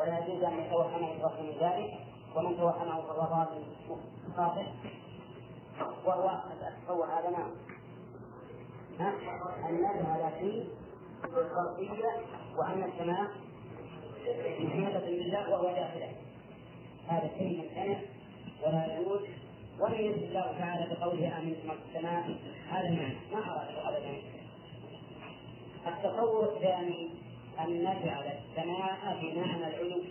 ولا 0.00 0.18
يجوز 0.18 0.44
أن 0.44 0.60
يتوهم 0.60 1.04
إبراهيم 1.04 1.46
من 1.46 1.56
ذلك 1.60 1.98
ومن 2.36 2.56
توهمه 2.56 3.02
فهو 3.02 3.20
ضال 3.20 3.62
خاطئ 4.36 4.66
وهو 6.06 6.40
هو 6.88 7.04
هذا 7.04 7.30
نعم 7.30 7.50
أن 9.68 9.74
نذهب 9.74 10.32
فيه 10.40 10.64
بالخلقية 11.22 12.10
وأن 12.56 12.82
السماء 12.84 13.30
محيطة 14.60 15.00
بالله 15.00 15.50
وهو 15.50 15.74
داخله. 15.74 16.12
هذا 17.08 17.30
شيء 17.38 17.62
ممتنع 17.62 17.98
ولا 18.66 18.98
يجوز. 18.98 19.20
ولم 19.80 19.94
الله 19.94 20.58
تعالى 20.58 20.94
بقوله 20.94 21.38
امنت 21.38 21.64
من 21.64 21.70
السماء 21.88 22.38
هذا 22.70 22.88
المعنى 22.88 23.14
ما 23.32 23.38
اراده 23.38 23.88
ابدا. 23.88 24.22
التصور 25.86 26.44
الثاني 26.44 27.10
أن 27.64 27.78
نجعل 27.80 28.24
السماء 28.26 29.18
بمعنى 29.22 29.66
العلو 29.66 30.02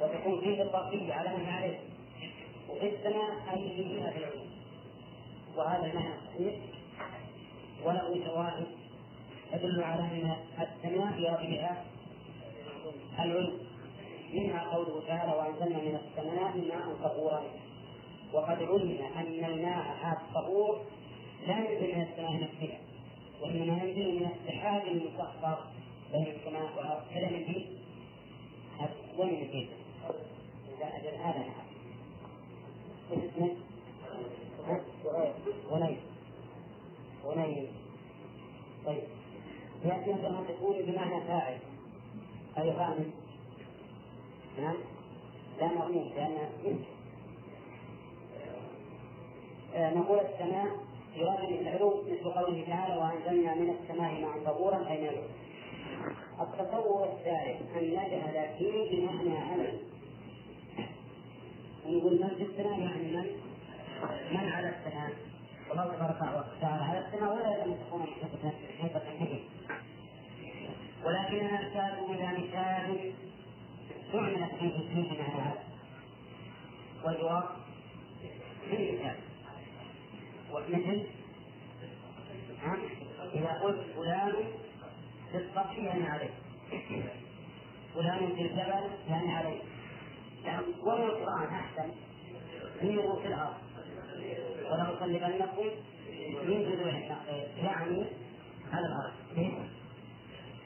وتكون 0.00 0.40
فيه 0.40 0.62
البقية 0.62 1.14
على 1.14 1.28
ما 1.28 1.52
عليه 1.52 1.78
وفي 2.68 2.88
السماء 2.88 3.30
أي 3.52 3.68
في 3.76 3.82
جهة 3.82 4.16
العلو 4.18 4.40
وهذا 5.56 5.86
المعنى 5.86 6.14
صحيح 6.26 6.54
وله 7.84 8.24
شواهد 8.24 8.66
تدل 9.52 9.82
على 9.82 10.02
أن 10.02 10.36
السماء 10.60 11.12
بربها 11.12 11.84
العلو 13.18 13.52
منها 14.32 14.60
قوله 14.60 15.02
تعالى 15.06 15.32
وأنزلنا 15.32 15.78
من 15.78 15.98
السماء 16.04 16.56
ماء 16.56 16.96
طهورا 17.02 17.42
وقد 18.32 18.62
علم 18.62 18.98
أن 19.16 19.44
الماء 19.44 19.96
هذا 20.02 20.18
الطهور 20.28 20.80
لا 21.46 21.58
ينزل 21.58 21.96
من 21.96 22.02
السماء 22.02 22.32
نفسها. 22.32 22.78
وإنما 23.42 23.82
ينزل 23.82 24.14
من 24.14 24.30
السحاب 24.40 24.86
المسخر 24.86 25.58
بين 26.12 26.26
السماء 26.26 26.62
والأرض. 26.76 27.02
كلام 27.14 27.34
الدين 27.34 27.78
وين 29.18 29.42
الدين؟ 29.42 29.68
إذا 30.78 30.86
أجل 30.96 31.14
هذا 31.16 31.38
نعم. 31.38 31.68
اسمه 33.12 33.56
غنيم 35.70 36.00
غنيم 37.24 37.66
طيب 38.86 39.02
يأتي 39.84 40.12
مثلا 40.12 40.40
تكون 40.48 40.76
بمعنى 40.78 41.24
فاعل. 41.24 41.58
أي 42.58 42.72
فاعل 42.72 43.10
نعم. 44.58 44.76
لا 45.60 45.66
مضمون 45.66 46.12
لأن 46.16 46.48
آه، 49.74 49.94
نقول 49.94 50.18
السماء 50.18 50.66
يراد 51.18 51.50
العلو 51.60 52.02
مثل 52.02 52.30
قوله 52.30 52.64
تعالى 52.66 52.96
وأنزلنا 52.96 53.54
من 53.54 53.76
السماء 53.80 54.12
ماء 54.20 54.44
طهورا 54.44 54.88
أي 54.90 55.00
من 55.00 55.22
التصور 56.40 57.04
الثالث 57.04 57.76
أن 57.76 57.84
نجعل 57.90 58.48
فيه 58.58 58.90
بمعنى 58.90 59.38
عمل 59.38 59.78
ونقول 61.86 62.12
من 62.20 62.28
في 62.28 62.42
السماء 62.42 62.80
يعني 62.80 63.16
من؟ 63.16 63.26
من 64.30 64.48
على 64.52 64.68
السماء؟ 64.68 65.10
والله 65.68 65.84
تبارك 65.84 66.16
وتعالى 66.16 66.82
على 66.84 67.06
السماء 67.06 67.32
ولا 67.32 67.56
يلزم 67.56 67.74
تكون 67.74 68.02
حقيقة 68.02 69.00
حقيقة 69.00 69.40
ولكننا 71.04 71.52
نحتاج 71.52 71.92
إلى 72.10 72.38
مثال 72.38 73.12
استعملت 74.06 74.54
فيه 74.60 74.88
فيه 74.88 75.22
معنى 75.22 75.54
والجواب 77.04 77.44
في 78.70 78.92
مثال 78.92 79.27
ومثل 80.52 81.06
إذا 83.34 83.60
قلت 83.62 83.86
فلان 83.96 84.32
في 85.32 85.38
السطح 85.38 85.78
يعني 85.78 86.06
عليه 86.06 86.30
فلان 87.94 88.34
في 88.34 88.42
الجبل 88.42 88.90
يعني 89.08 89.34
عليه 89.34 89.60
يعني 90.44 90.62
ومن 90.82 91.02
القرآن 91.02 91.48
أحسن. 91.54 91.90
في 93.22 93.28
الأرض. 93.28 93.54
ولا 94.70 94.94
أصلبنكم 94.94 95.66
من 96.46 96.62
جذوع 96.62 96.92
يعني 97.62 98.04
على 98.72 98.86
الأرض. 98.86 99.12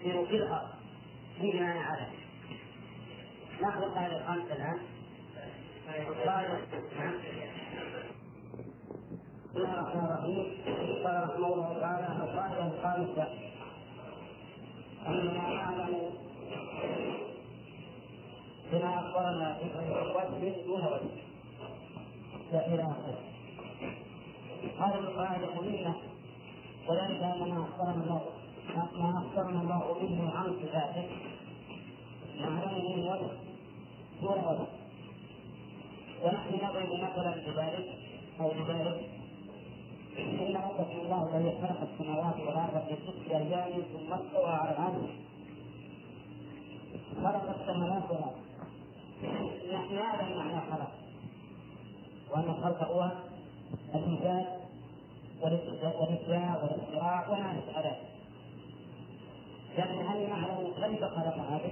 سيروا 0.03 0.27
في 0.27 0.37
الأرض. 0.37 0.69
في 1.41 1.61
معنى 1.61 1.79
على 1.79 2.07
ناخذ 3.61 3.83
القاعدة 3.83 4.21
الخامسة 4.21 4.55
الآن. 4.55 4.79
القاعدة 6.09 6.59
نعم. 6.99 7.15
الرحيم 9.57 10.47
قال 11.05 11.23
رحمه 11.23 11.47
الله 11.47 11.77
تعالى 11.81 12.07
القاعدة 12.25 12.67
الخامسة 12.67 13.27
أننا 15.07 15.33
نعلم 15.33 16.11
بما 18.73 18.99
أخبرنا 18.99 19.59
دون 20.67 20.87
وجه 20.87 22.67
إلى 22.75 22.83
آخره 22.83 23.19
هذه 24.79 24.99
القاعدة 24.99 25.47
مهمة 25.47 25.95
وذلك 26.89 27.23
أن 27.23 27.49
ما 27.49 27.65
أخبرنا 27.65 28.05
الله 28.05 28.23
ما 28.77 29.19
أخبرنا 29.19 29.61
الله 29.63 29.95
به 30.01 30.39
عن 30.39 30.57
صفاته 30.63 31.05
نعلمه 32.41 32.97
من 32.97 33.03
وجه 33.09 33.31
دون 34.23 34.45
وجه 34.45 34.67
ونحن 36.25 36.55
نضرب 36.55 36.93
مثلا 36.93 37.31
بذلك 37.31 37.87
أو 38.41 38.49
بذلك 38.49 39.22
إن 40.19 40.57
ربكم 40.57 41.01
الله 41.01 41.37
الذي 41.37 41.59
خلق 41.63 41.89
السماوات 41.93 42.41
والأرض 42.41 42.85
في 42.89 42.95
ست 42.95 43.31
أيام 43.31 43.73
ثم 43.73 44.13
استوى 44.13 44.51
على 44.51 44.71
العرش. 44.71 45.11
خلق 47.17 47.61
السماوات 47.61 48.11
والأرض. 48.11 48.43
نحن 49.73 49.95
نعلم 49.95 50.39
معنى 50.39 50.61
خلق. 50.71 50.93
وأن 52.31 52.45
الخلق 52.45 52.83
هو 52.85 53.11
الإنجاز 53.95 54.47
والإبداع 55.43 56.63
والاختراع 56.63 57.29
وما 57.29 57.59
أشبه 57.59 57.97
لكن 59.79 60.07
هل 60.07 60.29
نعلم 60.29 60.73
كيف 60.81 61.05
خلق 61.05 61.37
هذا؟ 61.37 61.71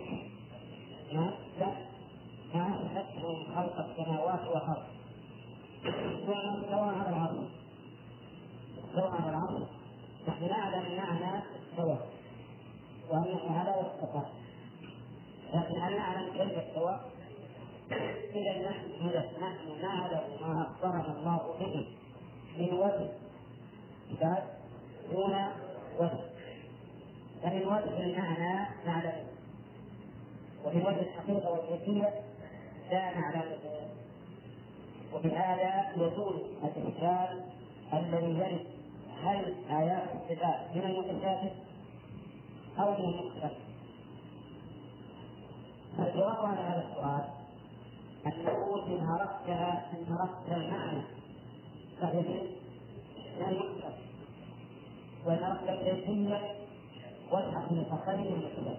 لا 1.13 1.31
لا. 1.61 1.73
ما 2.55 2.75
أثبته 2.75 3.45
خلق 3.57 3.87
السماوات 3.89 4.49
والأرض. 4.49 4.83
ثم 6.27 6.33
استوى 6.33 6.89
على 6.89 7.09
العرش. 7.09 7.60
استوى 8.91 9.11
على 9.11 9.31
العرش 9.31 9.69
نحن 10.29 10.49
نعلم 10.49 10.97
معنى 10.97 11.43
استوى 11.73 11.99
وأنه 13.11 13.59
على 13.59 13.71
واستقر 13.71 14.27
لكن 15.55 15.81
هل 15.81 15.97
نعلم 15.97 16.33
كيف 16.33 16.59
استوى؟ 16.59 17.01
إذا 18.35 18.71
نحن 18.71 19.07
نحن 19.41 19.83
نعلم 19.83 20.21
ما 20.41 20.63
أخبرنا 20.63 21.19
الله 21.19 21.55
به 21.61 21.87
من 22.59 22.79
وجه. 22.79 23.11
بل 24.21 24.43
دون 25.13 25.35
وجه. 25.99 26.21
فمن 27.43 27.67
وجه 27.67 28.03
المعنى 28.03 28.69
نعلم. 28.87 29.27
ومن 30.65 30.87
وجه 30.87 31.01
الحقيقة 31.01 31.51
والكيفية 31.51 32.15
لا 32.91 33.19
نعلمه 33.21 33.57
وبهذا 35.15 35.93
يزول 35.97 36.43
الإشكال 36.65 37.45
الذي 37.93 38.39
يرد 38.39 38.80
هل 39.25 39.55
آيات 39.71 40.03
الصفات 40.15 40.77
من 40.77 40.83
المتشابه 40.83 41.51
أو 42.79 42.91
من 42.91 43.05
المختلف 43.05 43.53
الجواب 45.99 46.37
على 46.47 46.61
هذا 46.61 46.89
السؤال 46.91 47.25
أن 48.27 48.45
نقول 48.45 48.81
إن 48.81 49.07
أردت 49.09 49.49
إن 49.49 50.17
أردت 50.21 50.53
المعنى 50.53 51.03
فهي 52.01 52.21
من 52.21 53.49
المكتب 53.49 53.93
وإن 55.27 55.43
أردت 55.43 55.69
الكيفية 55.69 56.55
وابحث 57.33 57.73
من 57.73 57.85
الخير 57.93 58.15
المكتب 58.15 58.77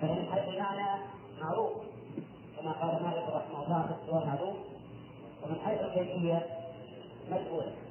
فإن 0.00 0.26
حيث 0.32 0.48
المعنى 0.54 1.02
معروف 1.40 1.72
كما 2.56 2.72
قال 2.72 3.02
مالك 3.02 3.28
رحمه 3.28 3.64
الله 3.64 3.98
هو 4.10 4.26
معروف 4.26 4.56
ومن 5.44 5.56
حيث 5.64 5.80
الكيفية 5.80 6.46
مجهولة 7.30 7.85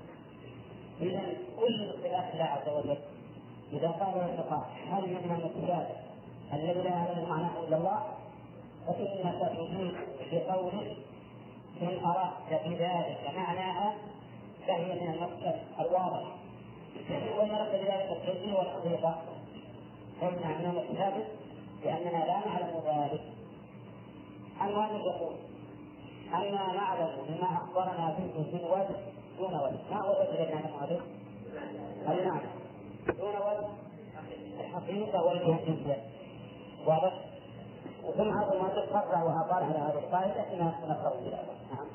إذا 1.01 1.21
كل 1.59 1.89
اختلاف 1.89 2.33
الله 2.33 2.43
عز 2.45 2.69
وجل. 2.69 2.97
إذا 3.73 3.87
قال 3.87 4.29
الفقهاء 4.29 4.69
هل 4.91 5.01
من 5.01 5.31
المكتبات 5.39 5.87
الذي 6.53 6.81
لا 6.81 6.89
يعلم 6.89 7.29
معناه 7.29 7.59
إلا 7.67 7.77
الله؟ 7.77 8.03
فإنك 8.87 9.51
تجيب 9.57 9.95
بقولك 10.31 10.97
إن 11.81 12.05
أردت 12.05 12.67
بذلك 12.67 13.31
معناها 13.35 13.93
فهي 14.67 14.85
من 14.85 15.13
المقصد 15.13 15.59
الواضح. 15.79 16.35
وإن 17.37 17.49
أردت 17.51 17.75
بذلك 17.75 18.09
الكيفية 18.11 18.53
والحقيقة 18.53 19.21
فإنها 20.21 20.57
من 20.57 20.65
المتثابت 20.65 21.27
لأننا 21.83 22.25
لا 22.25 22.39
نعلم 22.47 22.81
ذلك. 22.85 23.21
المؤلف 24.61 25.05
يقول 25.05 25.35
أنا 26.33 26.73
نعلم 26.73 27.09
بما 27.27 27.53
أخبرنا 27.53 28.15
به 28.19 28.41
من 28.53 28.63
وجه 28.71 28.95
دون 29.39 29.53
وجه 29.55 29.79
ما 29.91 30.01
هو 30.01 30.21
الذي 30.21 30.53
نعلم 30.53 30.75
هذا؟ 30.81 31.01
المعنى 32.07 32.47
دون 33.07 33.35
وجه 33.35 33.67
الحقيقة 34.59 35.23
والكيفية 35.23 36.03
واضح؟ 36.87 37.13
وثم 38.07 38.37
هذا 38.37 38.53
المؤلف 38.53 38.93
فرع 38.93 39.23
وأطال 39.23 39.63
على 39.63 39.77
هذه 39.77 39.99
القاعدة 39.99 40.45
من 40.55 40.91
القول 40.91 41.31
نعم 41.71 41.87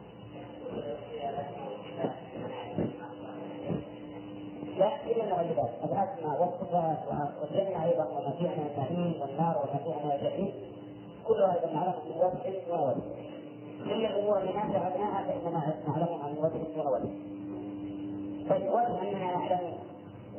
لا 4.78 5.04
إلا 5.06 5.24
المغلبات 5.24 5.70
الأسماء 5.84 6.42
والصفات 6.42 6.98
والجنة 7.40 7.84
أيضا 7.84 8.04
وما 8.04 8.30
فيها 8.38 8.50
من 8.50 8.70
النعيم 8.76 9.20
والنار 9.20 9.56
وما 9.58 10.04
من 10.04 10.10
الجحيم 10.12 10.52
كلها 11.24 11.54
أيضا 11.54 11.72
نعلمها 11.72 12.02
من 12.04 12.16
وجه 12.16 12.72
ووجه 12.72 13.02
إلا 13.80 14.08
الأمور 14.08 14.38
التي 14.38 14.52
ما 14.52 14.60
فعلناها 14.62 15.24
فإننا 15.24 15.74
نعلمها 15.88 16.28
من 16.28 16.38
وجه 16.38 16.88
ووجه 16.88 17.29
طيب 18.50 18.72
أننا 18.72 19.36
نعلم 19.36 19.74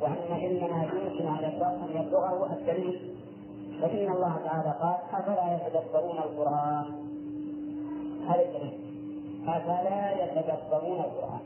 وأن 0.01 0.31
علمنا 0.31 0.83
يمكن 0.83 1.27
على 1.27 1.47
الشخص 1.47 1.63
أن 1.63 2.01
يبلغه 2.01 2.53
الدليل 2.53 3.15
فإن 3.81 4.11
الله 4.11 4.37
تعالى 4.45 4.75
قال 4.81 4.95
أفلا 5.13 5.55
يتدبرون 5.55 6.17
القرآن؟ 6.17 6.85
هذا 8.27 8.41
الدليل 8.41 8.79
أفلا 9.47 10.23
يتدبرون 10.23 10.99
القرآن؟ 10.99 11.39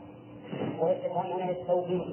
ويتفهم 0.80 1.32
هنا 1.32 1.50
التوبيخ 1.50 2.04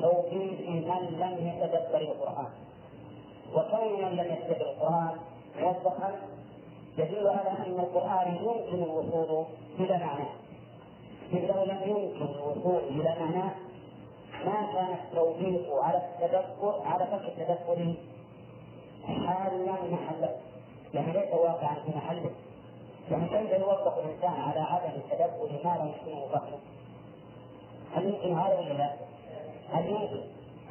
توبيخ 0.00 0.60
من 0.68 1.06
لم 1.20 1.48
يتدبر 1.48 2.00
القرآن. 2.00 2.46
وكون 3.54 4.02
من 4.02 4.16
لم 4.16 4.32
يتدبر 4.32 4.70
القرآن 4.70 5.16
موضحا 5.60 6.12
يدل 6.98 7.28
على 7.28 7.50
أن 7.50 7.80
القرآن 7.80 8.36
يمكن 8.36 8.82
الوصول 8.82 9.44
إلى 9.80 9.98
معناه 9.98 10.41
إذ 11.32 11.46
لو 11.46 11.64
لم 11.64 11.80
يمكن 11.84 12.34
الوصول 12.34 12.82
إلى 12.90 13.16
معناه 13.20 13.54
ما 14.44 14.72
كان 14.72 14.96
التوبيخ 15.04 15.60
على 15.82 15.98
التدبر 15.98 16.82
على 16.86 17.06
ترك 17.06 17.32
التدبر 17.38 17.94
حالا 19.06 19.72
محله 19.72 20.36
يعني 20.94 21.12
ليس 21.12 21.34
واقعا 21.34 21.74
في 21.74 21.96
محله. 21.96 22.30
يعني 23.10 23.28
كيف 23.28 23.60
يوظف 23.60 23.98
الإنسان 23.98 24.40
على 24.40 24.60
عدم 24.60 24.90
التدبر 24.96 25.60
ما 25.64 25.76
لا 25.76 25.84
يمكنه 25.84 26.26
فهمه 26.32 26.58
هل 27.94 28.04
يمكن 28.04 28.38
هذا 28.38 28.58
ولا 28.58 28.72
لا؟ 28.72 28.92
هل 29.72 29.86
يمكن 29.86 30.22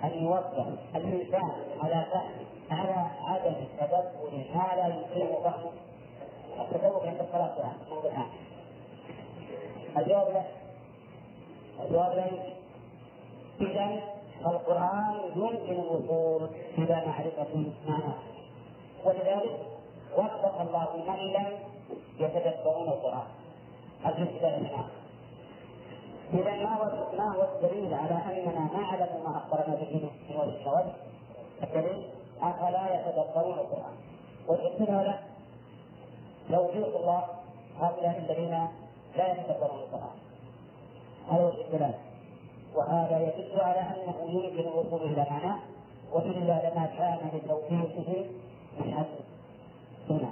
أن 0.03 0.23
يوظف 0.23 0.67
الإنسان 0.95 1.51
على 1.83 2.05
فهم 2.11 2.45
على 2.71 3.07
عدم 3.27 3.53
التدبر 3.61 4.11
ما 4.55 4.75
لا 4.75 4.87
يمكنه 4.87 5.39
فهمه 5.43 5.71
التدبر 6.59 7.07
عند 7.07 7.19
الصلاة 7.19 7.57
يعني 7.59 7.77
موضوعان 7.89 8.27
الجواب 9.97 10.33
لا 10.33 10.43
الجواب 11.83 12.15
لا 12.15 12.25
إذا 13.61 14.01
القرآن 14.45 15.15
يمكن 15.35 15.81
الوصول 15.81 16.49
إلى 16.77 17.03
معرفة 17.05 17.65
معناه 17.87 18.19
ولذلك 19.05 19.59
وفق 20.17 20.61
الله 20.61 20.87
من 21.07 21.33
لم 21.33 21.47
يتدبرون 22.19 22.87
القرآن. 22.87 23.27
الجزء 24.05 24.59
منها 24.59 24.87
إذا 26.33 26.63
ما 26.63 26.75
هو 26.75 27.17
ما 27.17 27.35
هو 27.35 27.43
الدليل 27.55 27.93
على 27.93 28.15
أننا 28.15 28.69
نعلم 28.73 29.23
ما 29.23 29.37
أخبرنا 29.37 29.75
به 29.75 30.09
من 30.29 30.35
وجه 30.35 30.69
وجه 30.69 30.93
الدليل 31.63 32.09
أفلا 32.41 32.95
يتدبرون 32.95 33.59
القرآن. 33.59 33.95
والإنسان 34.47 35.03
لا 35.03 35.19
لو 36.49 36.69
وجود 36.69 36.95
الله 36.95 37.23
هؤلاء 37.79 38.17
الذين 38.17 38.67
لا 39.15 39.31
يتدبرون 39.31 39.79
القرآن 39.79 40.17
هذا 41.29 41.43
هو 41.43 41.49
الدلالة 41.49 41.99
وهذا 42.75 43.19
يدل 43.19 43.61
على 43.61 43.79
أنه 43.79 44.29
يمكن 44.29 44.59
الوصول 44.59 45.01
إلى 45.01 45.25
معناه 45.29 45.59
والا 46.11 46.69
لما 46.69 46.85
كان 46.97 47.29
لتوفيقه 47.33 48.25
من 48.79 48.93
أجل 48.93 49.23
هنا. 50.09 50.31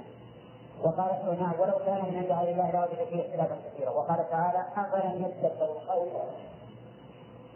وقال 0.82 1.10
هنا 1.10 1.52
ولو 1.58 1.78
كان 1.86 2.04
من 2.04 2.16
عند 2.16 2.32
غير 2.32 2.52
الله 2.52 2.70
لوجد 2.70 3.08
فيه 3.08 3.20
اختلافا 3.20 3.56
كثيرا. 3.74 3.90
وقال 3.90 4.30
تعالى 4.30 4.64
افلم 4.76 5.24
يتدبروا 5.24 5.76
القول؟ 5.76 6.08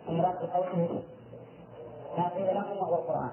مراد 0.08 0.36
قوله 0.36 1.02
ما 2.18 2.28
قيل 2.28 2.54
لهم 2.54 2.76
وهو 2.78 2.94
القرآن. 2.94 3.30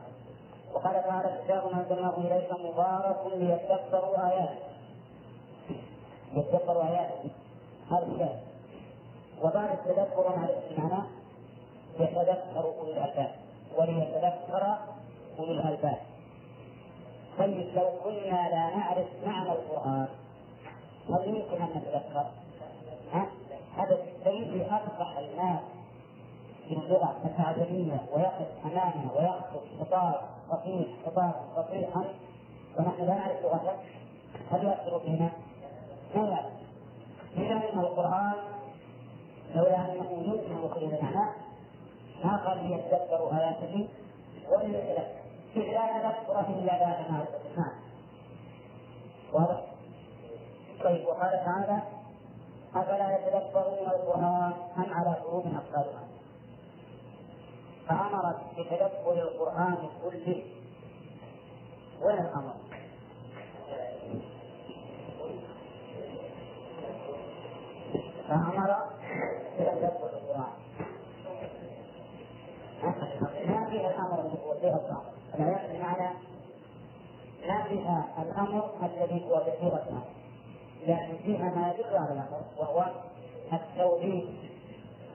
وقال 0.73 1.03
تعالى 1.03 1.41
كتاب 1.43 1.63
انزلناه 1.67 2.17
اليك 2.17 2.51
مبارك 2.51 3.19
ليتدبروا 3.35 4.29
اياته. 4.29 4.59
يتدبروا 6.33 6.83
اياته. 6.83 7.29
هذا 7.91 8.05
الشاهد 8.13 8.39
وبعد 9.41 9.69
التدبر 9.69 10.19
ومعرفه 10.19 10.71
المعنى 10.77 11.03
يتذكر 11.99 12.65
أولي 12.79 12.91
الألباب. 12.91 13.31
وليتذكر 13.77 14.77
أولي 15.39 15.51
الألباب. 15.51 15.97
طيب 17.39 17.67
لو 17.75 17.89
كنا 18.03 18.49
لا 18.49 18.77
نعرف 18.77 19.07
معنى 19.25 19.51
القرآن 19.51 20.07
هل 21.09 21.27
يمكن 21.27 21.61
أن 21.61 21.69
نتذكر؟ 21.69 22.25
هذا 23.77 23.97
الشيء 24.03 24.65
أصبح 24.65 25.17
الناس 25.17 25.59
في 26.67 26.73
اللغة 26.73 27.15
الأعجمية 27.25 28.01
ويقف 28.13 28.47
أمامنا 28.65 29.11
ويخطب 29.17 29.61
خطاب 29.79 30.21
خفيف 30.51 30.87
خطاب 31.05 31.33
فصيحا 31.55 32.03
ونحن 32.79 33.01
لا 33.01 33.13
نعرف 33.13 33.43
لغته 33.43 33.73
هل 34.51 34.63
يؤثر 34.63 34.99
فينا؟ 34.99 35.29
لا 36.15 36.21
يؤثر. 36.21 36.70
إذا 37.37 37.53
أن 37.73 37.79
القرآن 37.79 38.33
لولا 39.55 39.93
يمكن 39.93 40.51
الوصول 40.51 40.83
إلى 40.83 40.99
معناه 41.01 41.33
ما 42.23 42.37
قال 42.37 42.57
ليتدبروا 42.63 43.33
آياته 43.33 43.87
وليتذكر 44.51 45.21
إذ 45.55 45.61
لا 45.61 46.11
تذكر 46.11 46.39
إلا 46.39 46.79
بعد 46.79 47.11
معرفة 47.11 47.39
المعنى 47.51 47.81
واضح؟ 49.33 49.61
طيب 50.83 51.07
وقال 51.07 51.31
تعالى 51.31 51.81
أفلا 52.75 53.17
يتدبرون 53.17 53.87
القرآن 53.87 54.53
أم 54.77 54.93
على 54.93 55.15
قلوب 55.15 55.45
أقفالها 55.45 56.03
فأمر 57.87 58.35
بتدبر 58.57 59.13
القرآن 59.13 59.77
كله 60.03 60.43
وين 62.01 62.17
الأمر؟ 62.17 62.53
فأمر 68.31 68.75
بتدبر 69.59 70.09
القرآن 70.13 70.51
ما 73.47 73.69
فيها 73.69 73.89
الامر 78.21 78.69
الذي 78.83 79.25
هو 79.25 79.35
بصيغه 79.35 79.83
الامر 79.87 80.05
لكن 80.87 81.17
فيها 81.23 81.49
ما 81.55 81.73
يدل 81.73 81.97
على 81.97 82.11
الامر 82.13 82.41
وهو 82.57 82.85
التوحيد 83.53 84.29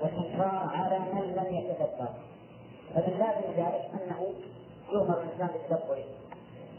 والانكار 0.03 0.71
على 0.75 0.99
من 0.99 1.23
لم 1.23 1.55
يتدبر 1.55 2.09
فمن 2.95 3.19
لازم 3.19 3.51
ذلك 3.57 3.91
أنه 3.95 4.33
يؤمر 4.93 5.23
الإنسان 5.23 5.47
بالتدبر. 5.49 6.05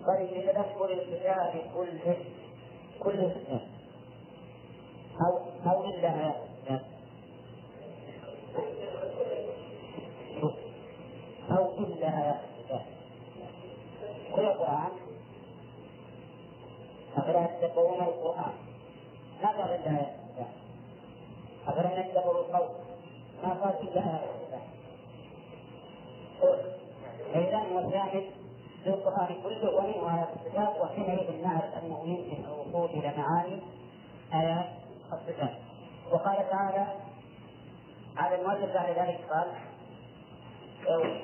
بل 0.08 0.26
بتدبر 0.26 0.90
الكتاب 0.92 1.54
كله. 1.76 2.18
كل 3.00 3.20
الكتاب 3.20 3.62
أو 5.22 5.86
إلا 5.86 6.14
ايات 6.14 6.82
أو 11.52 11.78
إلا 11.80 12.24
آيات 12.24 12.40
الكتاب 12.60 12.82
كل 14.36 14.42
القرآن. 14.42 14.92
أفلا 17.18 17.44
يتدبرون 17.44 18.02
القرآن؟ 18.02 18.54
ما 19.44 19.50
قال 19.50 19.70
إلا 19.72 19.92
آيات 19.92 20.16
الكتاب 20.30 20.48
أفلا 21.68 22.00
يتدبروا 22.00 22.42
القول؟ 22.42 22.70
ما 23.44 23.50
قال 23.50 23.74
إلا 23.88 24.02
آيات 24.02 24.30
الكتاب 24.42 24.62
فإذا 27.34 27.58
هو 27.58 27.80
الشاهد 27.80 28.24
في 28.84 28.90
القرآن 28.90 29.36
كله 29.44 29.76
ومنه 29.76 30.16
آيات 30.18 30.28
الكتاب 30.46 30.74
وحينئذ 30.82 31.44
نعرف 31.44 31.84
أنه 31.84 32.04
يمكن 32.06 32.46
الوصول 32.46 32.90
إلى 32.90 33.14
معاني. 33.18 33.62
آيات. 34.34 34.87
الصفات 35.14 35.54
وقال 36.12 36.50
تعالى 36.50 36.88
على 38.18 38.42
المؤلف 38.42 38.74
بعد 38.74 38.90
ذلك 38.90 39.20
قال 39.30 39.48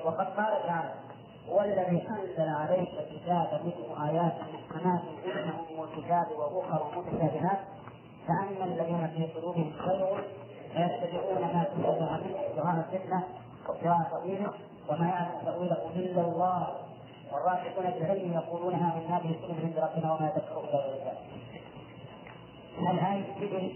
وقد 0.05 0.25
قال 0.25 0.63
تعالى 0.67 0.93
هو 1.49 1.61
الذي 1.61 2.07
أنزل 2.09 2.49
عليك 2.49 2.89
الكتاب 2.89 3.61
منه 3.63 4.09
آيات 4.09 4.33
محكمات 4.53 5.01
هن 5.25 5.49
ام 5.49 5.83
الكتاب 5.83 6.27
وأخر 6.37 6.85
متشابهات 6.97 7.59
فأما 8.27 8.65
الذين 8.65 9.07
في 9.07 9.39
قلوبهم 9.39 9.73
خير 9.77 10.23
فيتبعون 10.73 11.41
ما 11.41 11.63
تشابه 11.63 12.17
منه 12.17 12.39
ابتغاء 12.39 12.85
الفتنة 12.89 13.23
وابتغاء 13.69 14.09
تأويله 14.11 14.53
وما 14.89 15.07
يعلم 15.07 15.45
تأويله 15.45 15.77
إلا 15.95 16.21
الله. 16.21 16.67
والراسخون 17.33 17.91
في 17.91 17.97
العلم 17.97 18.33
يقولون 18.33 18.73
امنا 18.73 19.19
به 19.19 19.35
كل 19.47 19.53
عند 19.63 19.77
ربنا 19.77 20.13
وما 20.13 20.25
يذكر 20.35 20.59
إلا 20.59 21.13
الآية 22.79 23.25
الكبري 23.29 23.75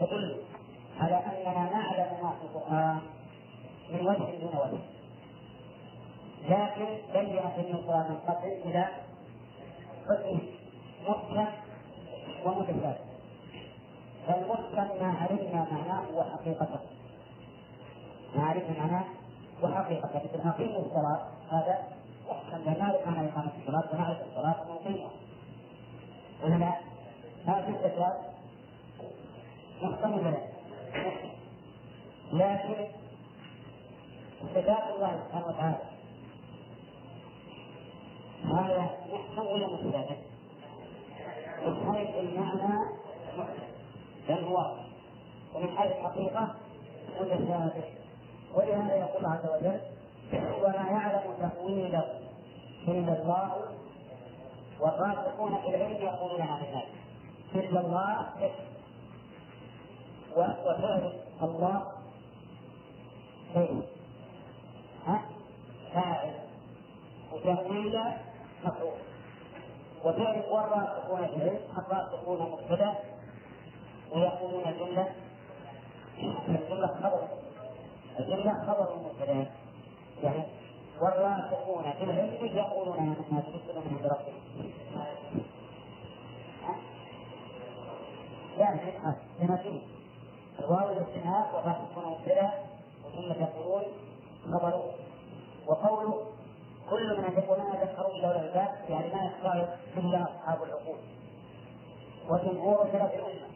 تدل 0.00 0.36
على 1.00 1.14
أننا 1.14 1.70
نعلم 1.70 2.22
ما 2.22 2.30
في 2.30 2.44
القرآن 2.44 2.98
من 3.90 4.06
وجه 4.06 4.38
دون 4.40 4.56
وجه. 4.56 4.78
لكن 6.48 6.84
لم 7.14 7.26
النبي 7.26 7.70
القران 7.70 8.10
من 8.10 8.16
قبل 8.16 8.48
إلى 8.64 8.88
حكم 10.08 10.38
محكم 11.08 11.46
ومتشابه. 12.44 12.96
فالمحكم 14.26 15.04
ما 15.04 15.14
عرفنا 15.20 15.66
معناه 15.72 16.04
وحقيقته. 16.14 16.80
ما 18.36 18.44
عرفنا 18.44 18.78
معناه 18.78 19.04
وحقيقته. 19.62 20.20
مثل 20.24 20.48
أقيموا 20.48 20.80
الصلاة 20.80 21.26
هذا 21.50 21.78
محكم. 22.30 22.62
لنا 22.62 22.78
نعرف 22.78 23.06
معنى 23.06 23.28
إقامة 23.28 23.50
الصلاة 23.62 23.94
ونعرف 23.94 24.18
الصلاة 24.22 24.70
ونقيمها 24.70 25.10
ولا 26.44 26.74
هذه 27.46 27.68
الصفات 27.68 28.16
محتملة 29.82 30.48
لكن 32.32 32.74
صفات 34.54 34.94
الله 34.94 35.20
سبحانه 35.26 35.46
وتعالى 35.46 35.78
هذا 38.44 38.90
محكم 39.12 39.46
ولا 39.46 39.66
متشابه؟ 39.66 40.16
من 41.66 41.94
حيث 41.94 42.16
المعنى 42.16 42.84
بل 44.28 44.44
هو. 44.44 44.74
ومن 45.54 45.78
حيث 45.78 45.92
الحقيقة 45.92 46.54
متشابه. 47.20 47.84
ولهذا 48.54 48.94
يقول 48.96 49.26
عز 49.26 49.46
وجل 49.46 49.80
وما 50.62 50.88
يعلم 50.90 51.34
تأويله 51.40 52.04
إلا 52.88 53.22
الله 53.22 53.52
والراسخون 54.80 55.56
في 55.56 55.68
العلم 55.68 56.02
يقولون 56.02 56.42
عن 56.42 56.64
الناس 56.64 56.84
إلا 57.54 57.80
الله. 57.80 58.26
وفعل 60.36 61.12
الله 61.42 61.92
ها؟ 65.06 65.22
فاعل. 65.94 66.34
وتأويل 67.32 68.00
مفعول. 68.64 68.98
وفعل 70.04 70.42
والراسخون 70.50 71.26
في 71.26 71.36
العلم 71.36 71.58
الراسخون 71.78 72.38
مبتدأ. 72.52 72.94
ويقولون 74.12 74.62
الجملة 74.66 75.14
الجملة 76.48 76.86
خبر. 76.86 77.28
الجملة 78.20 78.64
خبر 78.66 78.96
مبتدأ. 78.96 79.46
يعني 80.22 80.44
والراسخون 81.00 81.92
في 81.92 82.04
العلم 82.04 82.56
يقولون 82.56 82.98
عن 82.98 83.16
الناس 83.30 83.44
رسل 83.44 83.78
من 83.78 84.04
ربهم 84.04 84.72
يعني 88.58 88.80
لما 89.40 89.56
فيه 89.56 89.80
الواو 90.58 90.88
الاستئناف 90.88 91.54
والراسخون 91.54 92.04
مبتدأ 92.04 92.50
وثم 93.04 93.44
تقولون 93.44 93.84
خبر 94.44 94.82
وقوله 95.66 96.26
كل 96.90 97.16
من 97.20 97.32
يقول 97.38 97.58
ما 97.58 97.84
ذكروا 97.84 98.14
إلا 98.14 98.30
العباد 98.30 98.90
يعني 98.90 99.14
ما 99.14 99.24
يختار 99.24 99.76
إلا 99.96 100.22
أصحاب 100.22 100.62
العقول. 100.62 100.96
وجمهور 102.30 102.86
سلف 102.92 103.14
الأمة 103.14 103.48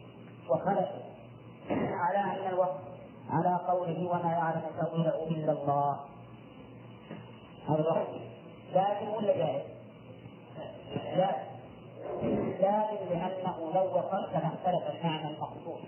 وخلفه 0.49 1.01
على 1.69 2.17
أن 2.17 2.53
الوقت 2.53 2.79
على 3.29 3.59
قوله 3.67 4.09
وما 4.11 4.31
يعلم 4.31 4.61
تأويله 4.81 5.27
إلا 5.27 5.51
الله. 5.51 5.99
هذا 7.69 7.79
الوقت 7.79 8.07
لازم 8.73 9.13
ولا 9.13 9.37
جائز؟ 9.37 9.63
لا. 11.17 11.48
لازم 12.61 13.09
لأنه 13.09 13.71
لو 13.73 13.97
وصلت 13.97 14.33
لاختلف 14.33 14.95
المعنى 14.95 15.35
المقصود. 15.35 15.79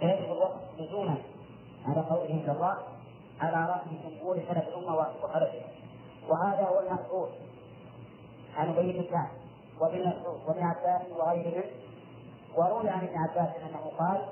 فيجب 0.00 0.24
الوقت 0.24 0.60
لزوما 0.78 1.16
على 1.86 2.00
قوله 2.00 2.52
الله 2.52 2.78
على 3.40 3.70
رأس 3.72 3.82
جمهور 4.04 4.36
سلف 4.36 4.68
الأمة 4.68 5.06
وخلفه. 5.22 5.62
وهذا 6.28 6.64
هو 6.64 6.80
المأثور. 6.80 7.28
عن 8.56 8.68
أبي 8.68 8.92
بن 8.92 9.06
وابن 9.80 9.98
مسعود 9.98 10.40
وابن 10.46 10.62
عباس 10.62 11.02
وغيرهم. 11.16 11.64
وروي 12.56 12.90
عن 12.90 13.06
ابن 13.06 13.18
عباس 13.18 13.56
أنه 13.56 13.90
قال 13.98 14.22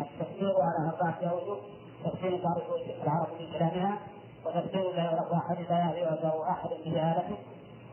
التفسير 0.00 0.54
على 0.60 0.90
أربعة 0.90 1.30
أوجه 1.30 1.60
تفسير 2.04 2.42
تعرف 2.42 2.62
العرب 3.02 3.28
من 3.40 3.52
كلامها 3.52 3.98
وتفسير 4.46 4.90
لا 4.92 5.04
يعرف 5.04 5.32
أحد 5.32 5.56
لا 5.70 5.78
يعرفه 5.78 6.50
أحد 6.50 6.68
بجهالته 6.86 7.36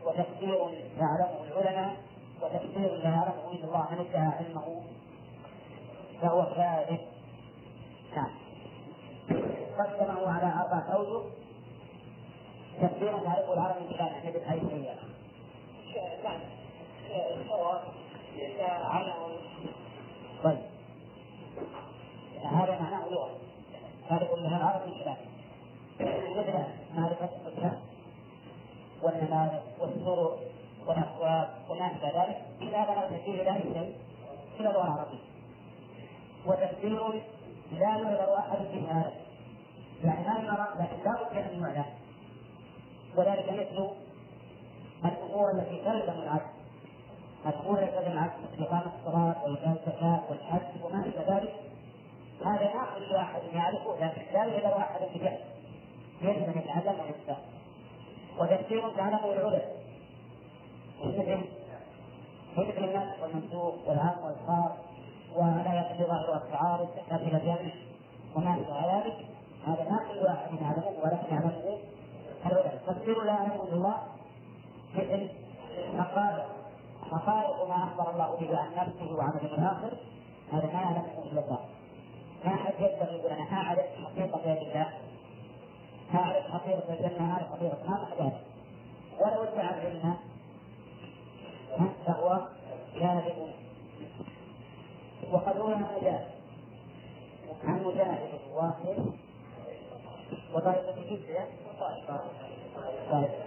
وتفسير 0.04 0.54
يعلمه 0.98 1.44
العلماء 1.44 1.96
وتفسير 2.42 2.94
لا 2.94 3.10
يعلمه 3.10 3.52
الا 3.52 3.64
الله 3.64 3.88
من 3.90 3.98
ادعى 3.98 4.26
علمه 4.26 4.82
فهو 6.22 6.46
كاذب. 6.54 7.00
نعم. 8.16 8.30
قدمه 9.78 10.28
على 10.30 10.46
اربعه 10.46 10.94
أوجه. 10.94 11.24
تفسيرا 12.82 13.22
يعرفه 13.22 13.52
العرب 13.52 13.76
من 13.82 13.88
مثل 13.88 14.52
اي 14.52 14.60
شيء 14.60 14.90
نعم 16.24 16.40
طيب. 20.44 20.58
هذا 22.44 22.80
معناه 22.80 23.08
لغة. 23.08 23.30
هذا 24.10 24.24
كلها 24.24 24.56
العرب 24.56 24.86
من 24.86 24.94
كلامه 25.04 25.36
مثل 26.00 26.64
معرفة 26.96 27.28
الحكام 27.46 27.80
والنماذج 29.02 29.60
والسرور 29.80 30.38
وما 30.88 31.90
إلى 31.90 32.12
ذلك. 32.14 32.42
إذا 32.60 33.08
تفسير 33.10 33.42
إلى 33.42 33.50
أي 33.50 33.62
شيء 33.62 33.96
اللغة 34.60 34.84
العربية 34.84 35.18
وتفسير 36.46 37.22
لا 37.72 37.88
يعذر 37.88 38.38
أحد 38.38 38.58
في 38.58 38.86
هذا 38.86 39.12
يعني 40.04 40.28
ما 40.28 40.40
نرى 40.40 40.68
لكن 40.80 41.04
لا 41.04 41.12
بد 41.12 41.36
أن 41.36 41.60
يعلم 41.60 41.84
وذلك 43.16 43.52
مثل 43.52 43.90
الأمور 45.04 45.50
التي 45.50 45.76
تلزم 45.84 46.22
العبد 46.22 46.56
الأمور 47.46 47.78
التي 47.78 47.94
تلزم 47.94 48.12
العبد 48.12 48.32
إقامة 48.58 48.92
الصلاة 49.00 49.44
وإيتاء 49.44 49.68
الزكاة 49.68 50.20
والحج 50.30 50.84
وما 50.84 51.00
إلى 51.00 51.34
ذلك. 51.34 51.54
هذا 52.44 52.74
ما 52.74 52.86
كل 52.98 53.14
واحد 53.14 53.40
يعرفه 53.52 53.96
لكن 54.00 54.22
لا 54.32 54.44
يقدر 54.44 54.78
أحد 54.78 55.00
بجهل 55.14 55.38
يجب 56.22 56.42
أن 56.42 56.58
يتعلم 56.58 57.00
ويفتح 57.00 57.36
وتفسير 58.38 58.90
تعلمه 58.96 59.32
العلماء 59.32 59.76
مثل 61.04 61.38
مثل 62.56 62.84
النسخ 62.84 63.22
والمنسوخ 63.22 63.74
والعام 63.86 64.16
والخاص 64.24 64.72
ولا 65.36 65.74
يقضي 65.74 66.04
ظاهر 66.04 66.36
التعارض 66.36 66.88
تحتاج 66.96 67.20
إلى 67.20 67.40
جمع 67.40 67.70
وما 68.36 68.54
إلى 68.54 69.02
ذلك 69.04 69.26
هذا 69.66 69.90
ما 69.90 69.98
كل 70.08 70.18
واحد 70.18 70.60
يعلمه 70.62 70.98
ولكن 71.04 71.34
يعلمه 71.34 71.78
العلماء 72.46 72.80
تفسير 72.86 73.22
لا 73.22 73.32
يعلمه 73.32 73.62
الا 73.62 73.72
الله 73.72 73.96
مثل 74.94 75.28
حقائق 75.98 76.46
حقائق 77.10 77.68
ما 77.68 77.84
اخبر 77.84 78.10
الله 78.10 78.36
به 78.40 78.58
عن 78.58 78.70
نفسه 78.76 79.16
وعن 79.16 79.30
اليوم 79.30 79.54
الآخر 79.54 79.96
هذا 80.52 80.66
ما 80.66 80.80
يعلمه 80.80 81.22
الا 81.32 81.44
الله 81.44 81.58
ما 82.44 82.56
حد 82.56 82.74
يقدر 82.80 83.12
يقول 83.12 83.32
أنا 83.32 83.52
أعرف. 83.52 83.78
حقيقه 84.04 84.50
يد 84.50 84.58
الله 84.58 84.92
اعرف 86.14 86.50
حقيقه 86.50 86.94
الجنه 86.94 87.32
اعرف 87.32 87.52
حقيقه 87.52 87.78
ما 87.88 88.08
ذلك 88.20 88.40
ولو 89.20 89.42
ادعى 89.42 89.74
العلم 89.74 90.16
فهو 92.06 92.40
كاذب 92.98 93.52
وقد 95.32 95.60
عن 95.60 95.86
مجاهد. 96.00 96.28
عن 97.64 97.82
مجاهد 97.84 98.40
واحد 98.54 98.96
وطائفة 100.54 101.02
جزية 101.02 101.48
وطائفة 101.66 102.20
طائفة. 103.10 103.46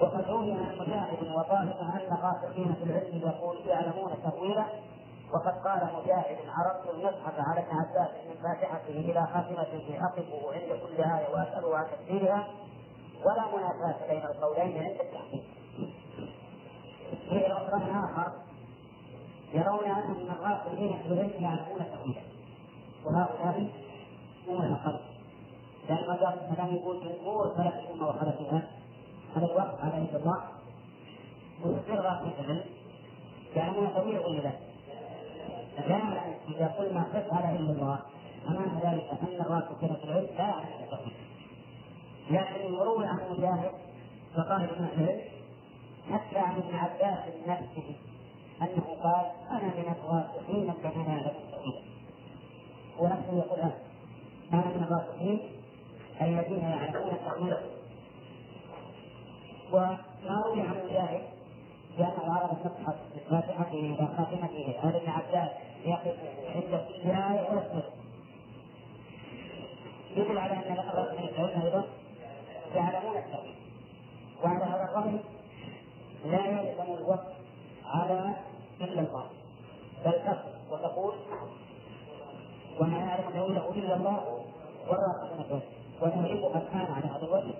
وقد 0.00 0.24
روي 0.30 0.52
عن 0.52 0.78
مجاهد 0.78 1.22
وطائفة 1.36 1.80
أن 1.80 2.12
الراسخين 2.12 2.74
في 2.74 2.82
العلم 2.84 3.18
يقول 3.28 3.56
يعلمون 3.66 4.12
تأويله 4.22 4.66
وقد 5.32 5.52
قال 5.68 5.88
مجاهد 5.94 6.38
عرضت 6.48 6.94
المصحف 6.94 7.34
على 7.38 7.60
ابن 7.60 7.76
عباس 7.76 8.10
من 8.28 8.42
فاتحته 8.42 8.90
إلى 8.90 9.26
خاتمته 9.26 10.04
أقفه 10.04 10.52
عند 10.52 10.80
كل 10.80 11.02
آية 11.02 11.28
وأسأله 11.34 11.76
عن 11.76 11.86
تفسيرها 11.86 12.48
ولا 13.24 13.44
منافاة 13.56 14.08
بين 14.08 14.22
القولين 14.22 14.82
عند 14.84 15.00
التحقيق. 15.00 15.42
في 17.28 17.46
الأخرى 17.46 17.82
آخر 17.90 18.32
يرون 19.52 19.84
أن 19.84 20.28
الراسخين 20.30 20.98
في 21.02 21.08
العلم 21.08 21.44
يعرفون 21.44 21.78
تأويله 21.78 22.22
وهؤلاء 23.04 23.70
هم 24.48 24.62
الأقل. 24.62 25.00
لأن 25.88 26.06
ما 26.08 26.54
دام 26.56 26.74
يقول 26.74 27.00
جمهور 27.00 27.54
سلف 27.56 27.74
الأمة 27.74 28.08
وخلفها 28.08 28.68
هذا 29.36 29.46
الوقت 29.46 29.80
على 29.80 30.04
يد 30.04 30.14
الله 30.14 30.42
وتصير 31.64 32.00
راسخا 32.00 32.64
يعلمون 33.56 33.88
طبيعي 33.88 34.24
ولا 34.24 34.52
لا؟ 35.88 36.34
اذا 36.48 36.66
قلنا 36.78 37.02
قف 37.02 37.32
على 37.34 37.46
علم 37.46 37.70
الله 37.70 37.98
امام 38.48 38.80
ذلك 38.84 39.10
ان 39.22 39.40
الراسخين 39.40 39.96
في 39.96 40.04
العلم 40.04 40.28
لا 40.38 40.54
التوحيد 40.84 41.12
لكن 42.30 42.74
يروي 42.74 43.06
عن 43.06 43.18
مجاهد 43.30 43.70
فقال 44.34 44.62
ابن 44.62 44.84
العلم 44.84 45.20
حتى 46.12 46.38
عن 46.38 46.56
ابن 46.56 46.74
عباس 46.74 47.18
نفسه 47.46 47.96
انه 48.62 48.96
قال 49.02 49.26
أنا 49.50 49.66
من 49.66 49.94
الراسخين 49.96 50.70
الذين 50.70 51.06
يعلمون 51.06 51.34
التوحيد 51.46 51.74
هو 52.98 53.06
نفسه 53.06 53.38
يقول 53.38 53.60
أنا 54.52 54.64
من 54.66 54.82
الراسخين 54.90 55.40
الذين 56.20 56.60
يعرفون 56.60 57.10
التوحيد 57.10 57.56
وما 59.72 60.42
روي 60.44 60.60
عن 60.60 60.74
مجاهد 60.86 61.37
لأنه 61.98 62.34
عرض 62.34 62.56
فتحة 62.64 62.94
فاتحته 63.30 63.74
إلى 63.74 64.08
خاتمته 64.16 64.74
ابن 64.82 65.10
عباس. 65.10 65.50
يقف 65.84 66.16
عند 66.54 66.74
آية 67.04 67.50
ويسجد 67.50 67.84
يدل 70.16 70.38
على 70.38 70.52
أن 70.52 70.72
الأمر 70.72 71.12
من 71.12 71.28
العلم 71.28 71.62
أيضا 71.62 71.84
يعلمون 72.74 73.16
التوحيد 73.16 73.54
وعلى 74.44 74.64
هذا 74.64 74.84
الرغم 74.84 75.18
لا 76.24 76.46
يلزم 76.46 76.92
الوقت 76.94 77.32
على 77.84 78.34
إلا 78.80 79.00
الله. 79.00 79.26
بل 80.04 80.12
تصل 80.12 80.72
وتقول 80.72 81.14
وما 82.80 82.98
يعلم 82.98 83.30
تأويله 83.32 83.70
إلا 83.70 83.96
الله 83.96 84.44
والراسخون 84.88 85.44
في 85.48 85.60
ونعرفها 86.02 86.62
الآن 86.62 86.92
على 86.92 87.06
هذا 87.06 87.26
الوجه. 87.26 87.54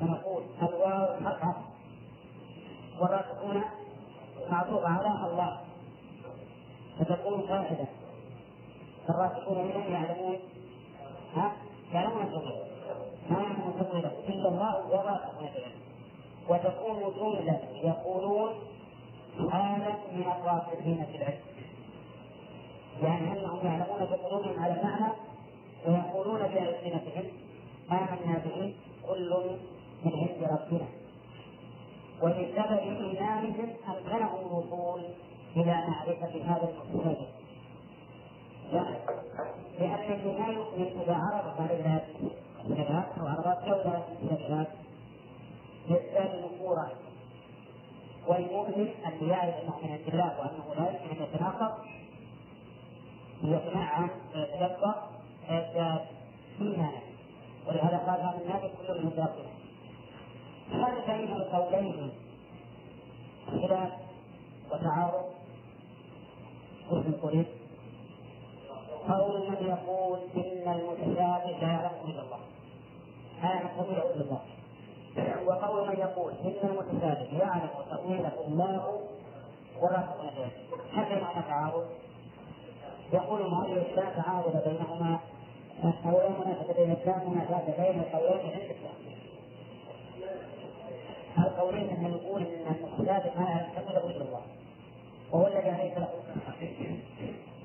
فنقول 0.00 0.42
الواو 0.62 1.16
حق 1.24 1.72
والراسخون 3.00 3.62
معطوف 4.50 4.84
على 4.84 5.30
الله. 5.30 5.60
فتكون 6.98 7.40
قاعدة. 7.40 7.86
الراسخون 9.08 9.58
منهم 9.58 9.92
يعلمون 9.92 10.36
ها؟ 11.36 11.52
يعلمون 11.94 12.22
التوحيد 12.22 12.62
ما 13.30 13.38
يعلم 13.38 13.72
التوحيد 13.80 14.04
إلا 14.28 14.48
الله 14.48 14.86
والراسخون 14.90 15.48
وتكون 16.48 17.14
جملة 17.16 17.60
يقولون 17.82 18.50
حالا 19.50 19.92
من 20.12 20.26
الراسخين 20.26 21.06
في 21.12 21.16
العلم. 21.16 21.40
يعني 23.02 23.32
أنهم 23.32 23.66
يعلمون 23.66 23.98
بقلوبهم 24.10 24.62
على 24.62 24.72
المعنى 24.72 25.12
ويقولون 25.86 26.40
بألسنتهم 26.40 27.24
آمنا 27.92 28.38
به؟ 28.44 28.74
كل 29.08 29.34
من 30.04 30.12
عند 30.12 30.50
ربنا. 30.52 31.01
ولسبب 32.22 32.78
إيمانهم 32.78 33.68
أمكنهم 33.88 34.38
الوصول 34.46 35.02
إلى 35.56 35.84
معرفة 35.88 36.44
هذا 36.44 36.68
المستند 36.68 37.16
لأن 39.78 40.12
اللي 40.12 40.38
لا 40.38 40.48
يؤمن 40.48 41.00
إذا 41.02 41.14
عرضت 41.14 41.60
عليه 41.60 42.04
الشباب 42.64 43.04
أو 43.20 43.26
عرضت 43.26 43.64
دولة 43.64 44.04
الشباب 44.22 44.66
يزداد 45.88 46.44
نفورا 46.44 46.88
والمؤمن 48.26 48.88
الذي 49.06 49.26
يعرف 49.28 49.54
عند 49.82 50.00
الله 50.08 50.38
وأنه 50.38 50.74
لا 50.78 50.90
يمكن 50.90 51.16
أن 51.16 51.28
يتناقض 51.34 51.72
يقنعه 53.42 54.10
ويتدبر 54.34 54.94
فيزداد 55.48 56.00
ايمانا 56.60 57.02
ولهذا 57.68 57.96
قال 57.96 58.20
هذا 58.20 58.38
الناس 58.42 58.62
كل 58.86 59.04
من 59.04 59.26
هل 60.72 60.94
بين 61.06 61.32
القولين. 61.32 62.12
خلاف 63.46 63.90
وتعارض. 64.72 65.24
وش 66.90 67.06
نقول 67.06 67.44
قول 69.08 69.50
من 69.50 69.66
يقول 69.66 70.18
إن 70.36 70.72
المتشابه 70.72 71.50
لا 71.60 71.68
يعلمه 71.68 72.04
إلا 72.04 72.22
الله. 72.22 72.38
لا 73.42 73.48
يعلمه 73.48 73.82
إلا 73.82 74.20
الله. 74.20 74.40
وقول 75.46 75.88
من 75.88 75.98
يقول 75.98 76.32
إن 76.32 76.68
المتشابه 76.68 77.38
يعلم 77.38 77.70
تاويله 77.90 78.32
الله 78.46 79.00
ورسوله. 79.80 80.50
هل 80.92 81.20
معنى 81.22 81.42
تعارض؟ 81.48 81.86
يقول 83.12 83.40
المؤلف 83.40 83.96
لا 83.96 84.04
تعارض 84.22 84.62
بينهما 84.68 85.18
أو 85.84 86.10
لا 86.10 86.28
منافسه 86.28 86.74
بين 86.74 86.90
الكلام 86.90 87.30
منافسه 87.30 87.76
بين 87.76 88.00
القولين 88.00 88.52
عند 88.52 88.70
الكلام 88.70 89.01
القولين 91.62 91.90
أن 91.90 92.10
نقول 92.10 92.42
إن 92.42 92.74
المتشابه 92.74 93.40
ما 93.40 93.50
يعلم 93.50 94.08
إلا 94.10 94.24
الله. 94.24 94.42
وهو 95.32 95.46
الذي 95.46 95.70
عليه 95.70 95.92
الصلاة 95.92 96.08
والسلام. 96.14 96.98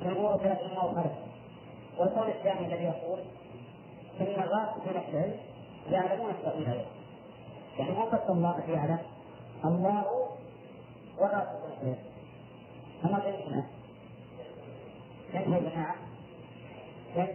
الأمور 0.02 0.38
ثلاث 0.38 0.60
ما 0.62 1.16
والقول 1.98 2.30
الثاني 2.30 2.66
الذي 2.66 2.84
يقول 2.84 3.20
إن 4.22 4.44
الغاصب 4.44 4.82
من 4.86 4.90
العلم 4.90 5.36
يعلمون 5.90 6.30
التاويل 6.30 6.70
أيضا 6.70 6.86
يعني 7.80 7.92
مو 7.92 8.06
بس 8.06 8.30
الله 8.30 8.64
يعلم. 8.70 9.00
الله 9.66 10.04
والرسول 11.18 11.72
يعلم 11.84 11.98
أما 13.06 13.20
بيننا 13.20 13.66
كيف 15.32 15.48
يا 15.48 15.70
جماعة؟ 15.70 15.96
كيف؟ 17.16 17.30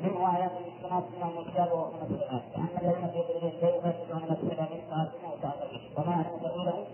من 0.00 0.16
آيات 0.26 0.50
المسلمات 0.52 1.04
منهم 1.16 1.38
الكتاب 1.38 1.72
وهم 1.72 1.94
السماء 2.02 2.42
أما 2.56 2.80
الذين 2.82 3.08
في 3.10 3.18
قلوبهم 3.18 3.50
شيء 3.60 3.80
فيتبعون 3.82 4.22
ما 4.28 4.34
تشابه 4.34 4.68
منه 4.74 4.82
فآتنا 4.90 5.28
وتعالى 5.32 5.80
وما 5.96 6.12
أعلم 6.12 6.38
تأويله 6.42 6.86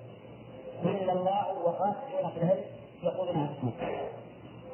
إلا 0.85 1.13
الله 1.13 1.59
وخاصون 1.65 2.31
في 2.35 2.43
العلم 2.43 2.65
يقولون 3.03 3.37
عنه 3.37 3.73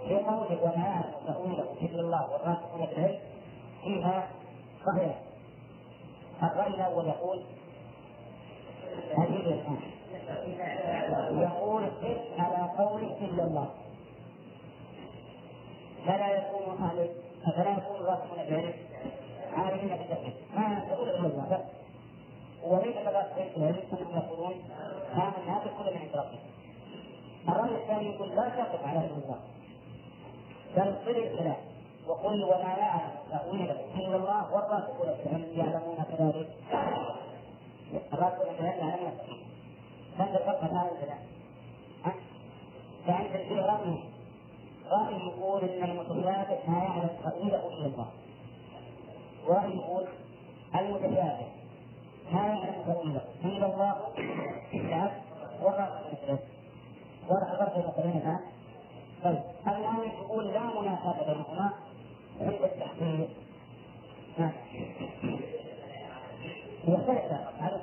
في 0.09 0.15
قوله 0.17 0.63
وما 0.63 0.85
يعلم 0.87 1.15
تأويله 1.27 1.67
إلا 1.83 2.01
الله 2.01 2.31
والراسخون 2.33 2.87
في 2.87 2.93
العلم 2.99 3.19
فيها 3.85 4.29
صحيح 4.87 5.19
الرأي 6.43 6.75
الأول 6.75 7.07
يقول 7.07 7.43
هذه 9.19 9.63
يقول 11.31 11.85
على 12.39 12.69
قوله 12.79 13.17
إلا 13.21 13.45
الله. 13.45 13.69
فلا 16.07 16.37
يكون 16.37 16.85
أهل 16.85 17.09
فلا 17.45 17.71
يكون 17.71 17.97
الراسخون 17.97 18.45
في 18.47 18.49
العلم 18.49 18.75
عارفين 19.57 19.89
بالتوحيد 19.89 20.35
ما 20.57 20.85
تقول 20.91 21.09
إلا 21.09 21.19
الله 21.27 21.47
بس 21.51 21.61
وليس 22.63 22.97
الراسخين 22.97 23.51
في 23.51 23.57
العلم 23.57 23.81
أنهم 23.93 24.17
يقولون 24.17 24.55
آمنا 25.13 25.59
بكل 25.59 25.95
من 25.95 26.01
عند 26.01 26.17
ربنا 26.17 26.41
الرأي 27.49 27.83
الثاني 27.83 28.15
يقول 28.15 28.29
لا 28.29 28.49
تقف 28.49 28.87
على 28.87 28.99
الله 28.99 29.39
بل 30.77 30.95
صل 31.05 31.11
الكلام 31.11 31.57
وقل 32.07 32.45
وما 32.45 32.75
يعلم 32.79 33.11
تأويله 33.31 33.77
إلا 33.95 34.17
الله 34.17 34.55
والراسخون 34.55 35.15
في 35.17 35.27
العلم 35.27 35.59
يعلمون 35.59 35.97
كذلك 35.97 36.49
الراسخون 38.13 38.55
في 38.55 38.61
العلم 38.61 38.89
يعلمون 38.89 39.13
هذا 40.19 40.39
فقط 40.47 40.65
هذا 40.65 40.91
الكلام 40.93 41.19
فعند 43.07 43.35
الفئران 43.35 44.12
رأي 44.91 45.15
يقول 45.15 45.65
إن 45.65 45.91
المتشابه 45.91 46.59
ما 46.69 46.79
يعلم 46.79 47.11
تأويله 47.25 47.69
إلا 47.69 47.87
الله 47.87 48.07
ورأي 49.49 49.77
يقول 49.77 50.07
المتشابه 50.75 51.47
ما 52.33 52.41
يعلم 52.47 52.83
تأويله 52.87 53.23
إلا 53.45 53.67
الله 53.67 53.97
العلم 54.75 55.11
واضح 55.63 55.89
الفرق 57.53 57.75
بين 57.77 57.85
القولين 57.85 58.17
الآن 58.17 58.41
طيب 59.25 59.43
الآن 59.67 59.97
يقول 60.21 60.47
لا 60.47 60.61
منافاة 60.81 61.25
بينهما 61.27 61.73
عند 62.41 62.53
التحقيق؟ 62.53 63.29
نعم. 64.39 64.53
يختلف. 66.89 67.33
معلوم 67.61 67.83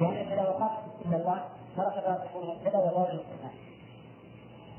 يعني 0.00 0.34
إذا 0.34 0.48
وقفت 0.48 1.06
إلا 1.06 1.16
الله 1.16 1.44
ترك 1.76 1.98
الراسخون 1.98 2.48
مبتدأ 2.48 2.78
والواجب 2.78 3.10
الاستثناء 3.10 3.52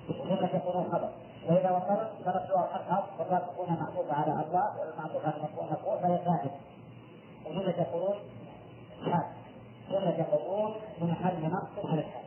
ثم 0.08 0.46
تكون 0.58 0.92
خبر 0.92 1.10
وإذا 1.50 1.72
وصلت 1.72 2.12
تركتها 2.26 2.76
الحق 2.76 3.20
والراسخون 3.20 3.68
معطوف 3.70 4.12
على 4.14 4.32
الله 4.32 4.80
والمعطوف 4.80 5.26
على 5.26 5.36
المفعول 5.38 5.72
مفعول 5.72 6.00
فهي 6.00 6.18
ثابت 6.18 6.52
وجملة 7.46 7.70
يقولون 7.82 8.16
حال. 9.06 9.24
جملة 9.90 10.10
يقولون 10.20 10.74
بمحل 11.02 11.46
نصب 11.46 11.88
على 11.90 12.00
الحال 12.00 12.24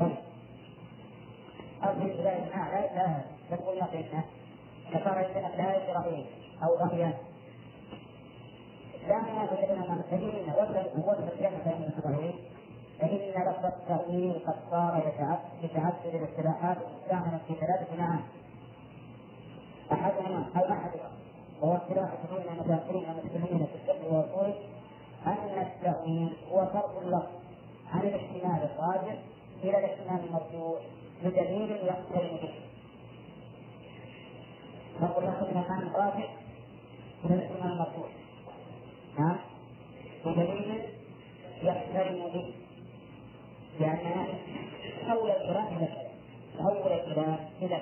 طيب. 0.00 0.16
أو 1.84 1.94
في 1.94 2.20
بداية 2.20 2.44
لا 2.44 2.94
لا. 2.94 3.22
تقول 3.56 3.76
يقينا 3.76 4.24
فصار 4.92 5.26
لا 5.56 5.76
يشربين 5.76 6.26
أو 6.62 6.74
رميان 6.86 7.14
لا 9.08 9.18
منافسة 9.20 9.66
بين 9.66 9.82
المرسلين 9.82 10.52
ووجه 10.52 11.32
الجنة 11.32 11.62
بين 11.64 11.90
المرسلين 12.06 12.34
فإن 13.02 13.42
لفظ 13.50 13.66
التأويل 13.66 14.34
قد 14.46 14.54
صار 14.70 15.12
يتعدد 15.62 16.14
الاصطلاحات 16.14 16.76
المستعملة 16.76 17.40
في 17.48 17.54
ثلاثة 17.54 17.96
معاني 17.98 18.22
أحدهما 19.92 20.46
أو 20.56 20.72
أحدها 20.72 21.10
وهو 21.60 21.76
اصطلاح 21.76 22.10
من 22.30 22.52
المتأخرين 22.52 23.04
والمسلمين 23.08 23.66
في 23.66 23.74
الفقه 23.74 24.14
والأصول 24.14 24.54
أن 25.26 25.62
التأويل 25.62 26.36
هو 26.52 26.68
صرف 26.72 27.02
اللفظ 27.02 27.28
عن 27.92 28.00
الاحتمال 28.00 28.70
الراجح 28.70 29.18
إلى 29.64 29.78
الاحتمال 29.78 30.24
المرجوح 30.24 30.80
بدليل 31.24 31.70
يقترن 31.70 32.36
به. 32.42 32.54
نقول 35.00 35.24
لكم 35.24 35.44
ان 35.44 35.62
المعنى 35.62 35.86
الراجع 35.86 36.28
من 37.24 37.32
الاحتمال 37.32 37.72
المرفوع 37.72 38.08
نعم؟ 39.18 39.36
بدليل 40.26 40.82
يقترن 41.62 42.30
به 42.34 42.54
لأننا 43.80 44.26
حول 45.08 45.30
الكلام 45.30 45.66
إلى 45.76 45.86
كذا 45.86 46.08
حول 46.62 46.92
الكلام 46.92 47.38
إلى 47.62 47.80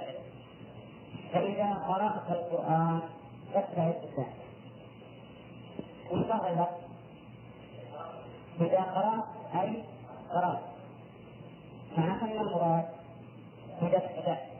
فإذا 1.32 1.74
قرأت 1.74 2.30
القرآن 2.30 3.00
فافتح 3.54 3.82
الكتاب. 3.84 4.32
وش 6.10 6.26
إذا 8.60 8.82
قرأت 8.82 9.24
أي 9.54 9.84
قرأت. 10.30 10.60
مع 11.96 12.22
أن 12.22 12.40
المراد 12.40 12.84
إذا 13.82 13.96
ابتدأت 13.96 14.50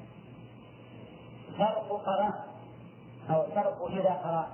فرق 1.59 2.03
قرأت 2.07 2.35
أو 3.31 3.47
فرق 3.55 3.87
إذا 3.91 4.13
قرأت 4.15 4.49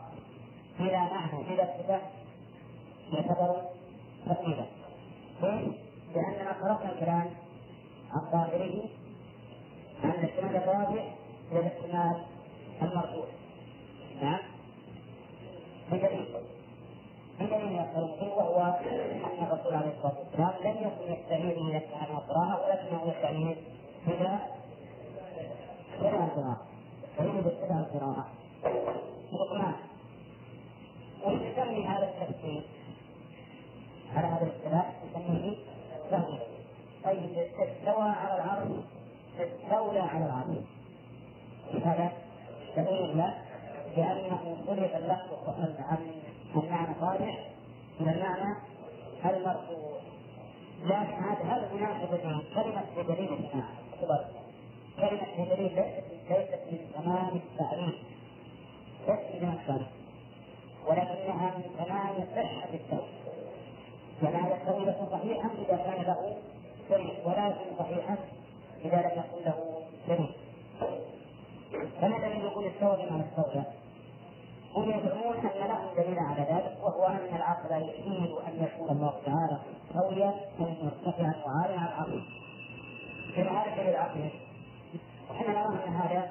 إلى 0.81 0.99
معنى 0.99 1.55
إذا 1.55 1.62
ابتدأت 1.62 2.03
يعتبر 3.12 3.62
ليش؟ 5.43 5.86
لأننا 6.16 6.52
قرأنا 6.52 6.92
الكلام 6.92 7.31
عن 8.12 8.20
ظاهره 8.33 8.88
أن 10.05 10.11
الاحتمال 10.11 10.57
الرابع 10.57 11.05
إلى 11.52 11.61
الاحتمال 11.61 12.24
المرفوع. 12.83 13.26
نعم. 14.22 14.38
بدليل. 15.92 16.26
بدليل 17.40 17.72
يقول 17.72 18.29
وهو 18.29 18.62
أن 19.24 19.44
الرسول 19.44 19.74
عليه 19.74 19.92
الصلاة 19.96 20.18
والسلام 20.18 20.52
لم 20.64 20.76
يكن 20.88 21.12
يستعين 21.12 21.64
من 21.64 21.76
الكلام 21.76 22.14
والقراءة 22.14 22.64
ولكنه 22.64 23.12
يستعين 23.12 23.57
بما 24.07 24.40
ابتدع 25.94 26.24
القراءة 26.24 26.66
يستعين 27.11 27.40
بابتداء 27.40 27.79
القراءة 27.79 28.26
لقمان 29.33 29.74
ويسمي 31.26 31.87
هذا 31.87 32.09
التفسير 32.09 32.62
على 34.14 34.26
هذا 34.26 34.42
الاصطلاح 34.42 34.92
يسميه 35.05 35.57
طيب 37.07 37.38
استوى 37.38 38.09
على 38.09 38.35
العرش 38.37 38.85
استولى 39.40 40.01
على 40.01 40.27
العرش 40.27 40.64
هذا 41.85 42.12
دليل 42.77 43.19
له 43.19 43.35
لأنه 43.97 44.57
صرف 44.66 44.97
اللفظ 44.97 45.49
عن 45.79 46.07
المعنى 46.57 46.90
الراجح 46.90 47.49
إلى 48.01 48.11
المعنى 48.11 48.57
المرفوع. 49.25 49.99
لكن 50.85 51.45
هذا 51.45 51.71
مناسبة 51.75 52.42
كلمة 52.55 52.85
بدليل 52.97 53.33
الجماعة 53.33 54.25
كلمة 54.97 55.27
بدليل 55.38 55.75
ليست 56.31 56.61
من 56.71 56.79
تمام 56.95 57.37
التعريف 57.37 57.95
ليست 59.09 59.42
من 59.42 59.59
التعريف 59.61 59.88
ولكنها 60.87 61.55
من 61.57 61.85
تمام 61.85 62.14
صحة 62.37 62.75
التوحيد. 62.75 63.27
فهذا 64.21 64.55
التوحيد 64.55 65.11
صحيحا 65.11 65.51
إذا 65.69 65.77
كان 65.77 66.03
له 66.03 66.37
شريك 66.88 67.27
ولا 67.27 67.49
يكون 67.49 67.79
صحيحا 67.79 68.16
إذا 68.85 68.96
لم 68.96 69.22
يكن 69.22 69.44
له 69.44 69.83
شريك. 70.07 70.31
فما 72.01 72.18
دليل 72.18 72.44
يقول 72.44 72.66
استوى 72.66 72.96
بما 72.96 73.25
استولى 73.25 73.64
هم 74.77 74.90
يزعمون 74.90 75.37
أن 75.37 75.68
لهم 75.68 75.94
دليل 75.96 76.18
على 76.18 76.40
ذلك 76.40 76.79
وهو 76.83 77.07
أن 77.07 77.37
العقل 77.37 77.70
يحيل 77.70 78.37
أن 78.49 78.64
يكون 78.64 78.90
الله 78.90 79.14
تعالى 79.27 79.59
قويا 79.94 80.35
مرتفعا 80.59 81.35
وعاليا 81.46 81.79
على 81.79 81.88
العقل 81.88 82.22
كما 83.37 83.62
هذا 83.62 83.77
دليل 83.77 84.31
وحنا 85.31 85.49
نرى 85.49 85.85
أن 85.88 85.92
هذا 85.92 86.31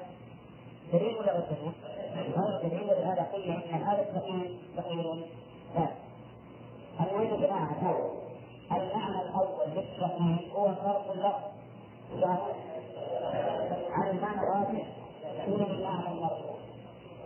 دليل 0.92 1.16
ولا 1.16 1.40
دليل؟ 1.40 1.72
هذا 2.36 2.68
دليل 2.68 2.84
ولهذا 2.84 3.22
قلنا 3.22 3.54
إن 3.54 3.82
هذا 3.82 4.02
التأويل 4.02 4.58
تأويل 4.76 5.24
ثابت 5.74 5.92
المهم 7.00 7.22
يا 7.22 7.46
جماعة 7.46 7.70
المعنى 8.72 9.22
الأول 9.22 9.55
للتأويل 9.76 10.50
هو 10.54 10.74
فرق 10.74 11.10
اللفظ 11.12 11.56
عن 13.90 14.08
المعنى 14.10 14.40
الراجح 14.40 14.86
إلى 15.48 15.64
المعنى 15.70 16.08
المرفوع 16.08 16.56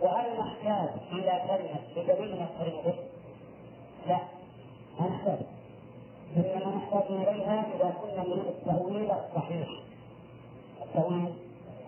وهل 0.01 0.39
نحتاج 0.39 0.89
إلى 1.11 1.41
كلمة 1.47 1.81
بدليل 1.95 2.41
نقترن؟ 2.41 2.93
لا. 4.07 4.19
ما 4.99 5.07
نحتاج. 5.07 5.39
إنما 6.37 6.75
نحتاج 6.75 7.11
إليها 7.11 7.65
إذا 7.75 7.93
كنا 8.01 8.23
نريد 8.23 8.45
التأويل 8.47 9.11
الصحيح. 9.11 9.67
التأويل 10.81 11.33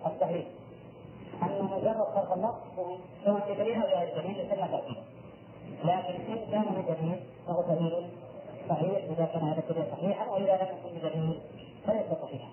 الصحيح. 0.06 0.46
أما 1.42 1.62
مجرد 1.62 2.04
فرق 2.14 2.32
النص 2.32 2.54
سواء 3.24 3.52
بدليل 3.52 3.82
أو 3.82 3.98
غير 3.98 4.22
دليل 4.22 4.48
تأويل 4.48 4.96
لكن 5.84 6.32
إن 6.32 6.38
كان 6.50 6.64
بدليل 6.64 7.20
فهو 7.46 7.62
دليل 7.62 8.06
صحيح 8.68 9.04
إذا 9.04 9.24
كان 9.24 9.42
هذا 9.42 9.62
الدليل 9.68 9.84
صحيحا 9.92 10.30
وإذا 10.30 10.56
لم 10.56 10.68
يكن 10.68 11.08
بدليل 11.08 11.40
فليس 11.86 12.06
صحيحا. 12.22 12.48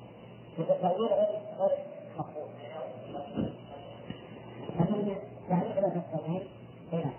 إذا 0.59 0.73
التأويل 0.75 1.07
غير 1.07 1.39
غير 1.59 1.77
مقبول 2.19 2.47
تعريف 5.49 5.77
لا 5.79 5.89
تستطيع 5.89 6.41
هنا. 6.93 7.11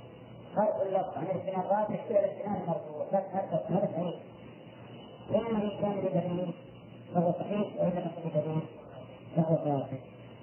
فرق 0.56 0.82
اللفظ 0.82 1.16
عن 1.16 1.24
الاجتناب 1.24 1.64
الراجح 1.64 2.04
إلى 2.10 2.18
الاجتناب 2.18 2.62
المرفوع 2.62 3.04
بس 3.12 3.24
هذا 3.32 3.88
صحيح. 3.96 4.14
إما 5.30 5.62
إن 5.64 5.70
كان 5.80 6.00
بدليل 6.00 6.54
فهو 7.14 7.32
صحيح 7.32 7.68
وإن 7.78 7.90
لم 7.90 8.10
يكن 8.18 8.40
بدليل 8.40 8.62
فهو 9.36 9.54
باطل 9.54 9.98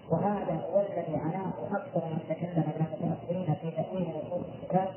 وهذا 0.09 0.53
هو 0.53 0.79
الذي 0.81 1.15
عناه 1.15 1.53
أكثر 1.71 2.05
من 2.05 2.19
تكلم 2.29 2.63
من 2.67 2.85
المتأخرين 3.01 3.55
في 3.62 3.71
تأويل 3.71 4.09
نصوص 4.09 4.45
الكتاب 4.62 4.93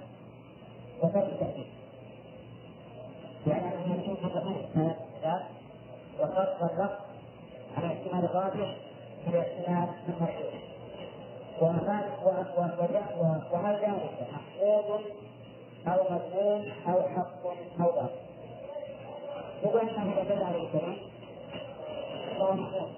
وترك 1.03 1.33
التأويل 1.33 1.67
لأنه 3.47 3.73
يمكن 3.87 4.15
في 4.15 4.35
تأويل 4.35 4.57
الكتاب 4.57 5.43
وصرف 6.23 6.63
اللفظ 6.63 7.01
عن 7.77 7.83
الاحتمال 7.85 8.25
الراجح 8.25 8.77
إلى 9.27 9.39
الاحتمال 9.39 9.89
المرجوح 10.09 10.55
وهل 11.61 11.77
ذلك 11.77 12.19
محفوظ 14.33 15.01
أو 15.87 16.05
مذموم 16.11 16.73
أو 16.89 17.03
حق 17.03 17.47
أو 17.81 17.93
باطل 17.93 18.11
يقول 19.63 19.81
أنه 19.81 20.13
إذا 20.13 20.35
دل 20.35 20.43
عليه 20.43 20.65
الكريم 20.67 20.97
فهو 22.39 22.53
محفوظ 22.53 22.89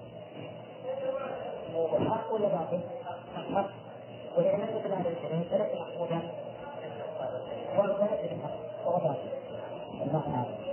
حق 2.09 2.33
ولا 2.33 2.47
باطل؟ 2.47 2.79
حق 3.55 3.69
وإذا 4.37 4.51
لم 4.51 4.77
يدل 4.77 4.93
عليه 4.93 5.09
الكريم 5.09 5.43
فليس 5.43 5.81
محفوظا 5.81 6.21
وليس 7.77 8.31
بحق 8.31 8.85
وهو 8.85 8.97
باطل 8.97 9.29
الله 10.01 10.23
أعلم 10.35 10.64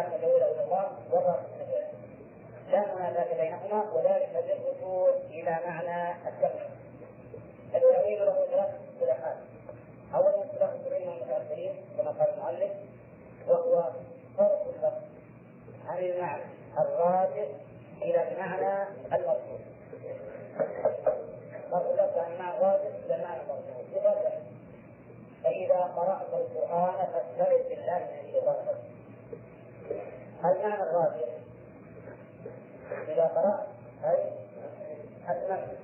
هذا 0.00 0.16
الذي 0.16 0.26
إلى 0.26 0.64
الله 0.64 0.88
والراجح 1.10 1.60
لا 2.70 2.94
منافاة 2.94 3.36
بينهما 3.42 3.92
وذلك 3.92 4.44
للرجوع 4.48 5.10
إلى 5.30 5.58
معنى 5.66 6.12
التأويل 6.28 6.70
التأويل 7.74 8.26
له 8.26 8.46
ثلاث 8.50 8.68
اصطلاحات 8.94 9.36
اولا 10.14 10.44
اصطلاح 10.44 10.70
السنين 10.70 11.08
المتأخرين 11.08 11.74
كما 11.96 12.10
قال 12.10 12.28
المؤلف 12.34 12.72
وهو 13.48 13.90
فرق 14.38 14.66
اللفظ 14.68 15.02
عن 15.86 15.98
المعنى 15.98 16.42
الراجع 16.78 17.44
إلى 18.02 18.32
المعنى 18.32 18.88
المرجوح 19.12 19.60
فرق 21.70 21.90
اللفظ 21.90 22.18
عن 22.18 22.30
يعني 22.30 22.34
المعنى 22.34 22.58
الراجع 22.58 22.88
إلى 23.06 23.14
المعنى 23.14 23.40
المرجوح 23.42 23.76
بقدر 23.94 24.32
فإذا 25.44 25.80
قرأت 25.80 26.26
القرآن 26.32 27.06
فاستعذ 27.06 27.68
بالله 27.68 27.98
من 27.98 28.28
الشيطان 28.28 28.54
الرجيم. 28.54 28.89
هل 30.42 30.50
الإمام 30.50 30.82
الراجح 30.82 31.28
إذا 33.08 33.24
قرأت 33.24 33.66
أي 34.04 34.32
أتممت 35.28 35.78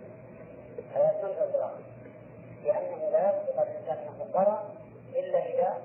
أي 0.97 1.11
أتممت 1.11 1.39
القراءة 1.39 1.79
لأنه 2.65 3.11
لا 3.11 3.29
يصدق 3.29 3.61
الإنسان 3.63 3.99
أنه 3.99 4.33
قرأ 4.35 4.65
إلا 5.15 5.39
إذا 5.39 5.79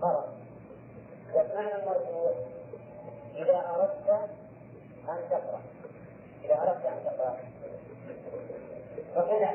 قرأ 0.00 0.28
والمعنى 1.34 1.74
المرجوح 1.74 2.36
إذا 3.36 3.64
أردت 3.74 4.30
أن 5.08 5.18
تقرأ 5.30 5.60
إذا 6.44 6.54
أردت 6.62 6.86
أن 6.86 7.04
تقرأ 7.04 7.36
فهنا 9.14 9.50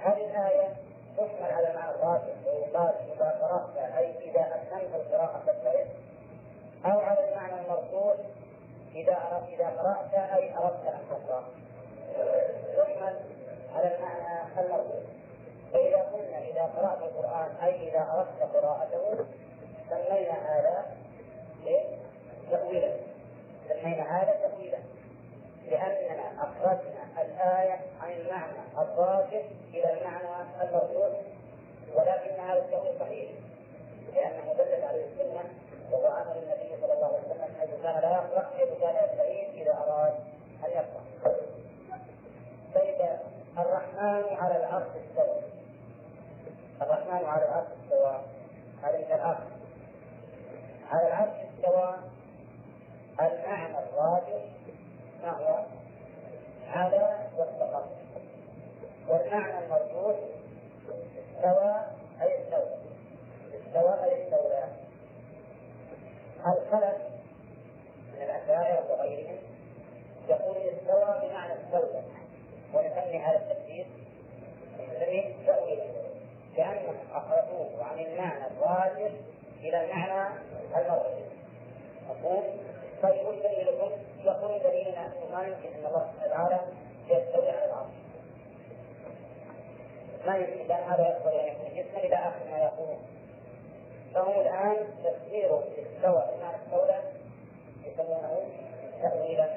هذه 0.00 0.24
الآية 0.30 0.68
تحمل 1.16 1.50
على 1.52 1.74
معنى 1.74 1.90
الراجح 1.90 2.34
ويقال 2.46 2.94
إذا 3.14 3.30
قرأت 3.40 3.76
أي 3.98 4.30
إذا 4.30 4.40
أتممت 4.40 4.94
القراءة 4.94 5.42
فاجتهد 5.46 5.86
أو 6.86 7.00
على 7.00 7.28
المعنى 7.28 7.60
المرفوع 7.60 8.14
إذا 8.94 9.12
أردت 9.12 9.48
إذا 9.48 9.66
قرأت 9.66 10.14
أي 10.14 10.56
أردت 10.56 10.86
أن 10.86 11.00
تقرأ. 11.10 11.44
تحمل 12.76 13.16
على 13.74 13.96
المعنى 13.96 14.42
المرفوع. 14.58 15.00
فإذا 15.72 15.96
قلنا 15.96 16.38
إذا 16.38 16.62
قرأت 16.62 16.98
القرآن 17.02 17.56
أي 17.62 17.88
إذا 17.88 18.08
أردت 18.12 18.56
قراءته 18.56 19.24
سمينا 19.90 20.32
هذا 20.32 20.84
إيه؟ 21.66 21.82
تأويلا. 22.50 22.92
سمينا 23.68 24.22
هذا 24.22 24.32
تأويلا. 24.32 24.78
لأننا 25.70 26.42
أخرجنا 26.42 27.22
الآية 27.22 27.80
عن 28.00 28.12
المعنى 28.12 28.58
الراجح 28.78 29.42
إلى 29.74 29.92
المعنى 29.92 30.48
المرفوع 30.62 31.08
ولكن 31.94 32.40
هذا 32.40 32.58
التأويل 32.58 33.00
صحيح. 33.00 33.30
لأنه 34.14 34.52
دلت 34.52 34.84
عليه 34.84 35.04
السنة 35.04 35.63
وهو 35.92 36.06
عمل 36.06 36.36
النبي 36.42 36.80
صلى 36.80 36.92
الله 36.92 37.06
عليه 37.06 37.18
وسلم 37.18 37.54
حيث 37.60 37.70
كان 37.82 38.00
لا 38.02 38.10
يقرأ 38.10 38.50
في 38.56 38.62
رسالة 38.62 39.12
البعيد 39.12 39.48
إذا 39.54 39.72
أراد 39.72 40.14
أن 40.64 40.70
يقرأ. 40.70 41.04
فإذا 42.74 43.18
الرحمن 43.58 44.36
على 44.36 44.56
العرش 44.56 44.86
استوى 45.10 45.40
الرحمن 46.82 47.24
على 47.28 47.44
العرش 47.44 47.66
استوى 47.84 48.20
عليه 48.82 49.14
العرش 49.14 49.38
على 50.90 51.06
العرش 51.08 51.32
استوى 51.54 51.94
المعنى 53.20 53.78
الراجح 53.78 54.42
ما 55.22 55.30
هو 55.30 55.64
على 56.72 57.18
واستقر 57.38 57.84
والمعنى 59.08 59.64
المرجوح 59.64 60.16
استوى 61.36 61.74
أي 62.22 62.42
استولى 62.42 62.76
استوى 63.66 64.04
أي 64.04 64.24
استولى 64.24 64.64
الخلف 66.46 66.96
من 68.16 68.22
الأشاعرة 68.22 68.90
وغيرهم 68.90 69.38
يقول 70.28 70.56
استوى 70.56 71.28
بمعنى 71.28 71.52
استولى 71.52 72.02
ونسمي 72.74 73.18
هذا 73.18 73.36
التفسير 73.36 73.86
الذي 74.78 75.34
تأويله 75.46 75.94
كأنهم 76.56 76.96
أخرجوه 77.12 77.84
عن 77.84 77.98
المعنى 77.98 78.46
الراجح 78.46 79.10
إلى 79.60 79.84
المعنى 79.84 80.34
المرجح 80.76 81.26
أقول 82.10 82.42
طيب 83.02 83.26
وش 83.26 83.34
دليلكم؟ 83.36 83.90
يقول 84.24 84.58
دليلنا 84.62 85.12
ما 85.32 85.42
يمكن 85.46 85.68
أن 85.78 85.86
الله 85.86 86.12
سبحانه 86.12 86.44
وتعالى 86.44 86.60
يستولي 87.08 87.50
على 87.50 87.64
العرش. 87.64 87.90
ما 90.26 90.36
يمكن 90.36 90.72
أن 90.72 90.82
هذا 90.92 91.08
يقبل 91.08 91.32
أن 91.38 91.46
يكون 91.48 91.68
جسما 91.76 91.98
إلى 91.98 92.16
آخر 92.16 92.50
ما 92.50 92.58
يقولون 92.58 92.98
فهو 94.14 94.40
الآن 94.40 94.76
تفسيره 95.04 95.64
استوى 95.78 96.24
بمعنى 96.36 96.56
استولى 96.64 97.02
يسمونه 97.84 98.40
تأويلا. 99.02 99.48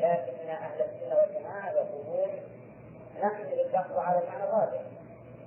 لكن 0.00 0.48
أهل 0.48 0.82
السنة 0.82 1.16
والجماعة 1.16 1.70
يقولون 1.70 2.30
نحمل 3.22 3.60
اللفظ 3.60 3.98
على 3.98 4.18
المعنى 4.18 4.44
الراجح 4.44 4.80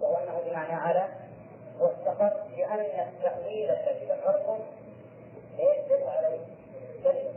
وهو 0.01 0.15
أنه 0.15 0.41
بمعنى 0.49 0.73
على 0.73 1.07
واستقر 1.79 2.43
لأن 2.57 3.07
التأويل 3.07 3.71
الذي 3.71 4.05
ذكرتم 4.05 4.59
ليس 5.57 6.01
عليه 6.07 6.39
دليل 7.03 7.33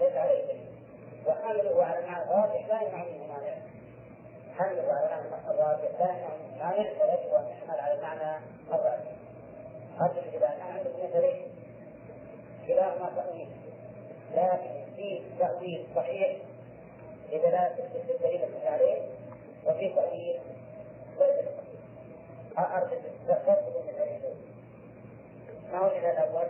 ليس 0.00 0.16
عليه 0.16 0.44
دليل. 0.44 0.70
وحمله 1.26 1.84
على 1.84 1.98
المعنى 1.98 2.22
الراجح؟ 2.22 2.66
لا 2.68 2.82
يمنع 2.82 3.04
منه 3.04 3.26
مانع 3.26 3.54
حمله 4.58 4.92
على 4.92 5.06
المعنى 5.06 5.50
الراجح؟ 5.50 6.00
لا 6.00 6.10
يمنع 6.10 6.28
منه 6.36 6.58
مانع 6.58 6.76
ويجب 6.78 7.34
أن 7.34 7.48
يحمل 7.48 7.80
على 7.80 7.94
المعنى 7.94 8.44
الراجح. 8.70 9.19
قدر 10.00 10.22
إلى 10.34 10.48
نعمة 10.58 10.80
نزلت 11.04 11.36
خلاف 12.66 13.02
ما 13.02 13.10
تأويل. 13.16 13.48
لكن 14.34 14.92
فيه 14.96 15.20
تأويل 15.38 15.86
صحيح 15.96 16.36
لدلالة 17.32 17.88
الدليل 17.94 18.48
عليه 18.64 19.02
وفي 19.66 19.88
تأويل 19.88 20.40
غير 21.18 21.48
أرجع 22.58 22.98
تأخذ 23.28 23.60
من 23.60 23.94
العلم. 23.96 24.36
ما 25.72 25.80
وجد 25.80 26.04
الأول؟ 26.04 26.48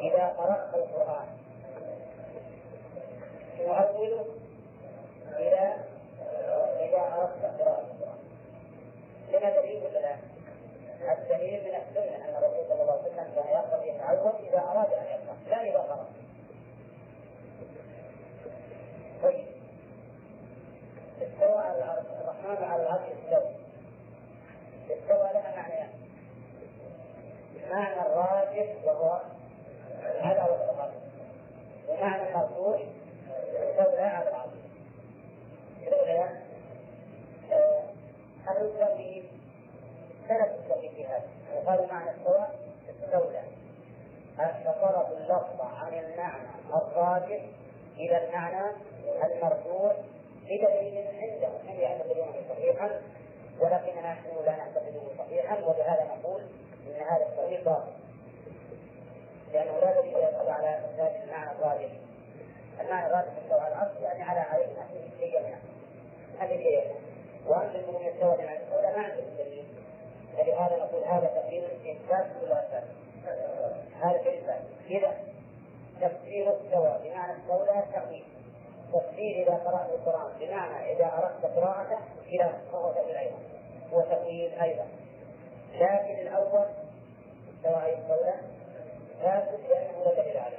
إذا 0.00 0.26
قرأت 0.26 0.74
القرآن 0.74 1.26
تؤوله 3.58 4.26
إلى 5.38 5.76
إذا 6.80 6.98
أردت 6.98 7.60
قراءة 7.60 7.84
القرآن. 7.90 8.18
لما 9.32 9.60
دليل 9.60 9.82
ولا 9.84 9.98
لا؟ 9.98 10.16
الدليل 11.02 11.60
من 11.64 11.74
السنة 11.74 12.16
أن 12.16 12.34
الرسول 12.36 12.64
صلى 12.68 12.82
الله 12.82 12.92
عليه 12.92 13.02
وسلم 13.02 13.34
كان 13.34 13.48
يقصد 13.48 13.84
يتعود 13.84 14.34
إذا 14.48 14.58
أراد 14.58 14.92
أن 14.92 15.04
يفهم 15.04 15.36
لا 15.48 15.62
إذا 15.62 15.78
خرج. 15.88 16.06
طيب. 19.22 19.46
استوى 21.22 21.58
على 21.58 22.02
الرحمن 22.20 22.64
على 22.64 22.82
العرش 22.82 23.00
استوى. 23.00 23.50
استوى 24.90 25.32
لها 25.32 25.56
معنيان 25.56 25.88
معنى 27.70 27.96
يعني. 27.96 28.06
الراجح 28.06 28.74
وهو 28.84 29.20
هذا 30.22 30.42
هو 30.42 30.54
الصحابي 30.54 30.96
ومعنى 31.88 32.28
المرجوح 32.28 32.80
استولى 33.54 34.02
على 34.02 34.28
العرش. 34.28 34.50
استولى 35.82 36.28
الذي 38.48 39.22
آه، 39.22 39.35
ثلاث 40.28 40.50
التوحيد 40.50 40.90
في 40.90 41.06
هذا 41.06 41.24
وقالوا 41.56 41.86
معنى 41.86 42.10
استوى 42.10 42.46
استولى 42.90 43.42
فصرف 44.36 45.12
اللفظ 45.12 45.60
عن 45.60 45.92
المعنى 45.92 46.48
الراجح 46.74 47.40
إلى 47.96 48.26
المعنى 48.26 48.72
المرجوح 49.24 49.92
بدليل 50.44 51.06
عندهم 51.06 51.68
هم 51.68 51.80
يعتبرونه 51.80 52.34
صحيحا 52.48 52.90
ولكننا 53.60 54.12
نحن 54.12 54.44
لا 54.44 54.56
نعتقده 54.56 55.00
صحيحا 55.18 55.56
ولهذا 55.56 56.04
نقول 56.04 56.42
إن 56.86 57.02
هذا 57.02 57.26
التأويل 57.26 57.64
باطل. 57.64 57.92
لأنه 59.52 59.78
لا 59.80 60.00
دليل 60.00 60.16
يدل 60.16 60.50
على 60.50 60.80
ذلك 60.98 61.22
المعنى 61.24 61.50
الراجح. 61.50 61.90
المعنى 62.80 63.06
الراجح 63.06 63.32
استوى 63.42 63.60
على 63.60 63.74
العرش 63.74 64.00
يعني 64.02 64.22
على 64.22 64.40
علينا 64.40 64.86
في 65.18 65.30
جميعا 65.30 65.60
هذه 66.38 66.56
شيء 66.56 66.94
وأنزل 67.46 67.86
من 67.86 68.06
يستوى 68.06 68.32
على 68.32 68.58
الأولى 68.58 68.96
ما 68.96 69.02
عندهم 69.02 69.36
دليل. 69.38 69.65
فلهذا 70.36 70.76
نقول 70.76 71.04
هذا 71.04 71.26
تقدير 71.26 71.64
إثبات 71.64 72.26
ولا 72.42 72.82
هذا 74.02 74.18
في 74.18 74.28
الإثبات 74.28 74.62
إذا 74.90 75.16
تفسير 76.00 76.56
استوى 76.56 76.98
بمعنى 77.04 77.32
استولى 77.32 77.84
تأويل 77.92 78.24
تفسير 78.92 79.42
إذا 79.42 79.54
قرأت 79.54 79.90
القرآن 79.90 80.32
بمعنى 80.40 80.92
إذا 80.92 81.04
أردت 81.04 81.56
قراءته 81.56 81.98
إلى 82.26 82.52
فهو 82.72 82.92
تأويل 82.92 83.16
أيضا. 83.16 83.38
هو 83.92 84.00
تأويل 84.00 84.52
أيضا. 84.52 84.86
لكن 85.74 86.18
الأول 86.26 86.66
سواء 87.62 87.98
القولة 87.98 88.34
فاسد 89.22 89.60
لأنه 89.68 90.04
لا 90.04 90.22
دليل 90.22 90.36
عليه 90.36 90.58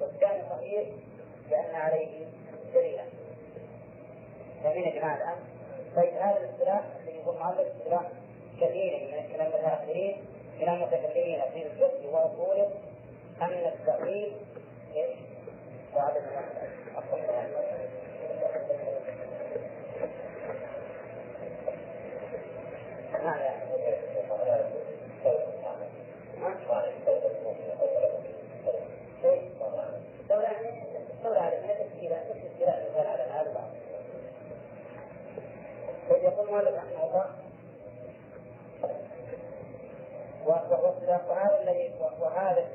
والثاني 0.00 0.42
صحيح 0.50 0.88
لأن 1.50 1.74
عليه 1.74 2.26
دليلا 2.74 3.04
فمن 4.64 4.82
يا 4.82 5.00
جماعة 5.00 5.16
الآن. 5.16 5.36
طيب 5.96 6.14
هذا 6.14 6.40
الاصطلاح 6.40 6.84
اللي 7.00 7.20
يقول 7.20 7.38
معلق 7.38 7.66
اصطلاح 7.76 8.02
كثير 8.60 9.08
من 9.12 9.24
الكلام 9.24 9.52
المتأخرين 9.52 10.16
من 10.60 10.68
المتكلمين 10.68 11.40
في 11.54 11.62
الفقه 11.62 12.08
وأصوله 12.12 12.70
أن 13.42 13.72
التأويل 13.72 14.32
إيش؟ 14.96 15.16
وعدد 15.96 16.22
يقول 36.22 36.52
مالك 36.52 36.82
وهذا 41.28 41.58
الذي 41.62 41.92
وهذا 42.20 42.66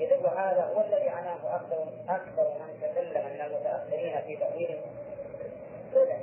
إذا 0.00 0.16
وهذا 0.16 0.64
هو 0.64 0.80
الذي 0.80 1.08
عناه 1.08 1.56
أكثر 1.56 1.86
أكثر 2.08 2.52
من 2.58 2.80
تكلم 2.82 3.26
من 3.34 3.40
المتأخرين 3.40 4.20
في 4.26 4.36
تأويل 4.36 4.80
وهذا 5.94 6.18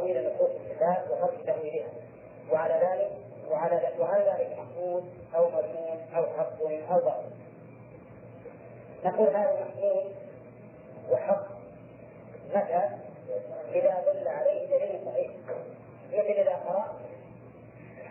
تأويل 0.00 0.34
نصوص 0.34 0.50
الكتاب 0.50 1.10
وفرق 1.10 1.44
تأويلها. 1.46 1.88
وعلى 2.52 2.74
ذلك 2.74 3.10
وعلى 3.50 3.76
ذلك 3.76 3.94
وهل 3.98 4.22
ذلك 4.22 4.58
محمود 4.58 5.04
أو 5.36 5.48
مذموم 5.48 5.98
أو 6.16 6.26
حق 6.38 6.62
أو 6.90 7.00
باطل. 7.00 7.30
نقول 9.04 9.28
هذا 9.28 9.64
محمود 9.64 10.12
وحق. 11.10 11.46
متى؟ 12.54 12.88
إذا 13.72 14.04
دل 14.12 14.28
عليه 14.28 14.66
دليل 14.66 15.00
صحيح. 15.06 15.30
مثل 16.12 16.40
إذا 16.40 16.54
قرات 16.54 16.90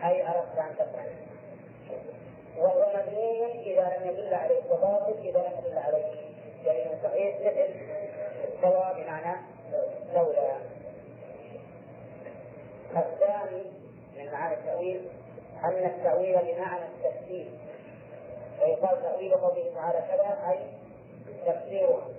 أي 0.03 0.27
أردت 0.27 0.57
أن 0.57 0.75
تقرا 0.77 1.05
وهو 2.57 2.87
مذموم 2.95 3.49
إذا 3.59 3.97
لم 3.97 4.09
يدل 4.09 4.33
عليه 4.33 4.61
وباطل 4.71 5.13
إذا 5.23 5.39
لم 5.39 5.53
يدل 5.65 5.77
عليه 5.77 6.05
دليل 6.65 6.97
صحيح 7.03 7.39
مثل 7.39 7.73
استوى 8.47 9.03
بمعنى 9.03 9.41
لولا. 10.13 10.78
الثاني 12.97 13.63
من 14.17 14.31
معاني 14.31 14.53
التأويل 14.55 15.07
أن 15.63 15.85
التأويل 15.85 16.37
بمعنى 16.37 16.85
التفسير. 16.85 17.51
ويقال 18.61 19.01
تأويل 19.01 19.33
قوله 19.33 19.71
تعالى 19.75 19.99
كذا 20.07 20.51
أي 20.51 20.59
تفسيره 21.45 22.09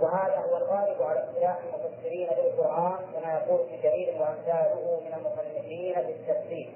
وهذا 0.00 0.36
هو 0.36 0.56
الغالب 0.56 1.02
على 1.02 1.24
اصطلاح 1.24 1.58
المفسرين 1.74 2.28
للقرآن 2.28 2.98
كما 3.12 3.32
يقول 3.32 3.60
ابن 3.60 3.82
جرير 3.82 4.14
وأمثاله 4.20 5.00
من 5.04 5.14
المصنفين 5.14 5.94
بالتفسير 5.94 6.72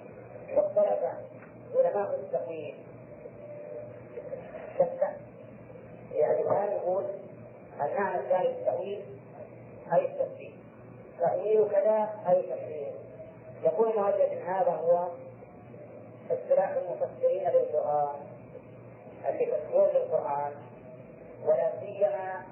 واختلف 0.56 0.98
علماء 1.74 2.14
التأويل 2.14 2.74
يعني 6.14 6.40
الآن 6.40 6.72
يقول 6.72 7.04
المعنى 7.80 8.20
الثاني 8.20 8.48
التأويل 8.48 9.00
أي 9.92 10.04
التفسير. 10.06 10.52
تأويل 11.20 11.68
كذا 11.70 12.08
أي 12.28 12.42
تفسير. 12.42 12.92
يقول 13.64 13.88
مؤلف 13.96 14.48
هذا 14.48 14.70
هو 14.70 15.08
اصطلاح 16.30 16.70
المفسرين 16.70 17.48
للقرآن 17.48 18.16
يفسرون 19.24 19.88
للقرآن 19.94 20.52
ولا 21.46 21.72
سيما 21.80 22.44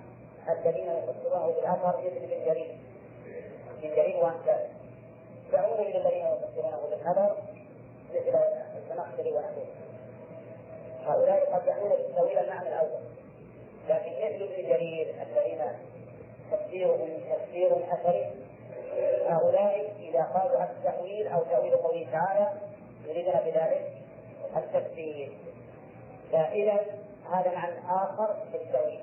الذين 0.49 0.87
يفسرونه 0.87 1.47
بالأثر 1.47 1.99
مثل 1.99 2.17
ابن 2.17 2.45
جرير. 2.45 2.77
ابن 3.79 3.97
جرير 3.97 4.17
وأمثاله 4.17 4.69
دعونا 5.53 5.81
من 5.81 5.97
الذين 5.97 6.27
يفسرونه 6.27 6.81
بالأثر 6.91 7.37
مثل 8.15 8.39
الزمخشري 8.77 9.33
ونحوه 9.33 9.67
هؤلاء 11.07 11.55
قد 11.55 11.67
يعنون 11.67 11.89
بالتأويل 11.89 12.39
المعنى 12.39 12.69
الأول 12.69 13.01
لكن 13.89 14.11
مثل 14.13 14.45
ابن 14.45 14.69
جرير 14.69 15.15
الذين 15.23 15.63
تفسيرهم 16.51 17.21
تفسير 17.31 17.77
اثري 17.93 18.48
هؤلاء 19.29 19.93
إذا 20.01 20.23
قالوا 20.23 20.65
التاويل 20.65 21.29
أو 21.29 21.43
تأويل 21.43 21.77
قوله 21.77 22.07
تعالى 22.13 22.53
يريدون 23.07 23.35
بذلك 23.35 23.93
التفسير 24.57 25.33
فاذا 26.33 26.81
هذا 27.33 27.55
معنى 27.55 27.79
آخر 27.91 28.37
في 28.53 28.57
التأويل. 28.57 29.01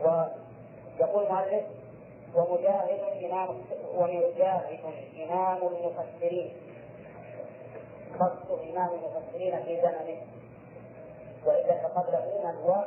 ويقول 0.00 1.26
المؤلف 1.26 1.64
ومجاهد 2.34 3.24
إمام 3.24 3.48
ومجاهد 3.94 4.78
إمام 5.22 5.58
المفسرين. 5.58 6.52
خص 8.20 8.50
إمام 8.50 8.90
المفسرين 8.94 9.62
في 9.62 9.80
زمنه. 9.80 10.20
وإذا 11.46 11.88
فقبله 11.88 12.40
من 12.44 12.56
هو 12.56 12.84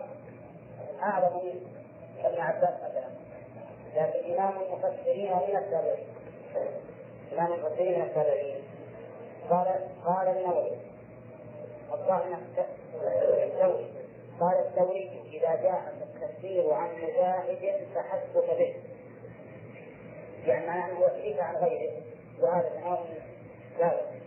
اعلم 1.01 1.33
من 1.43 1.61
ابن 2.25 2.41
عباس 2.41 2.73
مثلا. 2.73 3.26
لكن 3.95 4.33
امام 4.33 4.53
المفسرين 4.61 5.31
من 5.31 5.57
التابعين. 5.57 6.07
امام 7.33 7.53
المفسرين 7.53 7.99
من 7.99 8.05
التابعين. 8.05 8.63
قال 9.49 9.67
قال 10.05 10.27
النووي. 10.27 10.71
الظاهر 11.93 12.37
الثوري 13.43 13.91
قال 14.39 14.53
الثوري 14.53 15.21
إذا 15.33 15.55
جاء 15.55 15.93
التفسير 16.01 16.73
عن 16.73 16.89
مجاهد 16.95 17.87
فحسبك 17.95 18.57
به. 18.57 18.75
يعني 20.45 20.67
معناه 20.67 20.91
أنه 20.91 21.05
يكفيك 21.05 21.39
عن 21.39 21.55
غيره. 21.55 21.91
وهذا 22.41 22.69
تمام 22.69 22.97
لا. 23.79 24.17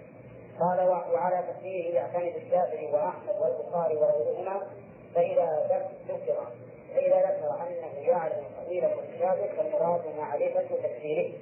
قال 0.60 0.88
وعلى 0.88 1.44
تفسيره 1.52 1.94
يعتمد 1.94 2.36
الشافعي 2.36 2.92
وأحمد 2.92 3.34
والبخاري 3.40 3.96
وغيرهما 3.96 4.66
فإذا 5.14 5.68
ذكر 6.08 6.46
فإذا 6.94 7.16
ذكر 7.16 7.66
أنه 7.68 8.08
يعلم 8.08 8.44
تأويل 8.56 8.84
المتشابه 8.84 9.46
فالمراد 9.56 10.02
معرفة 10.18 10.62
تفسيره. 10.62 11.32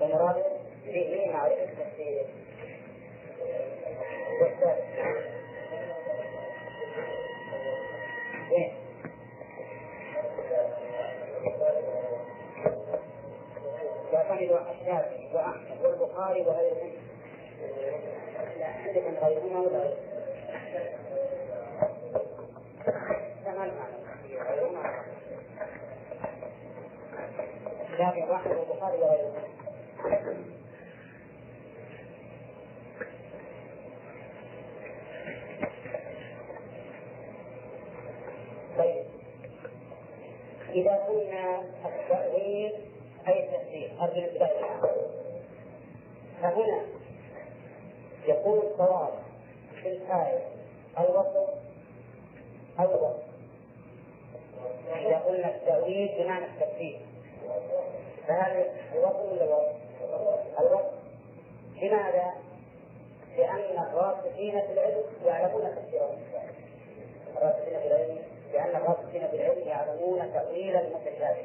فالمراد 0.00 0.42
به 0.86 1.30
معرفة 1.32 1.64
تفسيره. 1.64 2.26
يعتمد 14.12 14.50
والشافعي 14.50 15.28
واحمد 15.34 15.84
والبخاري 15.84 16.40
وغيرهم 16.40 16.92
لا 18.58 18.66
عندكم 18.66 19.14
غيرهما 19.26 19.60
ولا 19.60 19.78
غيرهم؟ 19.78 20.12
طيب 38.78 39.04
إذا 40.70 40.96
قلنا 40.96 41.62
التأويل 41.84 42.72
أي 43.28 43.44
التفسير 43.44 43.90
أرجو 44.00 44.18
الانتباه 44.20 44.90
فهنا 46.42 46.82
يكون 48.28 48.58
الصواب 48.58 49.12
في 49.82 49.88
الآية 49.88 50.48
الوصف 50.98 51.48
أو 52.80 52.84
الوصف 52.84 53.31
إذا 54.88 55.18
قلنا 55.18 55.48
التأويل 55.48 56.14
بمعنى 56.18 56.44
التفسير 56.44 57.00
فهل 58.28 58.70
الوصف 58.94 59.32
ولا 59.32 59.44
الوصف؟ 59.44 59.76
الوصف 60.60 60.92
لماذا؟ 61.82 62.32
لأن 63.36 63.78
الراسخين 63.78 64.60
في 64.60 64.72
العلم 64.72 65.02
يعلمون 65.24 65.76
تفسير 65.76 66.02
الراسخين 67.36 67.80
في 67.80 67.86
العلم 67.86 68.18
لأن 68.52 68.76
الراسخين 68.76 69.28
في 69.28 69.36
العلم 69.36 69.68
يعلمون 69.68 70.32
تأويل 70.32 70.76
المتشابه 70.76 71.44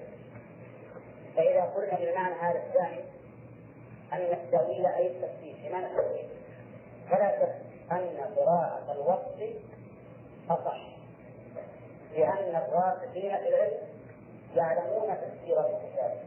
فإذا 1.36 1.62
قلنا 1.62 2.00
بالمعنى 2.00 2.36
هذا 2.36 2.60
الثاني 2.60 3.04
أن 4.14 4.34
التأويل 4.34 4.86
أي 4.86 5.08
التفسير 5.08 5.56
بمعنى 5.66 5.86
التأويل. 5.86 6.30
فلا 7.10 7.40
شك 7.40 7.56
أن 7.92 8.34
قراءة 8.36 8.92
الوصف 8.92 9.56
أصح. 10.50 10.97
لأن 12.18 12.56
الراسخين 12.56 13.38
في 13.38 13.50
العلم 13.50 13.78
يعلمون 14.56 15.08
تفسير 15.08 15.60
المتشابه 15.60 16.20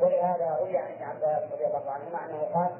ولهذا 0.00 0.58
روي 0.60 0.78
عن 0.78 0.92
ابن 0.92 1.02
عباس 1.02 1.52
رضي 1.52 1.66
الله 1.66 1.90
عنهما 1.90 2.26
أنه 2.26 2.42
قال 2.54 2.70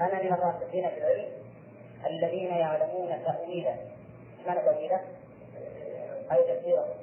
أنا 0.00 0.22
من 0.22 0.32
الراسخين 0.32 0.90
في 0.90 0.98
العلم 0.98 1.28
الذين 2.06 2.50
يعلمون 2.50 3.24
تأويله 3.24 3.76
معنى 4.46 4.60
تأويله؟ 4.60 5.00
أي 6.32 6.56
تفسيره. 6.56 6.94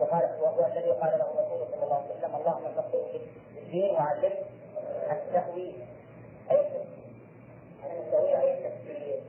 وقال 0.00 0.22
وهو 0.40 0.66
الذي 0.66 0.90
قال 0.90 1.18
له 1.18 1.30
الرسول 1.30 1.68
صلى 1.70 1.84
الله 1.84 1.96
عليه 1.96 2.14
وسلم 2.14 2.36
اللهم 2.36 2.74
فقهه 2.74 3.18
في 3.52 3.58
الدين 3.58 3.94
وعلمه 3.94 4.32
التأويل. 5.10 5.86
أي 6.50 6.60
التأويل 7.98 8.36
أي 8.36 8.54
التفسير 8.54 9.20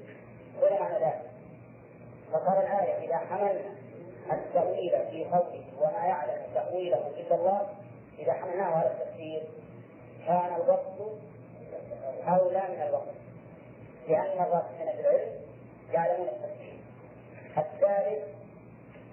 ولا 0.62 0.80
معنى 0.80 1.05
ذلك. 1.05 1.28
فقال 2.34 2.57
الآية 2.57 3.07
إذا 3.07 3.17
حملنا 3.17 3.75
التأويل 4.32 4.91
في 5.11 5.25
قوله 5.25 5.63
وما 5.82 6.05
يعلم 6.05 6.41
تأويله 6.53 7.07
إلا 7.07 7.36
الله 7.36 7.67
إذا 8.19 8.34
حملناه 8.34 8.65
على 8.65 8.91
التفسير 8.91 9.43
كان 10.27 10.55
الوصف 10.55 11.19
أولى 12.27 12.61
من 12.69 12.82
الوصف 12.82 13.19
لأن 14.07 14.43
الراسخين 14.43 14.91
في 14.95 15.01
العلم 15.01 15.32
يعلمون 15.93 16.27
التفسير. 16.27 16.80
الثالث 17.57 18.23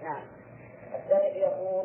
نعم 0.03 0.23
الثالث 0.95 1.37
يقول 1.37 1.85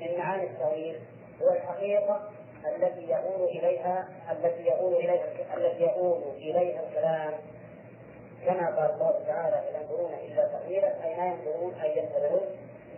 من 0.00 0.18
معاني 0.18 0.44
التأويل 0.44 1.00
هو 1.42 1.50
الحقيقة 1.50 2.30
التي 2.76 3.02
يؤول 3.02 3.48
إليها 3.48 4.08
التي 4.30 4.66
يؤول 4.66 4.94
إليها 4.94 5.56
التي 5.56 5.82
يؤول 5.82 6.22
إليها 6.36 6.82
الكلام. 6.88 7.32
كما 8.46 8.66
قال 8.76 8.90
الله 8.90 9.20
تعالى 9.26 9.72
لا 9.72 9.80
ينظرون 9.80 10.12
إلا 10.14 10.48
تأويله 10.48 11.04
أي 11.04 11.16
لا 11.16 11.26
ينظرون 11.26 11.74
أي 11.74 11.98
ينتظرون 11.98 12.46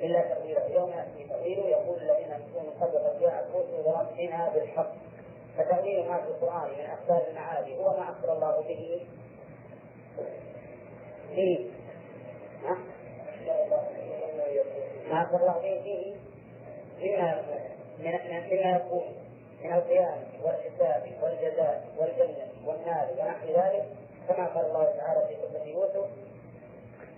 إلا 0.00 0.20
تأويله 0.20 0.66
يوم 0.66 0.90
يأتي 0.90 1.28
تأويله 1.28 1.68
يقول 1.68 1.96
الذين 2.02 2.30
يكون 2.30 2.70
قد 2.80 2.96
قد 2.96 3.20
جاءت 3.20 3.46
رسل 3.54 3.86
ربنا 3.86 4.48
بالحق. 4.48 4.92
فتأويل 5.56 6.08
ما 6.08 6.16
في 6.22 6.28
القرآن 6.28 6.70
من 6.78 6.84
أخبار 6.84 7.22
المعادي 7.30 7.76
هو 7.76 7.96
ما 7.96 8.10
أخبر 8.10 8.32
الله 8.32 8.60
به. 8.60 9.06
فيه 11.34 11.70
ما 15.10 15.22
أخبر 15.22 15.36
الله 15.36 15.58
به 15.62 15.80
فيه 15.82 16.14
مما 17.18 17.42
مما 17.98 18.76
يكون 18.76 19.04
من 19.64 19.72
القيام 19.72 20.22
والحساب 20.42 21.02
والجزاء 21.22 21.84
والجنة 21.98 22.48
والنار 22.66 23.08
ونحو 23.18 23.46
ذلك. 23.46 23.86
كما 24.28 24.46
قال 24.46 24.66
الله 24.66 24.84
تعالى 24.84 25.28
في 25.28 25.34
قصة 25.34 25.64
يوسف 25.64 26.10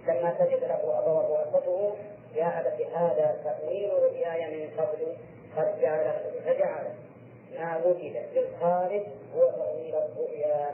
لما 0.06 0.34
سجد 0.38 0.64
له 0.64 0.98
أبوه 0.98 1.30
وأخوته 1.30 1.94
يا 2.34 2.60
أبت 2.60 2.86
هذا 2.94 3.40
تأويل 3.44 3.92
رؤياي 3.92 4.56
من 4.56 4.70
قبل 4.78 5.16
قد 5.56 5.80
جعل 5.80 6.14
فجعل. 6.44 6.84
ما 7.58 7.76
وجد 7.84 8.26
في 8.32 8.38
الخارج 8.38 9.02
هو 9.36 9.50
تأويل 9.50 9.94
الرؤيا. 9.94 10.70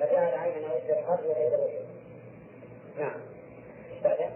فجعل 0.00 0.38
عينا 0.38 0.74
وجه 0.74 0.98
الحرب 0.98 1.26
وغير 1.26 1.54
الوجه 1.54 1.86
نعم. 2.98 3.20
بعد. 4.04 4.30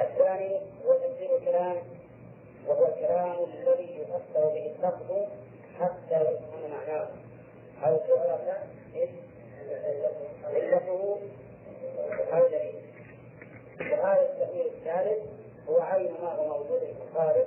الثاني 0.00 0.60
هو 0.84 0.94
تفسير 0.94 1.36
الكلام 1.36 1.76
وهو 2.68 2.86
الكلام 2.86 3.36
الذي 3.44 3.98
يفسر 4.00 4.48
به 4.48 4.66
اللفظ 4.76 5.28
حتى 5.80 6.20
يفهم 6.20 6.70
معناه 6.70 7.08
أو 7.84 7.96
تعرف 7.96 8.40
علته 10.44 11.18
أو 12.32 12.48
دليل 12.48 12.80
وهذا 13.80 14.20
التأويل 14.22 14.66
الثالث 14.66 15.22
هو 15.68 15.80
عين 15.80 16.12
ما 16.22 16.32
هو 16.34 16.58
موجود 16.58 16.78
في 16.80 16.94
الخارج 17.10 17.46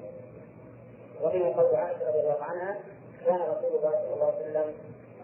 ومن 1.22 1.53
قول 1.53 1.76
عائشة 1.76 2.07
رضي 2.09 2.20
الله 2.20 2.38
عنها 2.43 2.80
كان 3.26 3.36
رسول 3.41 3.76
الله 3.78 3.91
صلى 3.91 4.14
الله 4.14 4.26
عليه 4.34 4.38
وسلم 4.49 4.74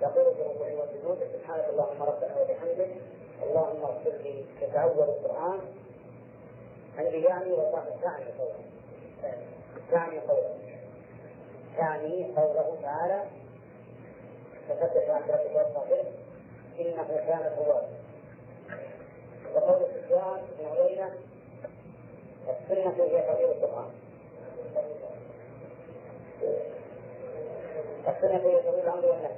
يقول 0.02 0.36
في 0.36 0.42
ركوعه 0.42 0.76
والسجود 0.80 1.18
سبحانك 1.34 1.66
اللهم 1.70 2.04
ربنا 2.04 2.42
وبحمدك 2.42 2.90
اللهم 3.44 3.84
اغفر 3.84 4.12
لي 4.24 4.46
يتعود 4.62 5.10
القرآن. 5.10 5.60
عندي 6.98 7.22
يعني 7.22 7.52
وصاحب 7.54 7.92
تعني 8.04 8.26
تعني 9.92 10.20
قوله. 10.20 10.56
تعني 11.78 12.24
قوله 12.36 12.78
تعالى 12.82 13.24
تفتش 14.70 15.10
عن 15.10 15.22
ربك 15.22 15.56
واستغفره 15.56 16.12
إنه 16.80 17.08
كان 17.28 17.56
توابا 17.56 17.88
وقول 19.56 19.88
سفيان 19.88 20.42
بن 20.60 20.66
عيينة 20.66 21.14
السنة 22.50 23.04
هي 23.04 23.22
تغيير 23.22 23.52
القرآن. 23.52 23.90
السنة 28.08 28.38
هي 28.38 28.62
تغيير 28.62 28.84
الأمر 28.84 29.06
والنهي. 29.06 29.36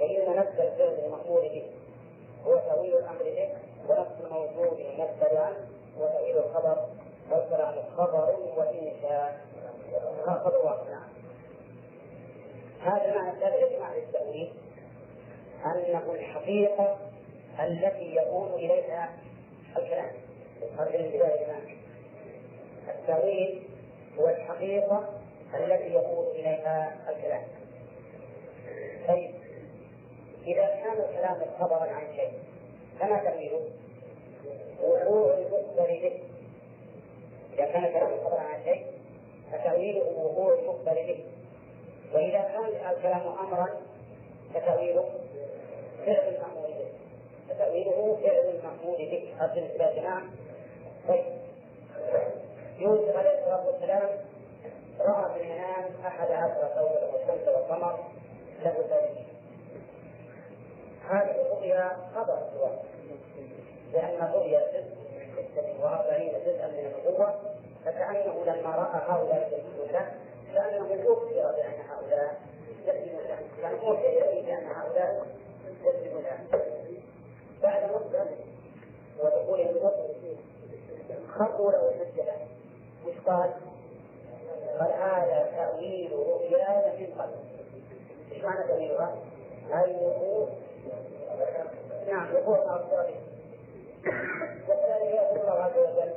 فإن 0.00 0.36
نفس 0.36 0.60
الفعل 0.60 1.04
المأمور 1.04 1.40
به 1.40 1.66
هو 2.46 2.56
تغيير 2.58 2.98
الأمر 2.98 3.22
به 3.22 3.48
ونفس 3.88 4.12
الموجود 4.20 4.80
المبتدع 4.80 5.40
عنه 5.40 5.68
هو 5.98 6.06
تغيير 6.08 6.44
الخبر 6.46 6.86
فسر 7.30 7.62
عن 7.62 7.74
الخبر 7.74 8.36
وان 8.56 8.92
شاء 9.02 9.40
خبر 10.26 10.58
واحد. 10.64 10.90
نعم. 10.90 11.08
هذا 12.80 13.04
المعنى 13.04 13.30
الثالث 13.30 13.80
معنى 13.80 13.98
التأويل. 13.98 14.52
أنه 15.64 16.12
الحقيقة 16.14 16.96
التي 17.60 18.14
يقول 18.14 18.54
إليها 18.54 19.10
الكلام. 19.76 20.12
خرج 20.78 20.96
من 20.96 21.08
بداية 21.08 21.34
الإمام. 21.34 21.76
التأويل 22.88 23.62
هو 24.18 24.28
الحقيقة 24.28 25.08
التي 25.54 25.92
يقول 25.92 26.26
إليها 26.26 26.96
الكلام. 27.08 27.42
طيب. 29.08 29.30
إذا 30.46 30.66
كان 30.66 31.00
الكلام 31.08 31.40
خبرا 31.60 31.90
عن 31.90 32.16
شيء 32.16 32.32
فما 33.00 33.24
تأويله؟ 33.24 33.68
وقوع 34.82 35.34
المخبر 35.34 35.86
به 35.86 36.29
كان 37.64 37.84
الكلام 37.84 38.24
خبرا 38.24 38.40
عن 38.40 38.64
شيء 38.64 38.86
فتأويله 39.52 40.04
وقوع 40.18 40.54
المخبر 40.54 40.94
به. 40.94 41.24
وإذا 42.14 42.40
كان 42.40 42.90
الكلام 42.90 43.20
أمرا 43.20 43.68
فتأويله 44.54 45.08
فعل 46.06 46.34
المأمور 46.34 46.68
به. 46.68 46.88
فتأويله 47.48 48.18
فعل 48.22 48.54
المأمور 48.54 48.96
به. 48.98 49.34
أصل 49.40 49.58
إلى 49.58 50.00
جماعة 50.00 50.22
طيب. 51.08 51.24
يوسف 52.78 53.16
عليه 53.16 53.38
الصلاة 53.38 53.66
والسلام 53.66 54.08
رأى 55.00 55.34
في 55.34 55.40
المنام 55.40 55.90
أحد 56.06 56.30
عشر 56.30 56.68
كوكبا 56.74 57.12
والشمس 57.12 57.48
والقمر 57.48 57.98
له 58.64 58.74
ذلك 58.90 59.26
هذه 61.10 61.30
الرؤيا 61.40 61.96
خبر 62.14 62.38
سواء 62.54 62.84
لأن 63.92 64.28
الرؤيا 64.28 64.60
هو 67.18 67.34
فكأنه 67.84 68.44
لما 68.44 68.70
رأى 68.70 69.02
هؤلاء 69.08 69.48
يسجدون 69.52 69.90
له 69.92 70.12
كأنه 70.54 70.84
أخبر 70.84 71.52
بأن 71.56 71.80
هؤلاء 71.90 72.40
يسجدون 72.86 73.20
له 73.28 73.38
كان 73.62 73.96
إليه 73.96 74.42
بأن 74.46 74.66
هؤلاء 74.66 75.26
يسجدون 75.84 76.22
له 76.22 76.60
بعد 77.62 77.82
مدة 77.84 78.26
ودخوله 79.18 79.92
خطوا 81.28 81.72
له 81.72 81.92
سجدا 81.98 82.32
مش 83.06 83.14
قال؟ 83.26 83.50
قال 84.80 84.92
هذا 84.92 85.50
تأويل 85.56 86.12
رؤياي 86.12 86.98
من 87.00 87.14
قبل 87.18 87.34
إيش 88.32 88.44
معنى 88.44 88.68
تأويلها؟ 88.68 89.16
أي 89.74 89.96
نعم 92.06 92.34
وقوع 92.34 92.64
مع 92.66 92.76
الصالح 92.76 93.16
والثاني 94.68 95.10
يقول 95.16 95.40
الله 95.40 95.62
عز 95.62 95.78
وجل 95.78 96.14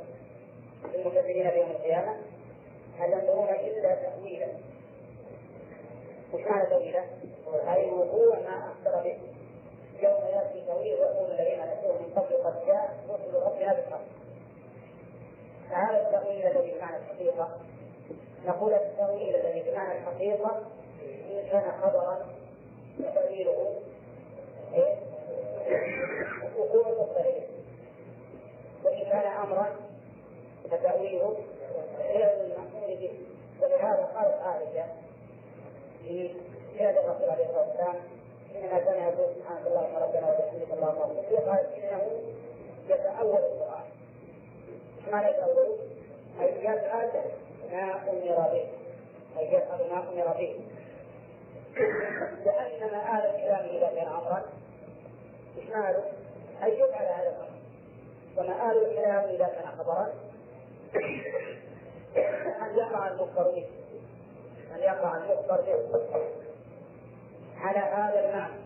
للمكذبين 0.94 1.50
بيوم 1.50 1.70
القيامة 1.70 2.16
هل 2.98 3.12
ينظرون 3.12 3.48
إلا 3.48 3.94
تأويلا 3.94 4.46
وش 6.32 6.40
معنى 6.40 6.66
تأويله؟ 6.66 7.04
أي 7.74 7.90
وقوع 7.90 8.38
ما 8.38 8.72
أخبر 8.72 9.02
به 9.02 9.18
يوم 10.02 10.24
يأتي 10.34 10.66
تأويل 10.66 10.92
يقول 10.92 11.30
الذين 11.30 11.60
نسوه 11.60 11.98
من 11.98 12.12
قبل 12.16 12.36
قد 12.44 12.66
جاء 12.66 12.96
رسل 13.08 13.34
ربنا 13.34 13.74
بالحق 13.74 14.00
فهذا 15.70 16.00
التأويل 16.02 16.46
الذي 16.46 16.72
بمعنى 16.72 16.96
الحقيقة 16.96 17.48
نقول 18.46 18.72
التأويل 18.74 19.34
الذي 19.36 19.70
بمعنى 19.70 19.98
الحقيقة 19.98 20.62
إن 21.30 21.48
كان 21.50 21.72
خبرا 21.82 22.26
فتأويله 22.98 23.76
إيه؟ 24.74 24.94
وقوع 26.58 26.88
المختلف 26.88 27.43
وإن 28.84 29.04
كان 29.04 29.32
أمرا 29.32 29.76
فتأويله 30.70 31.36
فعل 31.98 32.22
المأمور 32.22 32.86
به 32.86 33.10
ولهذا 33.62 34.04
قالت 34.14 34.42
عائشة 34.42 34.84
في 36.02 36.30
فعل 36.78 36.94
الرسول 36.98 37.30
عليه 37.30 37.44
الصلاة 37.44 37.66
والسلام 37.68 37.94
حينما 38.52 38.78
كان 38.78 39.02
يقول 39.02 39.34
سبحانك 39.34 39.66
اللهم 39.66 39.96
ربنا 39.96 40.32
وبحمدك 40.32 40.72
اللهم 40.72 40.98
اغفر 40.98 41.36
قال 41.36 41.66
إنه 41.74 42.22
يتأول 42.88 43.38
القرآن. 43.38 43.84
إيش 44.98 45.12
معنى 45.12 45.30
يتأول؟ 45.30 45.76
أي 46.40 46.64
يفعل 46.64 47.10
ما 47.72 47.92
أمر 48.08 48.48
به. 48.52 48.66
أي 49.38 49.52
يفعل 49.52 49.90
ما 49.90 49.98
أمر 49.98 50.36
به. 50.38 50.60
لأنما 52.44 53.18
آل 53.18 53.34
الكلام 53.34 53.76
إذا 53.76 53.86
كان 53.86 54.08
أمرا. 54.08 54.42
إيش 55.58 55.68
ماله؟ 55.68 56.04
أن 56.62 56.70
يفعل 56.70 57.06
هذا 57.06 57.28
الأمر. 57.28 57.53
وما 58.36 58.72
آل 58.72 58.86
الكلام 58.86 59.24
إذا 59.24 59.44
كان 59.44 59.66
خبرا 59.78 60.12
أن 62.62 62.76
يقع 62.76 63.08
المخبر 63.08 63.50
به 63.50 63.66
أن 64.74 64.80
يقع 64.80 65.16
المخبر 65.16 65.60
به 65.60 66.22
على 67.58 67.78
هذا 67.78 68.28
المعنى 68.28 68.64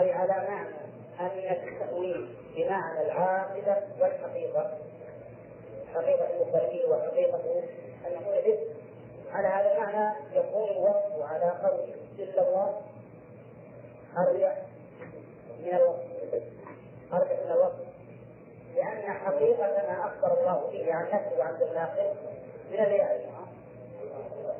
أي 0.00 0.12
على 0.12 0.48
معنى 0.48 0.84
أن 1.20 1.56
التأويل 1.56 2.28
بمعنى 2.56 3.02
العاقبة 3.02 3.82
والحقيقة 4.00 4.78
حقيقة 5.94 6.26
المخبر 6.30 6.80
وحقيقة 6.88 7.40
المقول 8.06 8.42
به 8.42 8.58
على 9.32 9.48
هذا 9.48 9.72
المعنى 9.72 10.14
يكون 10.32 10.68
الوصف 10.68 11.22
على 11.22 11.50
قول 11.50 11.94
جل 12.18 12.38
الله 12.38 12.80
أرجع 14.18 14.52
من 15.60 15.74
الوصف 15.74 16.04
أرجع 17.12 17.44
من 17.44 17.50
الوصف. 17.50 17.93
لأن 18.74 19.12
حقيقة 19.12 19.66
ما 19.66 20.04
أخبر 20.06 20.40
الله 20.40 20.70
به 20.72 20.94
عن 20.94 21.04
نفسه 21.04 21.38
وعن 21.38 21.54
الآخر 21.54 22.14
من 22.70 22.78
العلم. 22.78 23.34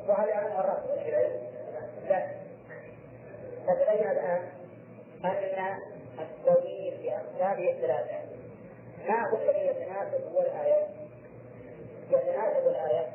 وهذا 0.07 0.33
عنه 0.33 0.59
الرأس 0.59 0.83
من 0.85 1.07
العلم؟ 1.07 1.41
لا. 2.09 2.27
فتبين 3.67 4.11
الآن 4.11 4.41
أن 5.25 5.79
التوحيد 6.19 6.93
بأقسامه 7.03 7.69
الثلاثة. 7.69 8.19
ما 9.07 9.29
هو 9.29 9.37
الذي 9.37 9.67
يتناسب 9.67 10.35
هو 10.35 10.41
الآية؟ 10.41 10.87
يتناسب 12.09 12.67
الآية 12.67 13.07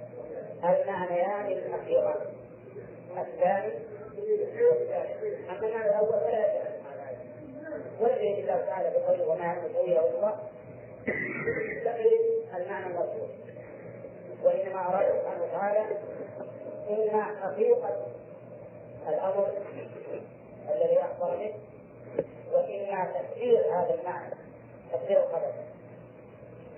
المعنيان 0.64 1.46
الأخيران. 1.46 2.26
الثاني 3.18 3.72
أما 5.50 5.66
المعنى 5.66 5.90
الأول 5.90 6.20
فلا 6.20 6.46
يتناسب 6.46 6.80
ولا 8.00 8.16
يريد 8.16 8.38
الله 8.38 8.66
تعالى 8.66 8.90
بقوله 8.90 9.28
وما 9.28 9.44
يعلم 9.44 9.72
تأويله 9.72 10.14
الله. 10.14 10.38
تقليد 11.84 12.20
المعنى 12.56 12.86
المذكور 12.86 13.28
وإنما 14.44 14.88
أراد 14.88 15.06
سبحانه 15.20 15.44
وتعالى 15.44 15.96
إن 16.90 17.22
حقيقة 17.42 18.06
الأمر 19.08 19.48
الذي 20.74 20.98
أخبر 21.00 21.36
به 21.36 21.54
وإما 22.52 23.04
تفسير 23.04 23.58
هذا 23.58 23.94
المعنى 24.00 24.34
تفسير 24.92 25.22
الخبر. 25.24 25.52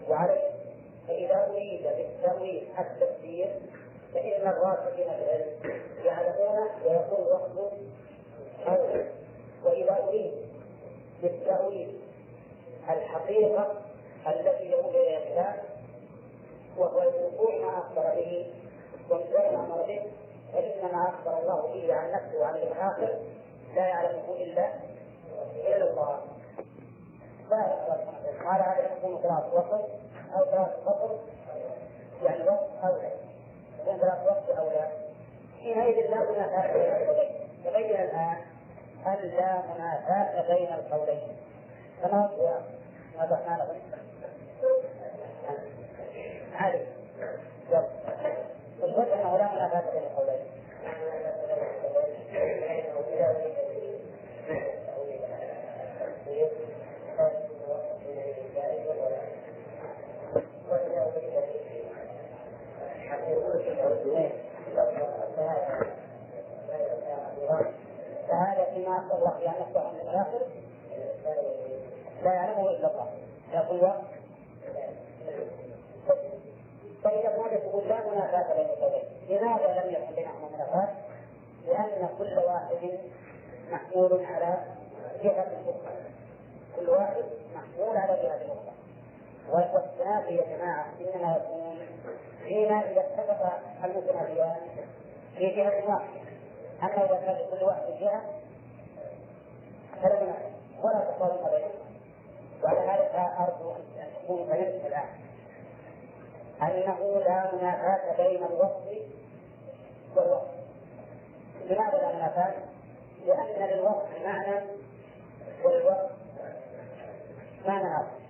وعليه 0.08 0.50
فإذا 1.08 1.46
أريد 1.50 1.82
بالتأويل 1.82 2.62
التفسير 2.78 3.46
فإن 4.14 4.48
الراسخين 4.48 5.06
في 5.08 5.24
العلم 5.24 5.80
يعلمون 6.04 6.68
ويكون 6.84 7.26
وقت 7.26 7.72
أولى 8.68 9.04
وإذا 9.64 10.04
أريد 10.08 10.32
بالتأويل 11.22 11.98
الحقيقة 12.90 13.81
التي 14.26 14.64
يقول 14.64 14.96
إليها 14.96 15.18
الكتاب 15.18 15.62
وهو 16.76 17.02
الوقوع 17.02 17.56
ما 17.56 17.78
أخبر 17.78 18.14
به 18.14 18.46
ومثل 19.10 19.32
ما 19.32 19.64
أمر 19.64 19.82
به 19.82 20.02
فإن 20.52 20.92
ما 20.92 21.08
أخبر 21.08 21.38
الله 21.38 21.72
به 21.72 21.94
عن 21.94 22.12
نفسه 22.12 22.40
وعن 22.40 22.54
الآخر 22.54 23.18
لا 23.74 23.86
يعلمه 23.86 24.34
إلا 24.40 24.72
إلا 25.68 25.90
الله. 25.90 26.20
قال 28.44 28.60
هذا 28.60 28.90
يكون 28.96 29.22
ثلاث 29.22 29.54
وقت 29.54 29.84
أو 30.36 30.44
ثلاث 30.44 30.80
فصل 30.86 31.18
يعني 32.22 32.44
وقت 32.48 32.68
أولى 32.84 33.10
يكون 33.80 33.98
ثلاث 33.98 34.26
وقت 34.26 34.58
أولى 34.58 34.88
حينئذ 35.60 36.10
لا 36.10 36.30
منافاة 36.30 36.72
بين 36.72 36.92
القولين. 36.92 37.30
تبين 37.64 38.00
الآن 38.00 38.36
أن 39.06 39.28
لا 39.28 39.62
منافاة 39.74 40.54
بين 40.54 40.72
القولين. 40.72 41.36
كما 42.02 42.30
هو؟ 42.38 42.58
ما 43.18 43.24
ذكرنا 43.24 43.54
لكم 43.62 44.01
هذه 46.62 46.86
الفرق 48.82 49.12
أنه 49.12 49.36
لا 49.36 49.52
منافاة 49.52 49.90
بين 49.90 50.02
القولين 50.02 50.42
فهذا 68.28 68.64
فيما 68.74 68.98
أخبر 68.98 69.16
الله 69.16 69.60
نفسه 69.60 69.80
عن 69.80 69.94
الآخر. 70.00 70.40
لا 72.24 72.32
يعلمه 72.32 72.70
إلا 72.70 72.90
الله. 72.90 73.06
يقول 73.52 73.92
لا 77.80 78.10
منافاة 78.10 78.54
بين 78.54 78.66
القولين 78.66 79.04
لماذا 79.28 79.82
لم 79.82 79.92
يكن 79.92 80.14
بينهما 80.14 80.48
منافاة؟ 80.54 80.88
لأن 81.66 82.08
كل 82.18 82.38
واحد 82.38 82.98
محمول 83.72 84.24
على 84.26 84.58
جهة 85.22 85.46
أخرى 85.64 86.02
كل 86.76 86.90
واحد 86.90 87.24
محمول 87.54 87.96
على 87.96 88.22
جهة 88.22 88.36
أخرى 88.36 88.72
والتنافي 89.50 90.36
يا 90.36 90.56
جماعة 90.56 90.86
إنما 91.00 91.36
يكون 91.36 91.78
حين 92.44 92.72
إذا 92.72 93.00
اتفق 93.00 93.60
المتنافيان 93.84 94.56
في 95.36 95.46
جهة 95.50 95.88
واحدة. 95.88 96.22
أما 96.82 97.04
إذا 97.04 97.20
كان 97.26 97.36
كل 97.50 97.64
واحد 97.64 97.82
جهة 98.00 98.22
فلا 100.02 100.22
منافي 100.22 100.52
ولا 100.82 101.00
تقارن 101.00 101.50
بينهما. 101.50 101.82
وعلى 102.64 102.80
هذا 102.80 103.34
أرجو 103.38 103.70
أن 103.70 104.06
تكون 104.22 104.46
فهمت 104.46 104.86
الآن. 104.86 105.08
أنه 106.62 107.18
لا 107.18 107.54
منافاة 107.54 108.16
بين 108.16 108.44
الوصف 108.44 108.98
والوصف 110.16 110.52
لماذا 111.64 111.98
لا 111.98 112.12
منافاة؟ 112.14 112.54
لأن 113.26 113.68
للوصف 113.68 114.24
معنى 114.24 114.60
والوصف 115.64 116.10
معنى 117.66 117.96
آخر 117.96 118.22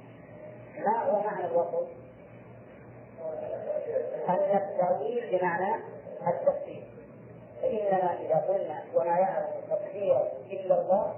ما 0.78 1.04
هو 1.04 1.22
معنى 1.22 1.46
الوصف؟ 1.46 1.88
التأويل 4.28 5.38
بمعنى 5.38 5.74
التفسير 6.26 6.82
فإننا 7.62 8.20
إذا 8.20 8.36
قلنا 8.36 8.82
وما 8.94 9.18
يعلم 9.18 9.46
التفسير 9.58 10.22
إلا 10.50 10.80
الله 10.80 11.14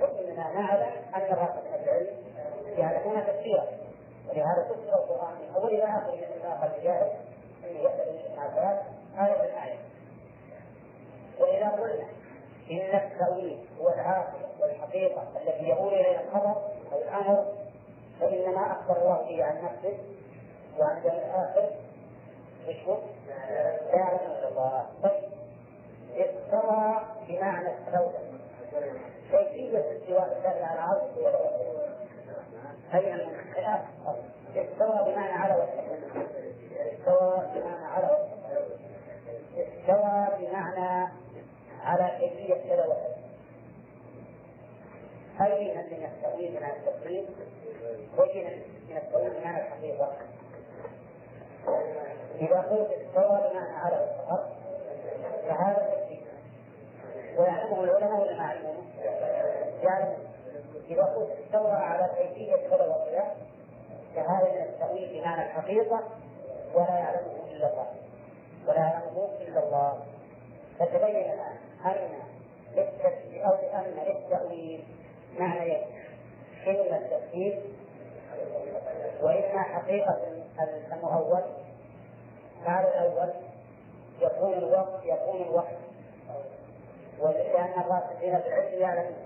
فإننا 0.00 0.52
نعلم 0.54 0.92
أن 1.14 1.22
الراسخ 1.22 1.62
العلم 1.84 2.16
يعلمون 2.78 3.26
تفسيره 3.26 3.68
ولهذا 4.28 4.62
تفسر 4.62 4.94
القرآن. 4.98 5.34
من 5.34 5.54
أول 5.56 5.74
إلى 5.74 5.84
آخر 5.84 6.12
مثل 6.12 6.48
ما 6.48 6.60
قال 6.60 6.70
الجاهل 6.78 7.10
أنه 7.64 7.80
يسأل 7.80 8.08
ابن 8.08 8.38
عباس 8.38 8.78
آية 9.18 9.32
بالآية 9.42 9.78
وإذا 11.40 11.68
قلنا 11.68 12.06
إن 12.70 12.98
التأويل 12.98 13.58
هو 13.80 13.88
العاقبة 13.88 14.46
والحقيقة 14.60 15.22
التي 15.36 15.68
يقول 15.68 15.94
إليها 15.94 16.20
الخبر 16.20 16.56
أو 16.92 16.98
الأمر 17.02 17.46
فإن 18.20 18.54
ما 18.54 18.72
أخبر 18.72 18.96
الله 18.96 19.22
به 19.28 19.44
عن 19.44 19.64
نفسه 19.64 19.98
وعن 20.78 20.96
الآخر. 20.98 21.70
إيش 22.68 22.84
هو؟ 22.88 22.96
لا 23.28 23.96
يعلم 23.96 24.18
إلا 24.38 24.48
الله. 24.48 24.86
طيب. 25.02 25.26
استوى 26.16 26.96
بمعنى 27.28 27.68
استولى 27.68 28.18
كيفية 29.30 29.78
استواء 29.78 30.36
الله 30.38 30.66
على 30.66 30.74
العرش 30.74 31.02
هي 32.92 33.12
من 33.14 33.20
الخلاف 33.20 33.80
استوى 34.56 35.12
بمعنى 35.12 35.32
على 35.32 35.54
وجهه 35.54 36.26
استوى 36.92 37.42
بمعنى 37.54 37.84
على 37.84 38.10
استوى 39.56 40.26
بمعنى 40.38 41.12
على 41.84 42.18
كيفية 42.18 42.54
كذا 42.54 42.86
وكذا 42.86 43.16
هل 45.38 45.50
من 45.90 46.04
التأويل 46.04 46.50
من 46.50 46.64
التقليد 46.64 47.26
وجه 48.18 48.48
من 48.88 48.96
التأويل 48.96 49.30
بمعنى 49.30 49.58
الحقيقة 49.66 50.12
إذا 52.40 52.60
قلت 52.60 52.90
استوى 52.90 53.50
بمعنى 53.50 53.76
على 53.76 53.96
الأرض 53.96 54.56
فهذا 55.48 55.90
تكفير 55.90 56.26
ويعلمه 57.38 57.84
العلماء 57.84 58.20
ولا 58.20 58.36
ما 58.36 58.44
يعلمونه؟ 58.44 58.82
يعلم 59.82 60.25
قلت 60.94 61.38
استوى 61.44 61.72
على 61.72 62.10
كيفية 62.16 62.56
كذا 62.56 62.86
وكذا 62.86 63.34
فهذا 64.16 64.52
من 64.52 64.62
التأويل 64.62 65.20
بمعنى 65.20 65.42
الحقيقة 65.42 66.02
ولا 66.74 66.98
يعلمه 66.98 67.44
إلا 67.50 67.70
الله. 67.72 67.86
ولا 68.68 68.78
يعلمه 68.78 69.28
إلا 69.40 69.64
الله. 69.64 69.98
فتبين 70.78 71.16
الآن 71.16 71.56
أن 71.84 73.44
أو 73.44 73.54
أن 73.54 73.94
للتأويل 74.06 74.84
معنيين 75.38 75.86
إما 76.66 76.96
التفسير 76.96 77.62
وإما 79.22 79.62
حقيقة 79.62 80.18
المؤول 80.92 81.42
معنى 82.66 82.88
الأول 82.88 83.32
يكون 84.20 84.52
الوقت 84.52 85.04
يكون 85.04 85.42
الوقت. 85.42 85.76
ولأن 87.20 87.80
الراسخين 87.80 88.40
في 88.40 88.48
العلم 88.48 88.80
يعلمون 88.80 89.25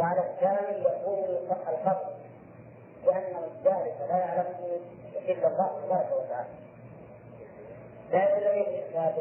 وعلى 0.00 0.20
الثاني 0.20 0.78
يكون 0.78 1.24
الخبر 1.50 2.10
لأن 3.06 3.34
ذلك 3.64 3.96
لا 4.08 4.18
يعلمه 4.18 4.80
إلا 5.28 5.48
الله 5.48 5.80
تبارك 5.84 6.10
وتعالى. 6.12 6.48
لا 8.12 8.36
يدل 8.36 8.46
الإثبات 8.46 9.14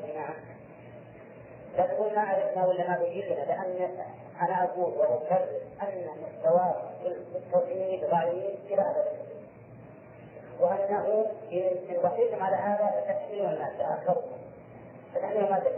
لا 1.77 1.85
تقول 1.87 2.15
ما 2.15 2.21
عرفنا 2.21 2.67
ولا 2.67 2.89
ما 2.89 2.97
بين 2.97 3.25
لنا 3.25 3.45
لأن 3.45 3.89
أنا 4.41 4.63
أقول 4.63 4.93
وأكرر 4.93 5.47
أن 5.81 6.07
مستواه 6.23 6.75
التوحيد 7.35 8.09
ضعيف 8.09 8.59
إلى 8.65 8.81
أبد. 8.81 9.19
وأنه 10.59 11.25
إن 11.51 12.01
بقيتم 12.03 12.43
على 12.43 12.55
هذا 12.55 13.01
فتحملون 13.01 13.53
الناس 13.53 13.77
تأخروا 13.77 14.23
فتحملوا 15.15 15.49
ما 15.49 15.59
دل 15.59 15.71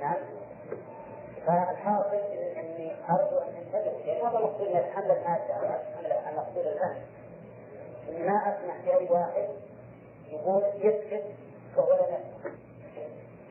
نعم. 0.00 0.16
فالحاصل 1.46 2.37
اني 3.08 3.18
ارجو 3.18 3.38
ان 3.38 3.54
تنتبه 3.54 3.92
لأن 4.06 4.26
هذا 4.26 4.38
مقصود 4.38 4.68
من 4.68 4.76
الحمل 4.76 5.10
المادة 5.10 5.80
المقصود 6.30 6.66
الان 6.66 6.96
ما 8.26 8.36
اسمح 8.36 8.84
لاي 8.86 9.08
واحد 9.10 9.48
يقول 10.32 10.62
يسكت 10.74 11.24
وهو 11.76 11.92
لا 11.92 12.18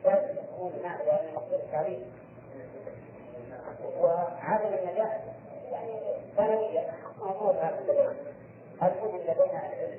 لازم 0.04 0.38
يكون 0.38 0.72
معنى 0.82 1.04
لأن 1.04 1.28
المقصود 1.28 1.52
التعليم 1.52 2.12
وعدم 4.00 4.74
النجاح 4.74 5.20
يعني 5.70 5.92
ثانوية 6.36 6.90
امور 7.22 7.50
المهم 8.82 9.16
لدينا 9.16 9.72
العلم 9.72 9.98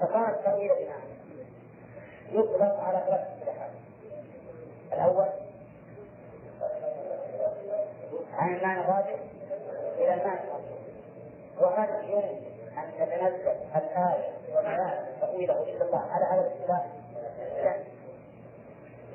فقال 0.00 0.34
التأويل 0.34 0.68
بمعنى 0.68 1.12
يطلق 2.32 2.80
على 2.80 3.02
ثلاث 3.06 3.28
اصطلاحات 3.38 3.70
الأول 4.92 5.41
عن 8.38 8.54
المعنى 8.54 8.80
الراجح 8.80 9.18
إلى 9.98 10.14
المعنى 10.14 10.40
الراجح 10.40 10.72
وهل 11.60 12.10
يمكن 12.10 12.52
أن 12.78 12.92
تتنزل 12.98 13.56
الآية 13.76 14.32
ومعنى 14.56 15.20
تأويله 15.20 15.62
إلا 15.62 15.84
الله 15.84 15.98
على 16.10 16.24
هذا 16.24 16.40
الاصطلاح؟ 16.40 16.86
لا 17.64 17.76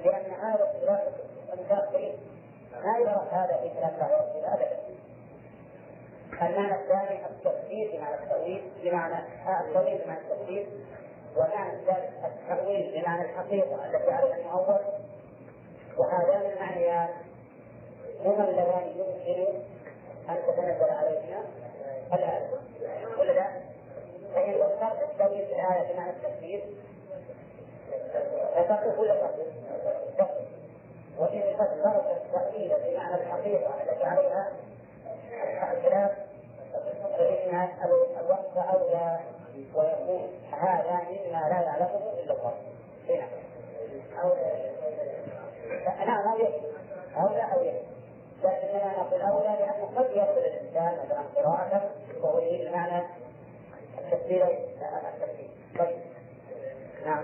لأن 0.05 0.31
هذا 0.31 0.71
اصطلاح 0.71 1.03
المتأخرين 1.53 2.17
ما 2.83 2.97
يعرف 2.97 3.33
هذا 3.33 3.57
في 3.61 3.69
كلام 3.69 3.91
الله 3.95 4.53
أبدا 4.53 4.77
المعنى 6.41 6.75
الثاني 6.75 7.25
التفسير 7.25 7.91
بمعنى 7.93 8.15
التأويل 8.15 8.71
بمعنى 8.83 9.15
التأويل 9.67 10.01
بمعنى 10.05 10.19
التفسير 10.19 10.67
والمعنى 11.35 11.73
الثالث 11.73 12.25
التأويل 12.25 13.01
بمعنى 13.01 13.21
الحقيقة 13.21 13.85
التي 13.85 14.11
على 14.11 14.41
المؤول 14.41 14.79
وهذان 15.97 16.51
المعنيان 16.51 17.09
هما 18.25 18.49
اللذان 18.49 18.93
يمكن 18.97 19.45
أن 20.29 20.37
تتنزل 20.47 20.89
عليهما 20.89 21.43
الآية 22.13 22.49
ولا 23.19 23.31
لا؟ 23.31 23.47
فإن 24.35 24.53
فسرت 24.53 25.09
التأويل 25.11 25.45
في 25.45 25.53
الآية 25.53 25.93
بمعنى 25.93 26.09
التفسير 26.09 26.63
فتقف 28.55 28.99
ولا 28.99 29.15
تقف؟ 30.17 30.47
وإن 31.19 31.41
فسرت 31.57 32.17
التأويل 32.17 32.71
بمعنى 32.85 33.15
الحقيقة 33.15 33.73
التي 33.83 34.03
عليها 34.03 34.51
الخلاف 35.73 36.11
فإن 37.17 37.69
الوقت 38.19 38.57
أولى 38.57 39.19
ويكون 39.75 40.29
هذا 40.51 41.01
مما 41.09 41.49
لا 41.49 41.61
يعلمه 41.61 42.13
إلا 42.23 42.33
الله. 42.33 42.53
هنا. 43.09 43.27
أو 44.23 44.35
نعم 46.05 46.27
أو 46.27 47.27
أولى 47.27 47.41
أو 47.53 47.63
يكفي. 47.63 47.96
لكننا 48.43 48.97
نقول 48.97 49.21
أولى 49.21 49.47
لأنه 49.47 49.91
قد 49.95 50.11
يصل 50.11 50.37
الإنسان 50.37 50.97
مثلا 51.05 51.21
قراءة 51.35 51.89
وهو 52.21 52.39
يريد 52.39 52.71
معنى 52.71 53.05
التفسير 53.97 54.45
التفسير. 54.45 55.49
طيب. 55.79 55.97
نعم. 57.05 57.23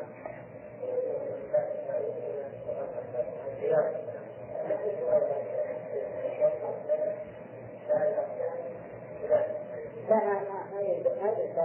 لا 10.10 10.16
ما 10.16 10.34
ما 10.34 10.66
ما 10.74 10.82
يريد 10.82 11.08
ما 11.08 11.30
يريد 11.30 11.58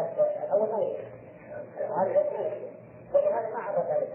الأول 0.45 0.69
ما 0.69 0.79
يريد 0.79 1.09
هذا 1.79 2.31
ما 2.33 2.41
يريد 2.41 2.73
ولهذا 3.15 3.49
ما 3.51 3.59
عرف 3.63 3.91
ذلك 3.91 4.08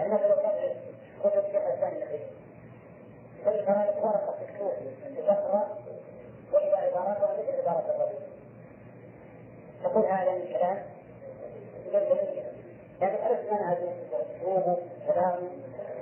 لأنه 0.00 0.26
لو 0.26 0.34
تدرس 0.34 0.76
كتب 1.20 1.42
شيخ 1.52 1.62
الإسلام 1.62 1.92
النبي 1.92 2.20
كل 3.44 3.50
قراءة 3.50 4.06
ورقة 4.06 4.34
تكتب 4.40 5.26
تقرأ 5.26 5.78
وإذا 6.52 6.76
عباراتها 6.76 7.36
مثل 7.38 7.68
عبارة 7.68 7.84
الرجل 7.94 8.18
تقول 9.84 10.04
هذا 10.06 10.32
من 10.32 10.46
كلام 10.52 10.82
يعني 13.00 13.16
عرفت 13.22 13.52
منهجه 13.52 13.92
واسلوبه 14.12 14.76
كلامه 15.06 15.48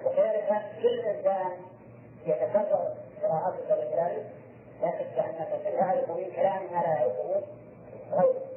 وكذلك 0.05 0.62
كل 0.82 1.01
إنسان 1.01 1.51
يتكرر 2.26 2.94
قراءته 3.22 3.74
لكلامه 3.74 4.24
لا 4.82 4.90
شك 4.99 5.18
انك 5.18 5.78
تعرف 5.78 6.11
من 6.11 6.30
كلام 6.36 6.62
ما 6.72 6.80
لا 6.80 6.88
يعرفه 6.88 7.42
غيره. 8.12 8.49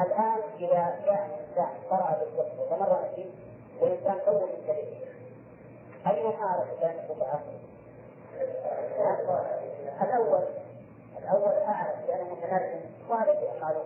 الآن 0.00 0.40
إذا 0.60 0.94
جاء 1.06 1.40
إنسان 1.50 1.68
قرأ 1.90 2.18
بالضبط 2.20 2.60
وتمرن 2.60 3.08
فيه 3.16 3.24
والانسان 3.80 4.18
أول 4.28 4.40
من 4.42 4.66
كلمه 4.66 5.04
ايهم 6.06 6.42
اعرف 6.42 6.80
كلام 6.80 6.98
الفقهاء؟ 6.98 7.42
الأول 10.02 10.44
الأول 11.18 11.52
أعرف 11.52 12.08
لأنه 12.08 12.34
متمرن 12.34 12.80
وهذا 13.08 13.60
معلوم 13.60 13.84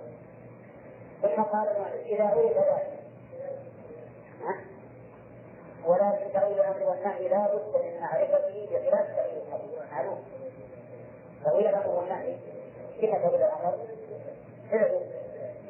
ثم 1.22 1.43
قال 1.43 1.68
إذا 2.07 2.32
أريد 2.32 2.53
ذلك. 2.53 2.99
ولكن 5.86 6.32
تأويل 6.32 6.61
الأمر 6.61 6.82
والنهي 6.82 7.28
لا 7.28 7.47
بد 7.55 7.84
من 7.84 8.01
معرفته 8.01 8.66
بخلاف 8.70 9.07
تأويل 9.16 9.43
الحديث 9.47 9.93
معلوم 9.93 10.24
تأويل 11.45 11.66
الأمر 11.66 11.89
والنهي 11.89 12.36
كيف 13.01 13.11
تأويل 13.11 13.43
الأمر؟ 13.43 13.78
فعل. 14.70 15.01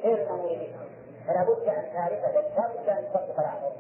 الأمر 0.05 0.47
به 0.47 0.69
فلا 1.27 1.43
بد 1.43 1.69
أن 1.69 1.93
تعرفه 1.95 2.33
لا 2.33 2.69
بد 2.69 2.89
أن 2.89 3.09
تطبق 3.12 3.41
الأمر. 3.41 3.73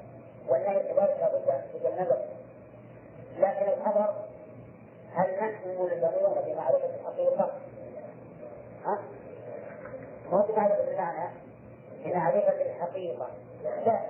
والنهي 0.48 0.82
كذلك 0.82 1.16
لا 1.20 1.28
بد 1.28 1.48
أن 1.48 1.62
تتجنبه 1.72 2.18
لكن 3.38 3.68
الخبر 3.68 4.14
هل 5.14 5.34
نحن 5.34 5.68
ملزمون 5.68 6.42
بمعرفة 6.46 6.90
الحقيقة؟ 7.00 7.50
ها؟ 8.84 8.98
مو 10.32 10.42
بمعرفة 10.42 10.90
المعنى 10.90 11.30
بمعرفة 12.04 12.62
الحقيقة 12.62 13.28
لا 13.86 14.00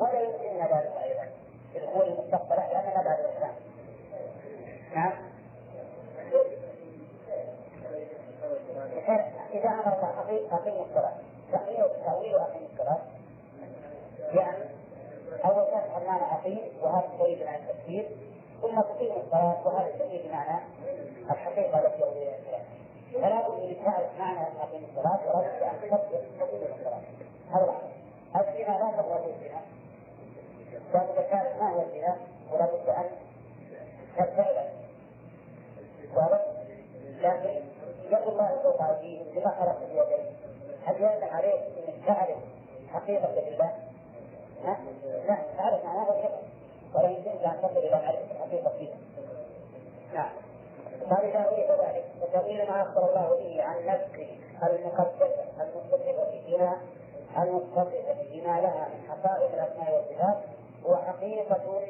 ولا 0.00 0.20
يمكننا 0.20 0.64
ذلك 0.64 0.92
أيضا. 1.02 1.28
في 1.72 1.78
الأمور 1.78 2.04
المستقبله 2.04 2.72
لاننا 2.72 3.02
بعد 3.02 3.18
الاسلام 3.20 3.54
نعم. 4.94 5.12
إذا 9.52 9.68
أمر 9.68 9.96
الله 9.96 10.48
اقيم 10.52 10.84
الصلاه 10.90 11.12
تأويل 11.52 12.04
تأويل 12.04 12.34
اقيم 12.34 12.68
الصلاه 12.72 12.98
يعني 14.34 14.73
اول 15.44 15.66
شيء 15.66 15.98
المعنى 15.98 16.22
اقيم 16.32 16.58
وهذا 16.82 17.08
تريد 17.18 17.42
عن 17.42 17.54
التفسير 17.54 18.08
ثم 18.62 18.80
تقيم 18.80 19.12
الصلاة 19.26 19.66
وهذا 19.66 19.98
تريد 19.98 20.32
معنى 20.32 20.60
الحقيقة 21.30 21.78
التي 21.78 22.02
الاسلام 22.04 22.64
فلا 23.12 23.48
بد 23.48 23.60
من 23.60 23.76
تعرف 23.84 24.18
معنى 24.18 24.40
اقيم 24.40 24.84
الصلاه 24.90 25.20
ولا 25.36 25.48
بد 25.48 25.62
ان 25.62 25.90
تطبق 25.90 26.20
تقيم 26.40 26.74
الصلاة. 26.78 27.00
هذا 27.50 27.74
هذا 28.34 28.52
فيما 28.52 28.78
لا 28.78 29.02
تقوى 29.02 29.34
فيها 29.40 29.60
وإذا 30.94 31.22
كانت 31.30 31.62
ما 31.62 31.74
هي 31.74 31.82
الزنا 31.82 32.16
ولا 32.52 32.66
بد 32.66 32.88
أن 32.88 33.10
تبتعد. 34.16 34.74
لكن 37.24 37.60
يد 38.10 38.28
الله 38.28 38.58
فوق 38.62 38.82
أيديهم 38.82 39.26
لما 39.34 39.50
خلق 39.50 39.78
بيديه 39.78 40.30
هل 40.84 40.94
يلزم 40.94 41.34
عليك 41.36 41.62
أن 41.88 42.06
تعرف 42.06 42.38
حقيقة 42.92 43.48
الله؟ 43.48 43.83
ها؟ 44.64 44.78
لا 45.28 45.38
تعرف 45.56 45.84
الحكم 46.10 46.42
ولا 46.94 47.08
يمكنك 47.08 47.44
أن 47.44 47.58
تصل 47.62 47.78
إلى 47.78 47.90
معرفة 47.90 48.32
الحقيقة 48.32 48.72
فيها 48.78 48.96
نعم 50.14 50.30
قال 51.10 51.24
إذا 51.24 51.48
أريد 51.48 51.70
ذلك 51.70 52.68
ما 52.68 52.82
أخبر 52.82 53.08
الله 53.08 53.62
عن 53.62 53.86
نفسه 53.86 54.26
المقدسة 54.62 55.44
المتصفة 55.60 56.30
بما 56.46 56.76
المتصفة 57.38 58.16
بما 58.32 58.60
لها 58.60 58.88
من 58.88 59.08
حقائق 59.08 59.54
الأسماء 59.54 59.94
والصفات 59.94 60.36
هو 60.86 60.96
حقيقة 60.96 61.82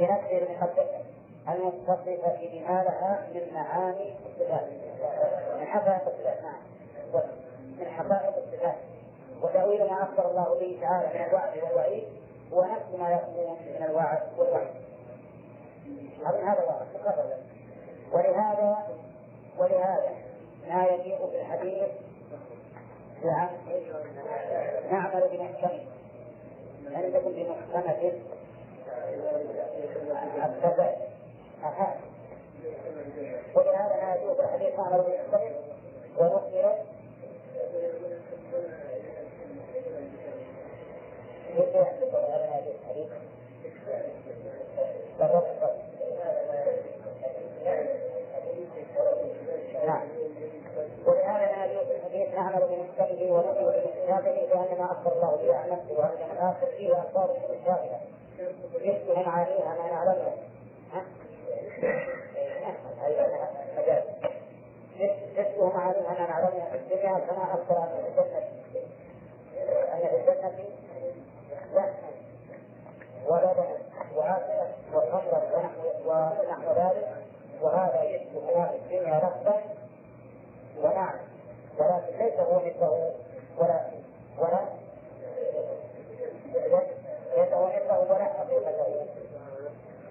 بنفسه 0.00 0.38
المقدسة 0.38 1.04
المتصفة 1.48 2.36
بما 2.52 2.82
لها 2.82 3.26
من 3.34 3.54
معاني 3.54 4.14
الصفات 4.26 4.68
من 5.60 5.66
حقائق 5.66 6.14
نعم 6.42 6.60
من 7.78 7.86
حقائق 7.86 8.43
وتأويل 9.42 9.90
ما 9.90 10.02
أخبر 10.02 10.30
الله 10.30 10.58
به 10.60 10.78
تعالى 10.80 11.18
من 11.18 11.24
الوعد 11.26 11.58
والوعيد 11.62 12.04
هو 12.52 12.64
نفس 12.64 12.98
ما 12.98 13.10
يكون 13.10 13.56
من 13.78 13.84
الوعد 13.84 14.22
والوعيد. 14.38 14.74
أظن 16.26 16.48
هذا 16.48 16.64
واضح 16.64 16.86
ولهذا 18.12 18.86
ولهذا 19.58 20.12
ما 20.68 20.84
يليق 20.84 21.30
في 21.30 21.40
الحديث 21.40 21.88
نعم 23.24 23.48
نعمل 24.90 25.28
بمحكمة. 25.32 25.80
عندكم 26.92 27.32
بمحكمة. 27.32 28.12
السبع 30.44 30.94
ولهذا 33.54 33.96
ما 34.02 34.14
يجوز 34.14 34.40
الحديث 34.40 34.78
نعمل 34.78 35.02
بمحكمة 35.02 35.50
ونخبر 36.18 36.74
كيف 36.74 37.52
يحدث 37.74 37.90
هذا 38.54 38.68
الحديث؟ 38.68 39.34
نعم. 49.86 50.08
ولهذا 51.06 51.46
لا 51.46 51.64
يجوز 51.64 51.90
الحديث 51.90 52.34
نعمل 52.34 52.62
بمحكمه 52.68 53.32
ونخبر 53.32 53.70
بمحكمه 53.70 54.18
هذه 54.18 54.46
لأن 54.46 54.78
ما 54.78 54.84
أخبر 54.84 55.12
الله 55.12 55.36
به 55.36 55.56
عن 55.56 55.70
نفسه 55.70 55.98
وعن 55.98 56.10
الآخر 56.32 56.66
فيه 56.66 56.98
أخبار 56.98 57.36
متشابهة 57.50 58.00
يشبه 58.80 59.22
معانيها 59.26 59.74
ما 59.74 59.90
نعلمها 59.90 60.34
يشبه 65.36 65.68
معانيها 65.68 66.12
ما 66.12 66.26
نعلمها 66.28 66.70
في 66.70 66.76
الدنيا 66.76 67.18
كما 67.18 67.54
أخبر 67.54 67.78
عن 67.78 67.88
الجنة 68.06 68.64
أن 69.94 70.56
في 70.56 70.73
ولبنا 73.26 73.76
وعسلا 74.16 74.66
وخمرا 74.94 75.70
ونحو 76.06 76.72
ذلك 76.72 77.08
وهذا 77.62 78.02
ما 78.56 78.66
في 78.68 78.76
الدنيا 78.76 79.18
لحظة 79.18 79.60
ونعم 80.82 81.18
ولكن 81.78 82.18
ليس 82.18 82.40
هو 82.40 82.56
مثله 82.60 83.12
ولا 83.58 83.80
ولا 84.38 84.60
ليس 87.36 87.52
هو 87.52 87.66
مثله 87.66 87.98
ولا 87.98 88.24
حقيقته 88.24 89.06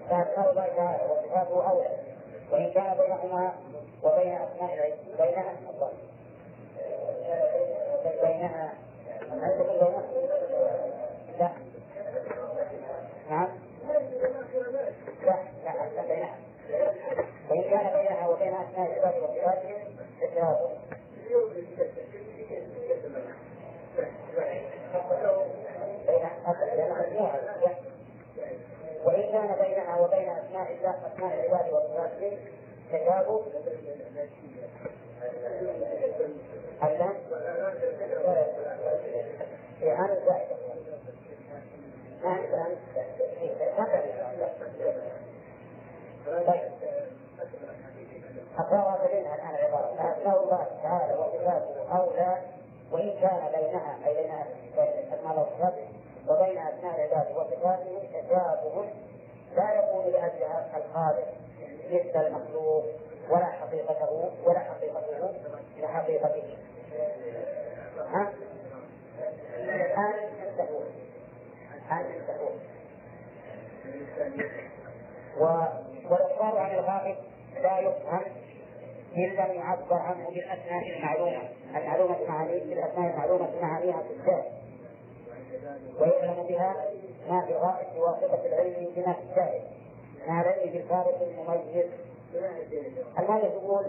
فأسماء 0.09 0.51
الله 0.51 0.68
تعالى 0.68 1.03
وصفاته 1.11 1.70
أولى 1.70 1.89
وإن 2.51 2.72
كان 2.72 2.97
بينهما 2.97 3.53
وبين 4.03 4.34
أسماء 4.38 4.97
بينها 5.20 5.53
بينها 8.22 8.74
هل 9.32 9.59
تكون 9.59 9.78
بينها؟ 9.80 10.03
لا. 11.39 11.49
نعم 13.29 13.47
لا 15.25 15.38
لا 15.63 15.69
أحسن 15.69 16.07
بينها 16.07 16.38
وإن 17.49 17.61
كان 17.63 17.93
بينها 17.93 18.27
وبين 18.27 18.53
أسماء 18.53 18.88
العباد 18.91 19.23
وصفاتهم 19.23 19.97
إشراف 20.23 20.57
وإن 29.05 29.21
كان 29.31 29.55
بينها 29.61 29.99
وبين 29.99 30.29
أسماء 30.29 30.71
الله 30.71 30.95
أسماء 31.13 31.34
العباد 31.34 31.73
وصفاتهم 31.73 32.38
تشابه 32.91 33.43
ألا 36.84 37.13
عن 39.84 40.09
أقرأها 48.57 49.07
منها 49.13 49.36
الآن 49.36 49.65
عبارة 49.65 49.95
فأسماء 49.97 50.43
الله 50.43 50.67
تعالى 50.84 51.13
وصفاته 51.13 51.97
أولى 51.97 52.38
وإن 52.91 53.11
كان 53.21 53.51
بينها 53.55 53.97
بين 54.05 54.32
أسماء 55.13 55.53
الله 55.55 55.74
وبين 56.30 56.57
أسماء 56.57 56.95
العباد 56.95 57.32
وصفاته 57.38 58.09
تشابه 58.13 58.86
لا 59.55 59.74
يكون 59.74 60.05
لأجلها 60.05 60.65
الخالق 60.78 61.28
مثل 61.91 62.26
المخلوق 62.28 62.84
ولا 63.30 63.45
حقيقته 63.45 64.32
ولا 64.45 64.59
حقيقته 64.59 65.34
لحقيقته 65.78 66.57
ها؟ 68.13 68.34
الآن 69.59 70.13
انتهوا 70.47 70.82
انتهوا 71.91 72.49
والإخبار 76.09 76.57
عن 76.57 76.75
الغائب 76.75 77.15
لا 77.61 77.79
يفهم 77.79 78.21
إلا 79.17 79.47
لم 79.47 79.55
يعبر 79.55 79.93
عنه 79.95 80.29
بالأسماء 80.29 80.97
المعلومة. 80.97 81.49
المعلومة 81.75 82.17
معاني 82.27 82.59
بالأسماء 82.59 83.13
المعلومة 83.13 83.61
معانيها 83.61 84.03
في 84.03 84.13
الشارع 84.19 84.45
ويعلم 85.99 86.43
بها 86.43 86.75
ما 87.29 87.45
في 87.45 87.51
الغائب 87.51 87.88
بواسطة 87.95 88.45
العلم 88.45 88.88
بما 88.95 89.13
في 89.13 89.21
الشارع 89.31 89.59
مع 90.27 90.41
العلم 90.41 90.71
بالفارق 90.71 91.21
المميز. 91.21 91.86
المال 93.19 93.43
يقول 93.43 93.86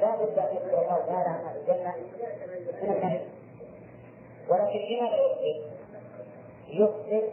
لا 0.00 0.16
بد 0.16 0.38
أن 0.38 0.56
يذكر 0.56 0.82
الله 0.82 1.04
تعالى 1.06 1.28
عن 1.28 1.56
الجنة 1.56 1.94
من 2.82 2.92
النهي 2.92 3.20
ولكن 4.48 4.78
لماذا 4.78 5.16
يخبر؟ 5.16 5.75
يخبر 6.68 7.32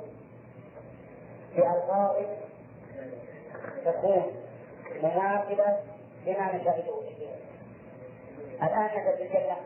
بألفاظ 1.56 2.16
تكون 3.86 4.24
مناسبة 5.04 5.78
لما 6.26 6.56
نشاهده 6.56 6.94
الآن 8.64 8.86
نزل 8.86 9.18
في 9.18 9.24
الجنة 9.24 9.58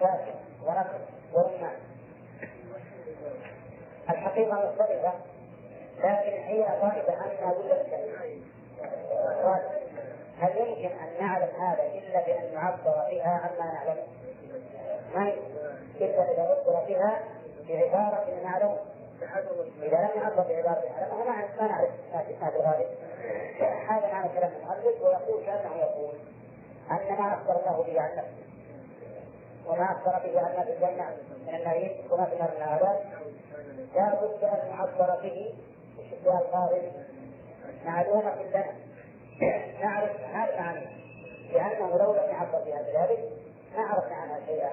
شاكر 0.00 0.34
ونصر 0.62 0.98
ورمان 1.32 1.76
الحقيقة 4.10 4.54
مختلفة 4.54 5.12
لكن 5.98 6.42
هي 6.42 6.62
غالبة 6.62 7.12
أنها 7.12 7.52
وجدت 7.52 7.92
هل 10.40 10.56
يمكن 10.58 10.96
أن 10.96 11.08
نعلم 11.20 11.48
هذا 11.60 11.82
إلا 11.82 12.26
بأن 12.26 12.54
نعبر 12.54 13.06
بها 13.10 13.28
عما 13.28 13.72
نعلم؟ 13.72 13.98
ما 15.14 15.32
إلا 16.00 16.32
إذا 16.32 16.42
عبر 16.42 16.84
بها 16.88 17.20
بعبارة 17.68 18.26
نعلم 18.44 18.76
إذا 19.82 19.96
لم 19.98 20.22
يعبر 20.22 20.42
بعبارة 20.42 20.82
نعلمها 20.88 21.48
ما 21.60 21.68
نعرف 21.68 21.90
ما 22.14 22.50
في 22.50 22.56
الغالب. 22.56 22.86
هذا 23.88 24.12
معنى 24.12 24.28
كلام 24.28 24.52
المؤلف 24.52 25.02
ويقول 25.02 25.44
كأنه 25.46 25.76
يقول 25.76 26.14
أن 26.90 27.18
ما 27.18 27.34
أخبر 27.34 27.60
الله 27.60 27.82
به 27.82 28.00
عن 28.00 28.16
نفسه 28.16 28.42
وما 29.66 29.84
أخبر 29.84 30.28
به 30.28 30.40
عن 30.40 30.56
نفسه 30.58 30.90
من 31.46 31.54
النعيم 31.54 31.92
وما 32.10 32.24
في 32.24 32.32
النار 32.32 32.50
من 32.50 32.62
العذاب 32.62 33.00
لا 33.94 34.14
بد 34.14 34.44
أن 34.44 34.68
نعبر 34.68 35.22
به 35.22 35.54
بألفاظ 36.24 36.72
معلومة 37.84 38.42
لنا. 38.42 38.72
نعرف 39.82 40.20
هذا 40.20 40.60
معنى 40.60 40.86
لأنه 41.52 41.98
لو 41.98 42.12
لم 42.12 42.30
يعبر 42.30 42.58
بها 42.64 42.82
بذلك 42.82 43.18
ما 43.76 43.82
عرفنا 43.82 44.16
عنها 44.16 44.40
شيئا. 44.46 44.70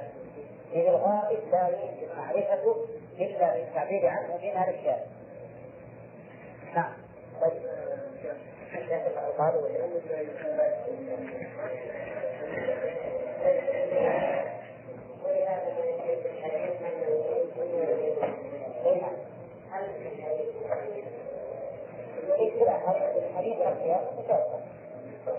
لا 1.52 1.68
يمكن 1.68 2.16
معرفته 2.18 2.86
إلا 3.20 3.54
بالتعبير 3.56 4.08
عنه 4.08 4.38
من 4.38 4.50
أهل 4.50 4.74
الشارع 4.76 5.06
نعم 6.76 6.94
طيب 7.42 7.62
الحديث 23.30 23.60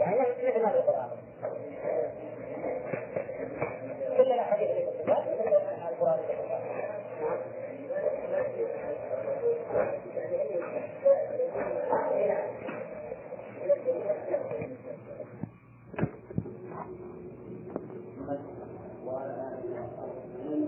يعني 0.01 0.21
مثل 0.21 0.63
ما 0.63 0.71
القرآن 0.75 1.11
كل 4.17 4.33
الأحاديث 4.33 4.71
اللي 4.71 4.83
في 4.83 5.01
الكتاب 5.01 5.19
مثل 5.19 5.49
القرآن 5.89 6.19
اللي 6.19 6.27
في 6.27 6.41
الكتاب 6.41 6.61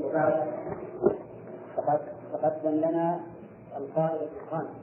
وبعد 0.04 0.48
فقد 1.76 2.00
تقدم 2.32 2.61
لنا 2.80 3.20
القائد 3.76 4.28
الخامس 4.42 4.82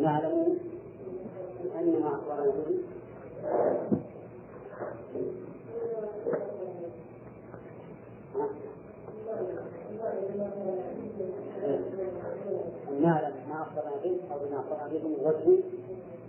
نعلم 0.00 0.58
أن 1.80 2.00
ما 2.00 2.08
أخبرنا 2.08 2.52
به 2.66 2.78
نعلم 13.00 13.32
ما 13.48 13.62
أخبرنا 13.62 13.96
به 14.04 14.16
أو 14.32 14.38
ما 14.50 14.60
أخبرنا 14.60 14.88
به 14.88 15.08
من 15.08 15.16
وجه 15.24 15.62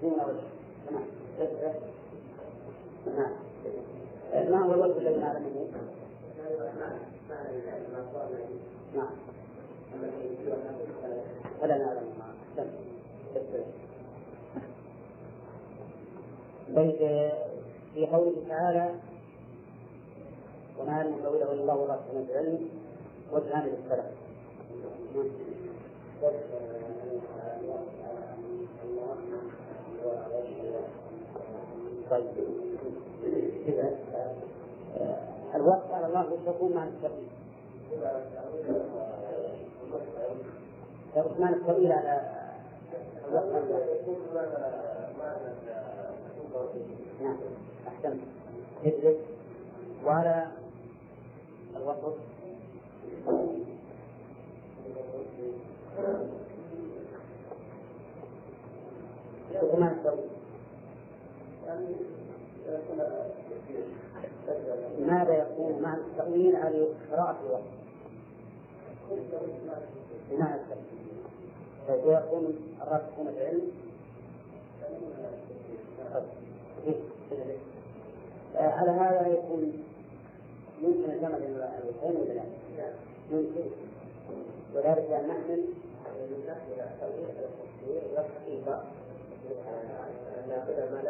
دون 0.01 0.13
وجه. 0.13 0.45
نعم 0.91 1.94
ما 4.49 4.65
هو 4.65 4.73
الوجه 4.73 4.97
الذي 4.97 5.19
نعلمه؟ 5.19 5.67
نعم. 8.95 9.09
ولا 11.61 11.77
نعلم 11.77 12.15
بيت 16.69 16.97
في 17.93 18.05
قوله 18.05 18.35
تعالى 18.49 18.89
وما 20.79 20.91
يعلم 20.91 21.15
قوله 21.25 21.51
إلا 21.53 21.61
الله 21.61 21.75
ولا 21.75 21.99
من 22.13 22.27
العلم 22.29 22.69
وجهان 23.31 23.63
للسلف 23.63 24.05
طيب. 32.11 34.04
الوقت 35.55 35.91
على 35.91 36.05
الله 36.05 36.37
يكون 36.47 36.73
مع 36.75 36.83
التقييد 36.83 37.29
العثمان 41.15 41.53
الطويل 41.53 41.91
على 41.91 42.21
الوقت 43.29 43.45
نعم 47.21 47.37
أحسنت. 47.87 48.21
اجلس 48.85 49.17
وعلى 50.05 50.47
الوسط 51.75 52.15
العثمان 59.51 59.91
الطويل 59.91 60.29
ماذا 64.99 65.33
يكون 65.33 65.81
مع 65.95 66.01
التأويل 66.01 66.55
على 66.55 66.87
قراءة 67.11 67.37
الوقت؟ 67.45 67.63
بمعنى 70.31 70.55
التأويل 70.55 72.05
ويكون 72.05 72.55
الراسخون 72.81 73.25
في 73.25 73.41
العلم 73.41 73.71
على 78.55 78.91
هذا 78.91 79.27
يكون 79.27 79.83
يمكن 80.81 81.11
الجمع 81.11 81.37
بين 81.37 81.55
الوجهين 81.55 82.21
ولا 82.21 82.33
لا؟ 82.33 82.43
يمكن 83.31 83.69
وذلك 84.75 85.11
أن 85.11 85.27
نحمل 85.27 85.63
ناخذ 90.47 90.93
ما 90.93 91.01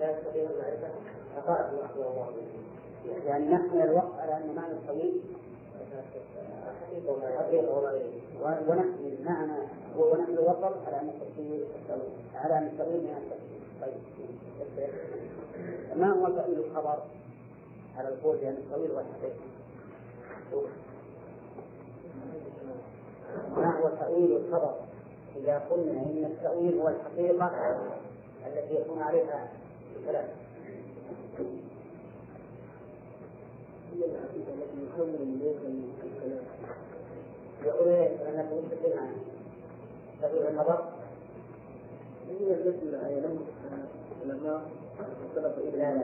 لا 0.00 0.10
يستطيع 0.10 0.42
المعرفة 0.42 0.88
حقائق 1.36 1.68
الله 1.68 2.32
يعني 3.26 3.48
نحمل 3.48 3.82
الوقت 3.82 4.18
على 4.18 4.36
أن 4.36 4.54
معنى 4.56 4.72
الطويل 4.72 5.20
ونحمل 8.68 9.18
معنى 9.24 9.52
ونحمل 9.98 10.38
الوصل 10.38 10.74
على 10.86 11.00
أن 11.00 11.08
التفسير 11.08 11.66
على 12.34 12.58
أن 12.58 12.66
التأويل 12.66 13.00
من 13.00 13.16
التفسير. 13.16 13.58
طيب 13.80 13.94
ما 15.96 16.12
هو 16.12 16.28
تأويل 16.28 16.58
الخبر 16.58 16.98
على 17.98 18.08
القول 18.08 18.36
بأن 18.36 18.54
الطويل 18.54 18.90
والحقيقة؟ 18.90 19.48
ما 23.56 23.80
هو 23.80 23.88
تأويل 23.88 24.36
الخبر 24.36 24.74
إذا 25.36 25.58
قلنا 25.70 25.92
إن 25.92 26.24
التأويل 26.24 26.80
هو 26.80 26.88
الحقيقة 26.88 27.50
التي 28.46 28.74
يكون 28.74 29.02
عليها 29.02 29.48
الكلام 29.96 30.28
هي 33.98 34.04
الحقيقة 34.04 34.52
التي 34.54 34.78
يكون 34.84 35.08
من 35.08 35.42
الكلام 36.04 36.44
يقول 37.64 37.88
أنك 37.88 38.46
متفق 38.52 38.96
معه 38.96 39.10
تأويل 40.20 40.46
النظر 40.46 40.84
هي 42.28 42.54
التي 42.54 42.86
لا 42.86 43.08
يعلم 43.08 43.46
العلماء 44.26 44.62
اختلف 45.00 45.58
إلى 45.58 45.78
لا 45.78 45.94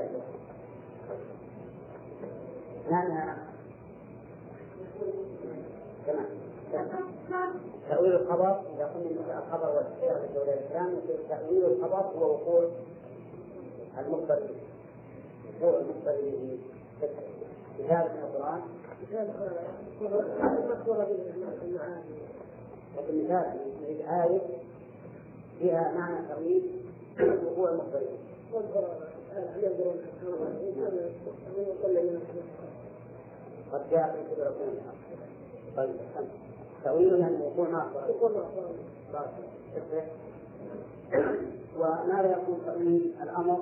لا 2.90 3.08
معنى 3.08 3.38
تمام 6.06 6.26
تأويل 7.88 8.12
الخبر 8.12 8.60
إذا 8.76 8.84
قلنا 8.84 9.38
الخبر 9.38 9.76
والسيرة 9.76 10.18
في 10.18 10.34
دولة 10.34 10.54
الإسلام 10.54 10.96
تأويل 11.28 11.64
الخبر 11.64 12.00
هو 12.18 12.32
وقوع 12.32 12.68
المخبر 13.98 14.40
به 14.40 14.54
وقوع 15.60 15.80
المخبر 15.80 16.20
به 16.22 16.58
مثال 17.80 18.08
من 18.12 18.22
القرآن. 18.24 18.60
لكن 22.96 23.24
مثال 23.24 23.52
نريد 23.82 24.00
آية 24.00 24.40
فيها 25.58 25.92
معنى 25.94 26.28
تأويل 26.28 26.62
وقوع 27.20 27.70
به 27.70 28.00
قد 33.72 33.90
جاء 33.90 34.16
في 34.16 34.34
كبر 34.34 34.52
طيب 35.76 35.90
تأويل 36.84 37.20
يعني 37.20 37.36
وقوع 37.42 37.68
ما 37.68 37.86
وماذا 41.78 42.32
يكون 42.32 42.60
تأويل 42.66 43.14
الأمر؟ 43.22 43.58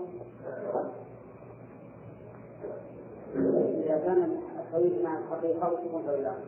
إذا 3.37 4.03
كان 4.07 4.39
التأويل 4.59 5.03
مع 5.03 5.19
الحقيقة 5.19 5.69
تأويل 5.69 6.15
الأمر 6.15 6.45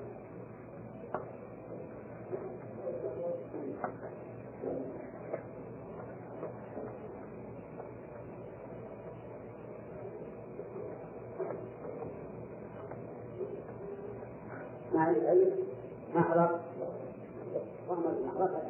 مع 14.95 15.11
العلم 15.11 15.51
محرق 16.14 16.61
وهم 17.89 18.05
المحرق 18.07 18.64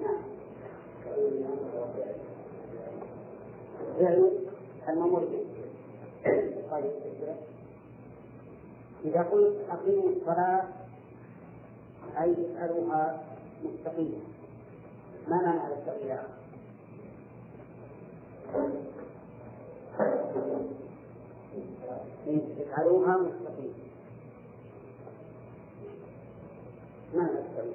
نعم. 0.00 0.22
فعل 3.98 4.30
المأمور 4.88 5.20
به 5.20 5.47
طيب 6.70 6.90
إذا 9.04 9.22
قلت 9.22 9.56
أقيموا 9.70 10.08
الصلاة 10.08 10.64
أي 12.20 12.34
افعلوها 12.56 13.22
مستقيمة 13.64 14.18
ما 15.28 15.36
معنى 15.36 15.58
هذا 15.60 15.74
التغيير؟ 15.74 16.20
افعلوها 22.60 23.16
مستقيمة 23.16 23.74
ما 27.14 27.22
نستوي 27.22 27.72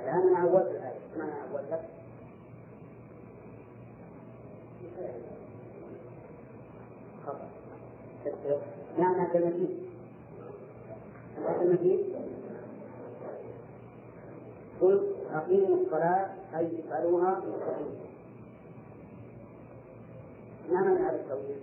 الآن 0.00 0.28
أنا 0.28 0.42
أولت 0.42 0.70
الآية. 0.70 0.98
ما 1.18 1.24
أنا 1.24 1.42
أولت 7.28 7.52
خطأ 8.24 8.60
معنى 8.98 9.32
كالمجيد 9.32 9.78
المجيد 11.60 12.00
قل 14.80 15.12
أقيموا 15.32 15.76
الصلاة 15.76 16.30
أي 16.56 16.80
افعلوها 16.88 17.42
ما 20.70 20.80
معنى 20.80 21.00
هذا 21.00 21.16
التوحيد؟ 21.16 21.62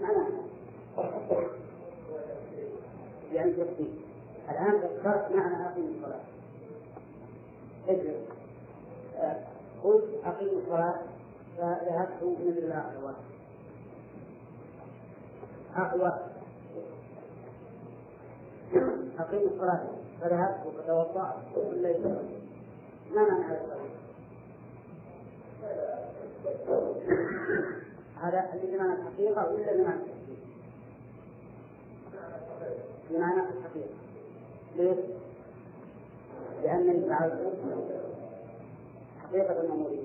معنى؟ 0.00 0.26
يعني 3.32 3.52
تفصيل 3.52 3.99
الآن 4.50 4.74
ذكرت 4.74 5.30
معنى 5.34 5.66
أقيم 5.66 5.94
الصلاة. 5.96 6.20
اجلس. 7.88 8.16
قلت 9.84 10.04
أقيم 10.24 10.58
الصلاة 10.58 11.00
فذهبت 11.58 12.22
من 12.22 12.54
الأقوى 12.58 13.14
أقوى 15.76 16.12
أقيم 19.18 19.48
الصلاة 19.48 19.86
فذهبت 20.20 20.60
فتوضأت 20.76 21.36
وليس 21.56 22.06
ما 23.14 23.22
معنى 23.22 23.44
هذا 23.44 23.70
هذا 28.22 28.50
بمعنى 28.62 28.92
الحقيقة 28.92 29.52
ولا 29.52 29.72
بمعنى 29.76 30.00
التفسير؟ 30.00 30.36
بمعنى 33.10 33.40
الحقيقة 33.40 34.09
ليش؟ 34.76 34.98
لأنني 36.62 37.08
فعلت 37.08 37.52
حقيقة 39.22 39.60
المأمورية 39.60 40.00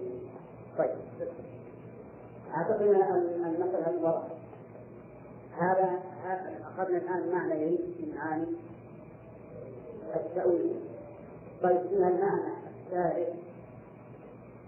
طيب. 0.78 0.90
أعتقد 2.58 2.82
أن 2.82 3.46
المسألة 3.46 4.04
واضحة 4.04 4.28
هذا 5.58 6.00
أخذنا 6.64 6.98
الآن 6.98 7.32
معنى 7.32 7.54
من 8.00 8.16
معاني 8.16 8.46
التأويل. 10.16 10.80
طيب 11.64 11.78
إن 11.78 12.04
المعنى 12.04 12.54
الثالث 12.86 13.30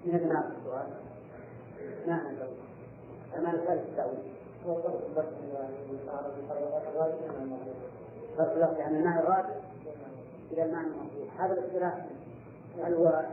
من 0.05 0.15
المعنى 0.15 0.45
السؤال. 0.59 0.87
معنى 2.07 2.29
التأويل 2.29 2.57
المعنى 3.37 3.57
الثالث 3.57 3.89
التأويل. 3.89 4.37
هو 4.67 4.75
من 4.75 5.99
الغالبة 6.95 7.15
من 7.15 7.41
الموضوع 7.41 7.73
فرق 8.37 8.53
اللفظ 8.53 8.81
عن 8.81 8.95
المعنى 8.95 9.19
الراجع 9.19 9.55
إلى 10.51 10.63
المعنى 10.63 10.87
المطلوب 10.87 11.27
هذا 11.39 11.53
الاختلاف 11.53 11.93
هل 12.83 12.93
هو 12.93 13.25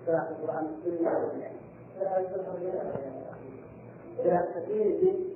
اختلاف 0.00 0.30
القرآن 0.30 0.64
والسنة 0.66 1.10
ولا 1.10 1.50
اختلاف 4.18 4.56
كثير 4.56 4.84
من؟ 4.84 5.30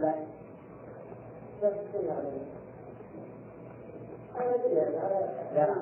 لا 0.00 0.14
لا 5.54 5.72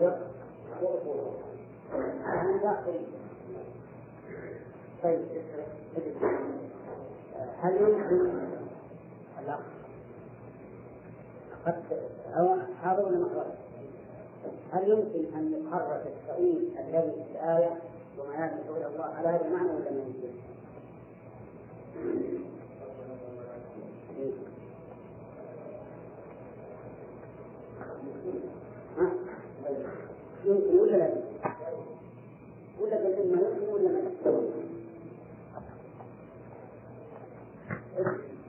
لا 0.00 0.33
طيب 5.02 5.20
هل 7.60 7.76
يمكن 7.76 8.30
لا 9.46 9.58
قد 11.66 11.82
هذا 12.82 13.02
ولا 13.04 13.18
مخرج 13.18 13.52
هل 14.72 14.88
يمكن 14.90 15.34
أن 15.36 15.52
يخرج 15.52 16.00
التأويل 16.06 16.70
الذي 16.78 17.12
في 17.12 17.32
الآية 17.32 17.80
وما 18.18 18.34
يدعو 18.34 18.76
إلى 18.76 18.86
الله 18.86 19.04
على 19.04 19.28
هذا 19.28 19.46
المعنى 19.46 19.68
ولا 19.70 19.90
ما 19.90 20.00
يمكن؟ 20.00 20.34
يمكن 30.44 30.78
ولا 30.78 30.96
لا 30.96 31.08
ولا 32.80 32.96
بالعلم 33.02 33.32
ما 33.32 33.42
يمكن 33.42 33.72
ولا 33.72 33.88
ما 33.92 33.98
يمكن؟ 33.98 34.64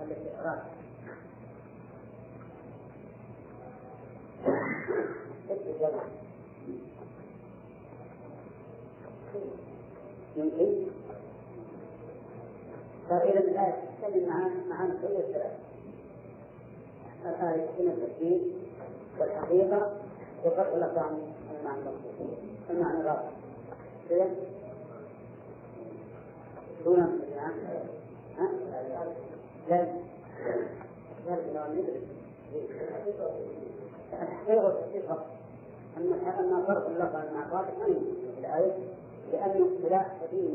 الاستقرار 0.02 0.64
يمكن 10.38 10.86
فإذا 13.10 13.40
الآية 13.40 13.76
تتكلم 14.02 14.30
معنا 14.30 14.50
معنا 14.70 14.94
كل 15.02 15.16
الثلاث 15.16 15.52
الآية 17.26 17.68
من 17.80 17.88
التفسير 17.92 18.42
والحقيقة 19.20 19.92
وفرق 20.46 20.76
الأفهام 20.76 21.18
المعنى 22.70 23.00
الرابع 23.00 23.30
كذا 24.10 24.30
دون 26.86 27.00
ها؟ 27.00 28.50
لا. 29.70 29.88
التحقيق 34.14 34.64
والتفسير 34.64 35.02
فقط 35.08 35.26
أما 35.98 36.64
فرق 36.68 36.88
اللفظ 36.88 37.16
مع 37.16 37.46
الرابع 37.46 37.70
ما 37.80 37.86
في 37.86 38.40
الآية 38.40 38.74
لأنه 39.32 39.68
اختلاف 39.76 40.06
كثير 40.24 40.50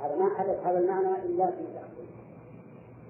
هذا 0.00 0.16
ما 0.16 0.30
حدث 0.38 0.66
هذا 0.66 0.78
المعنى 0.78 1.08
إلا 1.08 1.50
في 1.50 1.60
المتأخرين 1.60 2.10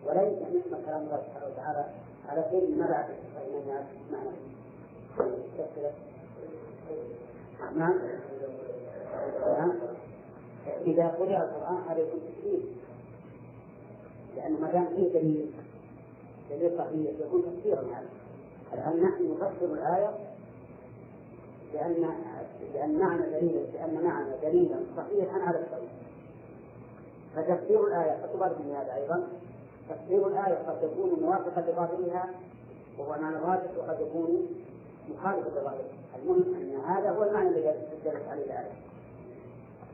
وليس 0.06 0.38
مثل 0.48 0.86
كلام 0.86 1.00
الله 1.02 1.22
سبحانه 1.26 1.46
وتعالى 1.52 1.84
على 2.28 2.44
شيء 2.50 2.76
ما 2.78 2.86
بعد 2.86 3.06
معنى. 4.12 4.30
نعم. 7.76 7.94
نعم. 9.58 9.72
إذا 10.86 11.06
قرأ 11.08 11.44
القرآن 11.44 11.78
هذا 11.88 12.00
يكون 12.00 12.20
تفسير 12.20 12.60
لأن 14.36 14.52
ما 14.60 14.70
دام 14.72 14.86
فيه 14.86 15.08
دليل 15.08 15.50
دليل 16.50 16.78
صحيح 16.78 17.10
يكون 17.20 17.42
تفسيرا 17.42 17.80
هذا. 17.80 18.08
الآن 18.74 19.02
نحن 19.02 19.36
نفسر 19.40 19.74
الآية 19.74 20.10
لأن 21.74 22.10
لأن 22.74 22.98
معنى 22.98 23.22
دليل 23.22 23.66
لأن 23.74 24.04
معنى 24.04 24.30
دليلا 24.42 24.76
صحيحا 24.96 25.38
على 25.40 25.58
التوحيد 25.58 25.88
فتفسير 27.36 27.86
الآية 27.86 28.20
تعتبر 28.20 28.48
من 28.48 28.74
هذا 28.76 28.94
أيضا. 28.94 29.28
تفسير 29.88 30.26
الآية 30.26 30.54
قد 30.54 30.82
يكون 30.82 31.20
موافقا 31.20 31.60
لظاهرها 31.60 32.30
وهو 32.98 33.20
معنى 33.20 33.36
الراجح 33.36 33.70
وقد 33.78 34.00
يكون 34.00 34.46
مخالفا 35.08 35.48
لظاهرها 35.48 35.96
المهم 36.16 36.54
أن 36.54 36.80
هذا 36.80 37.10
هو 37.10 37.22
المعنى 37.22 37.48
الذي 37.48 37.74
دلت 38.04 38.28
عليه 38.28 38.44
الآية 38.44 38.72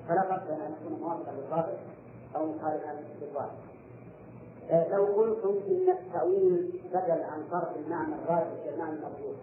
فلا 0.08 0.22
فرق 0.22 0.46
بين 0.48 0.60
أن 0.60 0.72
يكون 0.72 1.00
موافقا 1.00 1.32
للظاهر 1.32 1.78
أو 2.36 2.46
مخالفا 2.46 3.00
للظاهر 3.22 3.52
لو 4.70 5.04
قلتم 5.04 5.60
إن 5.68 5.88
التأويل 5.88 6.80
بدل 6.94 7.22
عن 7.22 7.42
صرف 7.50 7.76
المعنى 7.76 8.14
الراجح 8.14 8.46
إلى 8.62 8.74
المعنى 8.74 8.92
المطلوب 8.92 9.34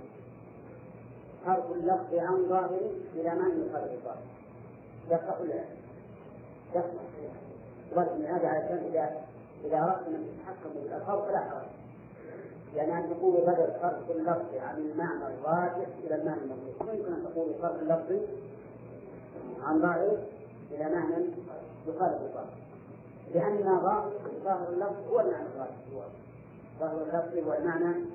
صرف 1.46 1.72
اللفظ 1.72 2.14
عن 2.14 2.46
ظاهره 2.50 2.92
إلى 3.16 3.30
معنى 3.30 3.68
يخالف 3.68 3.92
الظاهر. 3.92 4.24
يصح 5.10 5.42
ولا 5.42 5.64
يصح 6.76 6.86
ولكن 7.96 8.26
هذا 8.26 8.48
عشان 8.48 8.78
إذا 8.78 9.22
إذا 9.66 9.78
أردنا 9.78 10.18
أن 10.18 10.24
نتحكم 10.24 10.70
بالألفاظ 10.76 11.26
فلا 11.28 11.40
حرج. 11.40 11.66
لأن 12.76 12.90
أن 12.90 13.10
تقول 13.10 13.42
بدل 13.42 13.74
صرف 13.82 14.12
اللفظ 14.12 14.56
عن 14.56 14.78
المعنى 14.78 15.28
الراجح 15.28 15.88
إلى 16.04 16.16
المعنى 16.16 16.42
المطلوب 16.42 16.96
يمكن 16.96 17.14
أن 17.14 17.24
تقول 17.24 17.54
صرف 17.62 17.82
اللفظ 17.82 18.16
عن 19.64 19.82
ظاهره 19.82 20.18
إلى 20.72 20.96
معنى 20.96 21.26
يخالف 21.88 22.22
الظاهر 22.22 22.54
لأن 23.34 23.80
ظاهر 23.82 24.12
ظاهر 24.44 24.70
اللفظ 24.70 25.08
هو 25.12 25.20
المعنى 25.20 25.48
الراجح 25.56 25.76
ظاهر 26.80 27.02
اللفظ 27.02 27.48
هو 27.48 27.54
المعنى 27.54 28.06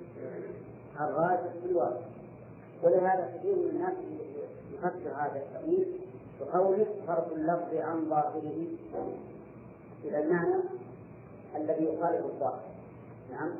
الراجح 1.01 1.53
في 1.63 1.71
الواقع. 1.71 2.01
ولهذا 2.83 3.35
كثير 3.39 3.57
من 3.57 3.71
الناس 3.71 3.95
يفسر 4.73 5.17
هذا 5.17 5.37
التأويل 5.37 6.01
بقوله 6.41 6.87
صرف 7.07 7.33
اللفظ 7.33 7.75
عن 7.75 8.09
ظاهره 8.09 8.67
إلى 10.05 10.19
المعنى 10.25 10.63
الذي 11.57 11.85
يخالف 11.85 12.25
الظاهر 12.27 12.61
نعم. 13.31 13.51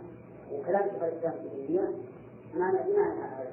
وكلام 0.53 0.83
شيخ 0.91 1.03
ابن 1.03 1.51
تيمية 1.51 1.89
معنى 2.55 2.79
بمعنى 2.79 3.21
هذا 3.21 3.53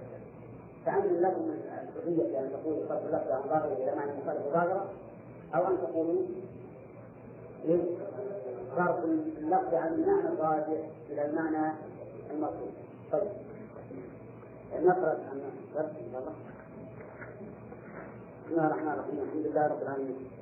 فأمن 0.85 1.21
لكم 1.21 1.51
الحرية 1.51 2.31
بأن 2.31 2.51
تقولوا 2.51 2.87
صرف 2.89 3.05
اللفظ 3.05 3.31
عن 3.31 3.41
ظاهره 3.49 3.73
إلى 3.73 3.95
معنى 3.95 4.11
مخالف 4.23 4.41
ظاهره 4.53 4.89
أو 5.55 5.67
أن 5.67 5.77
تقولوا 5.77 6.21
صرف 8.75 9.03
اللفظ 9.37 9.73
عن 9.73 9.93
المعنى 9.93 10.27
الراجع 10.27 10.81
إلى 11.09 11.25
المعنى 11.25 11.73
المطلوب. 12.31 12.71
طيب. 13.11 13.31
نقرأ 14.83 15.09
عن 15.09 15.41
درس 15.75 15.85
إن 15.85 16.11
شاء 16.11 16.21
الله. 16.21 16.33
بسم 18.45 18.51
الله 18.51 18.67
الرحمن 18.67 18.87
الرحيم. 18.87 19.19
الحمد 19.23 19.45
لله 19.45 19.67
رب 19.67 19.81
العالمين. 19.81 20.40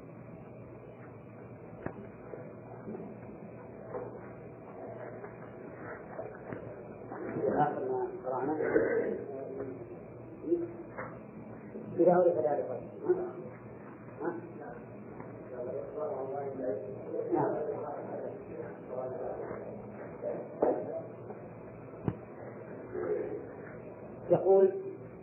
نعم. 17.34 17.54
يقول 24.32 24.70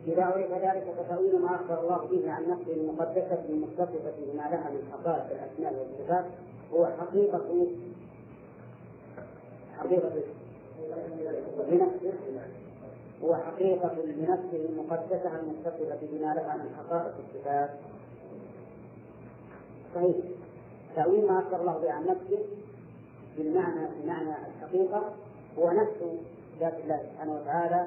إذا 0.07 0.25
عرف 0.25 0.53
ذلك 0.53 0.85
فتأويل 0.99 1.41
ما 1.41 1.55
أخبر 1.55 1.81
الله 1.81 2.09
به 2.11 2.31
عن 2.31 2.51
نفسه 2.51 2.73
المقدسة 2.73 3.45
المتصفة 3.49 4.13
بما 4.19 4.43
لها 4.43 4.71
من 4.71 4.93
حقائق 4.93 5.27
الأسماء 5.31 5.75
والصفات 5.75 6.25
هو 6.73 6.87
حقيقة 6.87 7.67
حقيقة 9.79 10.13
لنفسه 11.69 12.13
هو 13.24 13.34
حقيقة 13.34 13.94
لنفسه 13.94 14.66
المقدسة 14.68 15.40
المتصفة 15.40 15.98
بما 16.02 16.34
لها 16.34 16.56
من 16.56 16.74
حقائق 16.78 17.14
الصفات. 17.18 17.70
صحيح. 19.94 20.16
تأويل 20.97 21.26
ما 21.26 21.38
أخبر 21.38 21.60
الله 21.60 21.78
به 21.78 21.93
عن 21.93 22.06
نفسه 22.06 22.38
بالمعنى 23.36 23.88
بمعنى 24.02 24.30
الحقيقة 24.30 25.12
هو 25.59 25.70
نفس 25.70 26.02
ذات 26.60 26.74
الله 26.84 27.01
سبحانه 27.12 27.34
وتعالى 27.34 27.86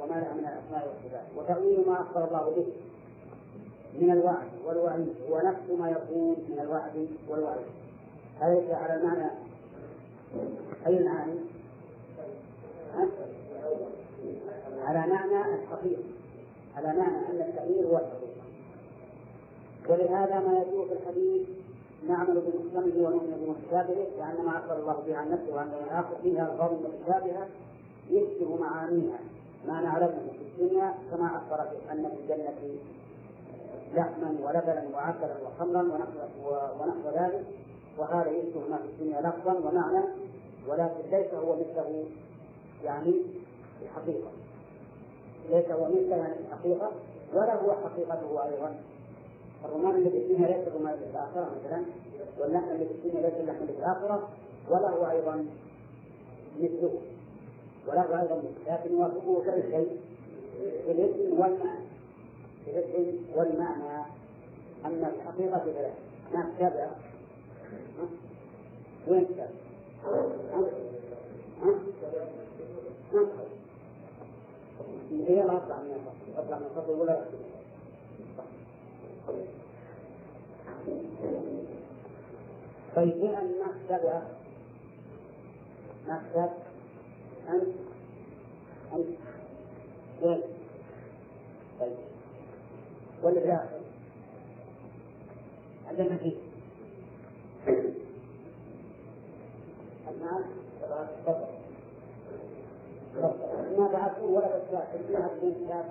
وما 0.00 0.14
لها 0.14 0.32
من 0.34 0.40
الأسماء 0.40 0.88
والصفات. 0.88 1.26
وتأويل 1.36 1.88
ما 1.88 2.00
أخبر 2.00 2.24
الله 2.28 2.50
به 2.56 2.66
من 4.00 4.10
الوعد 4.10 4.48
والوعيد 4.64 5.14
هو 5.30 5.38
نفس 5.38 5.70
ما 5.78 5.90
يكون 5.90 6.36
من 6.48 6.58
الوعد 6.60 7.08
والوعيد. 7.28 7.66
أليس 8.42 8.70
على 8.70 8.94
المعنى 8.94 9.30
أي 10.86 10.98
المعاني؟ 10.98 11.38
على 14.86 15.12
معنى 15.12 15.54
الحقيقة 15.54 16.02
على 16.76 16.86
معنى 16.86 17.16
أن 17.16 17.48
التغيير 17.48 17.86
هو 17.86 17.96
الحقيقة 17.96 18.42
ولهذا 19.88 20.40
ما 20.40 20.62
يجوء 20.62 20.86
في 20.88 20.92
الحديث 20.92 21.48
نعمل 22.08 22.34
بمحكمه 22.34 23.06
ونؤمن 23.06 23.36
بمتشابهه 23.46 24.06
لأن 24.18 24.44
ما 24.44 24.58
أخبر 24.58 24.76
الله 24.76 25.02
به 25.06 25.16
عن 25.16 25.30
نفسه 25.30 25.54
وعن 25.54 25.68
الآخر 25.86 26.16
فيها 26.22 26.52
ألفاظ 26.52 26.72
متشابهة 26.72 27.48
يشبه 28.10 28.56
معانيها. 28.56 29.18
ما 29.66 29.80
نعلمه 29.80 30.18
في 30.32 30.62
الدنيا 30.62 30.94
كما 31.10 31.26
أخبر 31.26 31.60
أن 31.92 32.10
في 32.10 32.34
الجنة 32.34 32.78
لحما 33.94 34.36
ولبنا 34.42 34.84
وعسلا 34.94 35.34
وخمرا 35.46 35.82
ونحو 36.80 37.08
ذلك. 37.18 37.44
وهذا 37.98 38.30
يشبه 38.30 38.60
ما 38.70 38.76
في 38.76 38.84
الدنيا 38.84 39.20
لفظا 39.20 39.52
ومعنى 39.52 40.04
ولكن 40.68 41.10
ليس 41.10 41.34
هو 41.34 41.56
مثله 41.56 42.04
يعني 42.84 43.14
الحقيقة. 43.82 44.30
ليس 45.50 45.70
هو 45.70 45.86
في 45.86 46.14
الحقيقة 46.48 46.90
ولا 47.34 47.54
هو 47.54 47.72
حقيقته 47.72 48.44
أيضا. 48.44 48.76
الرمان 49.64 49.94
الذي 49.94 50.10
في 50.10 50.16
الدنيا 50.16 50.48
ليس 50.48 50.68
الرمان 50.68 50.96
في 50.96 51.04
الآخرة 51.04 51.50
مثلا 51.64 51.82
واللحم 52.38 52.70
الذي 52.70 52.86
في 52.86 53.08
الدنيا 53.08 53.28
ليس 53.28 53.40
اللحم 53.40 53.66
في 53.66 53.72
الآخرة 53.78 54.28
ولا 54.70 54.90
هو 54.90 55.10
أيضا 55.10 55.46
مثله. 56.60 56.94
ولا 57.88 58.00
هو 58.00 58.22
أيضا 58.22 58.36
مثله. 58.36 58.74
لكن 58.74 58.92
يوافقه 58.92 59.42
كل 59.44 59.62
شيء. 59.70 60.00
في 60.84 60.90
الاسم 60.92 61.40
والمعنى. 61.40 61.86
في 62.64 62.70
الاسم 62.70 63.18
والمعنى. 63.36 64.04
أما 64.86 65.12
الحقيقة 65.16 65.58
ثلاث 65.58 65.92
ما 66.34 66.50
تتابع 66.56 66.90
وين 69.08 69.26
تتابع؟ 69.28 69.48
هي 75.28 75.42
ما 75.42 75.56
أطلع 75.56 75.76
من 75.76 75.90
الفصل 75.94 76.44
أطلع 76.44 76.58
من 76.58 76.66
الفصل 76.66 77.00
ولا 77.00 77.12
يحصل 77.12 77.38
طيب 82.96 83.20
بأن 83.20 83.52
نحسب 83.60 84.22
نحسب 86.08 86.50
أنت 87.48 87.74
أنت 88.94 89.08
وين؟ 90.22 90.40
طيب 91.80 91.96
ولا 93.22 93.40
داخل؟ 93.46 93.80
عندنا 95.88 96.16
فيه 96.16 96.36
الناس 100.08 100.44
ما 103.78 103.88
بعثوا 103.92 104.36
ولا 104.36 104.56
بس 104.58 105.02
فيها 105.08 105.30
بدون 105.36 105.54
كتاب 105.64 105.84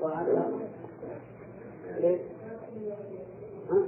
وهذا 0.00 0.52
ليش؟ 2.00 2.20
ها؟ 3.70 3.86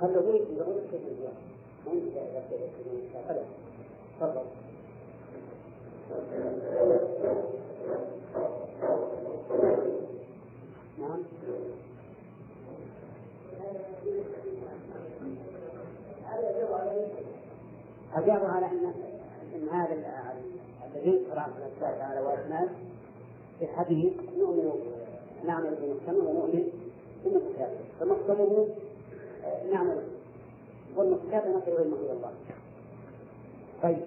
خلوا 0.00 0.34
يقول 0.34 0.80
كيف 0.90 1.02
تفضل 4.20 4.44
نعم 10.98 11.22
أجابوا 18.14 18.48
على 18.48 18.66
أن 18.66 18.92
أن 19.54 19.68
هذا 19.68 19.92
الذي 20.94 21.10
يذكر 21.10 21.38
عن 21.38 21.50
الله 21.50 21.96
تعالى 21.98 22.20
وأسمائه 22.20 22.68
الحديث 23.62 24.12
نؤمن 24.38 24.72
نعمل 25.46 25.74
بمحكمه 25.82 26.30
ونؤمن 26.30 26.68
بمتشابه 27.24 27.78
فمحكمه 28.00 28.68
نعمل. 29.72 30.02
والمتشابه 30.96 31.48
نصل 31.48 31.70
إلى 31.72 31.82
الله. 31.82 32.32
طيب. 33.82 34.04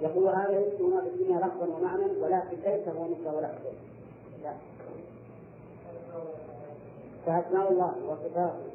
يقول 0.00 0.28
هذا 0.28 0.60
يسمى 0.60 1.00
في 1.00 1.08
الدنيا 1.08 1.38
لفظا 1.38 1.66
ومعنى 1.66 2.04
ولكن 2.22 2.56
ليس 2.64 2.88
هو 2.88 3.04
مثل 3.04 3.36
ولا 3.36 3.50
لا. 4.42 4.52
فأسماء 7.26 7.72
الله 7.72 7.94
وصفاته 8.08 8.68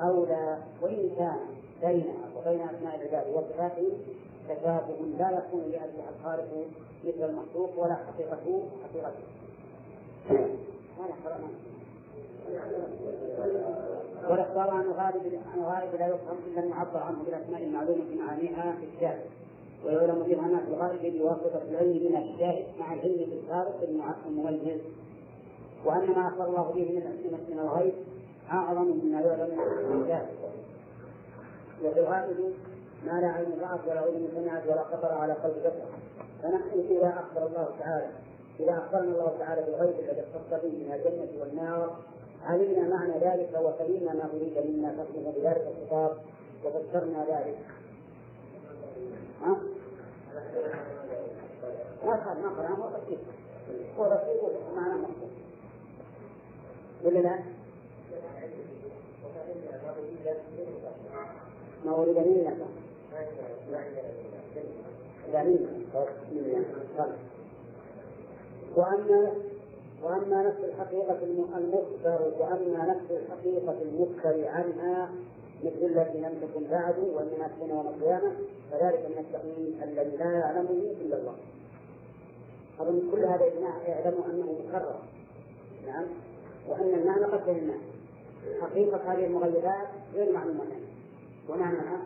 أولى 0.00 0.58
وإن 0.82 1.10
كان 1.18 1.38
بينها 1.82 2.28
وبين 2.36 2.60
أسماء 2.60 2.94
العباد 2.94 3.26
وصفاته 3.34 3.92
تشابه 4.54 4.96
لا 5.18 5.30
يكون 5.30 5.60
لأجلها 5.60 6.10
الخالق 6.18 6.66
مثل 7.04 7.30
المخلوق 7.30 7.70
ولا 7.78 7.94
حقيقته 7.94 8.62
حقيقته. 8.84 9.24
هذا 10.98 11.14
حرام 11.24 11.40
والاخبار 14.30 14.70
عن 14.70 14.80
الغالب 14.80 15.40
عن 15.52 15.58
الغالب 15.58 15.94
لا 15.98 16.06
يفهم 16.06 16.36
إلا 16.46 16.62
المعبر 16.64 16.98
عنه 16.98 17.18
بالاسماء 17.26 17.62
المعلومة 17.62 18.04
معانيها 18.18 18.76
في 18.80 18.86
الشارع 18.94 19.24
ويعلم 19.84 20.24
في 20.24 20.34
الغالب 20.68 21.18
بواسطة 21.18 21.62
العلم 21.70 21.98
في 21.98 22.32
الشارع 22.34 22.62
مع 22.80 22.92
العلم 22.92 23.16
في 23.16 23.40
الخالق 23.44 23.76
المميز. 24.26 24.80
وأن 25.84 26.10
ما 26.10 26.28
أخبر 26.28 26.46
الله 26.46 26.72
به 26.74 26.82
من 26.82 27.02
من 27.50 27.58
الغيب 27.58 27.92
أعظم 28.50 28.82
مما 28.82 29.20
يعلم 29.20 29.58
من 29.90 30.04
ذلك 30.08 30.28
وفي 31.84 32.00
الغالب 32.00 32.54
ما 33.06 33.20
لا 33.20 33.28
عين 33.28 33.60
رأت 33.60 33.80
ولا 33.86 34.08
أذن 34.08 34.28
سمعت 34.34 34.66
ولا 34.66 34.84
خطر 34.84 35.12
على 35.12 35.32
قلب 35.32 35.54
بشر 35.58 35.86
فنحن 36.42 36.80
إذا 36.90 37.08
أخبر 37.08 37.46
الله 37.46 37.68
تعالى 37.78 38.08
إذا 38.60 38.72
أخبرنا 38.72 39.12
الله 39.12 39.36
تعالى 39.38 39.62
بالغيب 39.62 39.94
الذي 39.98 40.20
اختص 40.20 40.62
به 40.62 40.68
من 40.68 40.92
الجنة 40.92 41.40
والنار 41.40 41.96
علمنا 42.44 42.88
معنى 42.88 43.12
ذلك 43.12 43.50
وفهمنا 43.64 44.14
ما 44.14 44.30
أريد 44.34 44.58
منا 44.66 44.90
فهمنا 44.90 45.30
بذلك 45.30 45.66
الخطاب 45.66 46.16
وفسرنا 46.64 47.24
ذلك. 47.24 47.58
ها؟ 49.42 49.56
ما 52.06 52.12
قال 52.12 52.42
ما 52.42 52.48
قال 52.48 52.66
هو 52.66 52.88
رصيد 52.88 53.18
هو 53.98 54.04
رصيد 54.04 54.40
معنى 54.76 54.94
مقصود 54.94 55.30
ولا 57.04 57.18
لا؟ 57.18 57.38
ما 61.84 61.96
ولد 61.96 62.18
منا 62.18 62.56
وأما 68.76 69.32
وأما 70.02 70.42
نفس 70.42 70.64
الحقيقة 70.64 71.18
المخبر 71.56 72.32
وأما 72.38 72.86
نفس 72.86 73.10
الحقيقة 73.10 73.82
المخبر 73.82 74.48
عنها 74.48 75.10
مثل 75.64 75.84
التي 75.84 76.18
لم 76.18 76.40
تكن 76.42 76.64
بعد 76.70 76.98
وإنما 76.98 77.48
تكون 77.48 77.70
يوم 77.70 77.88
القيامة 77.88 78.32
فذلك 78.70 79.06
من 79.08 79.18
التقييم 79.18 79.80
الذي 79.82 80.16
لا 80.16 80.30
يعلمه 80.30 80.94
إلا 81.00 81.16
الله. 81.16 81.34
أظن 82.80 83.10
كل 83.10 83.24
هذا 83.24 83.44
يعلم 83.86 84.22
أنه 84.30 84.56
مكرر. 84.68 85.00
نعم 85.86 86.04
وأن 86.68 86.94
المعنى 86.94 87.24
قد 87.24 87.38
فهمناه. 87.38 87.80
حقيقة 88.60 89.12
هذه 89.12 89.26
المغيبات 89.26 89.88
غير 90.14 90.32
معلومة 90.32 90.64
ومعناها 91.48 92.00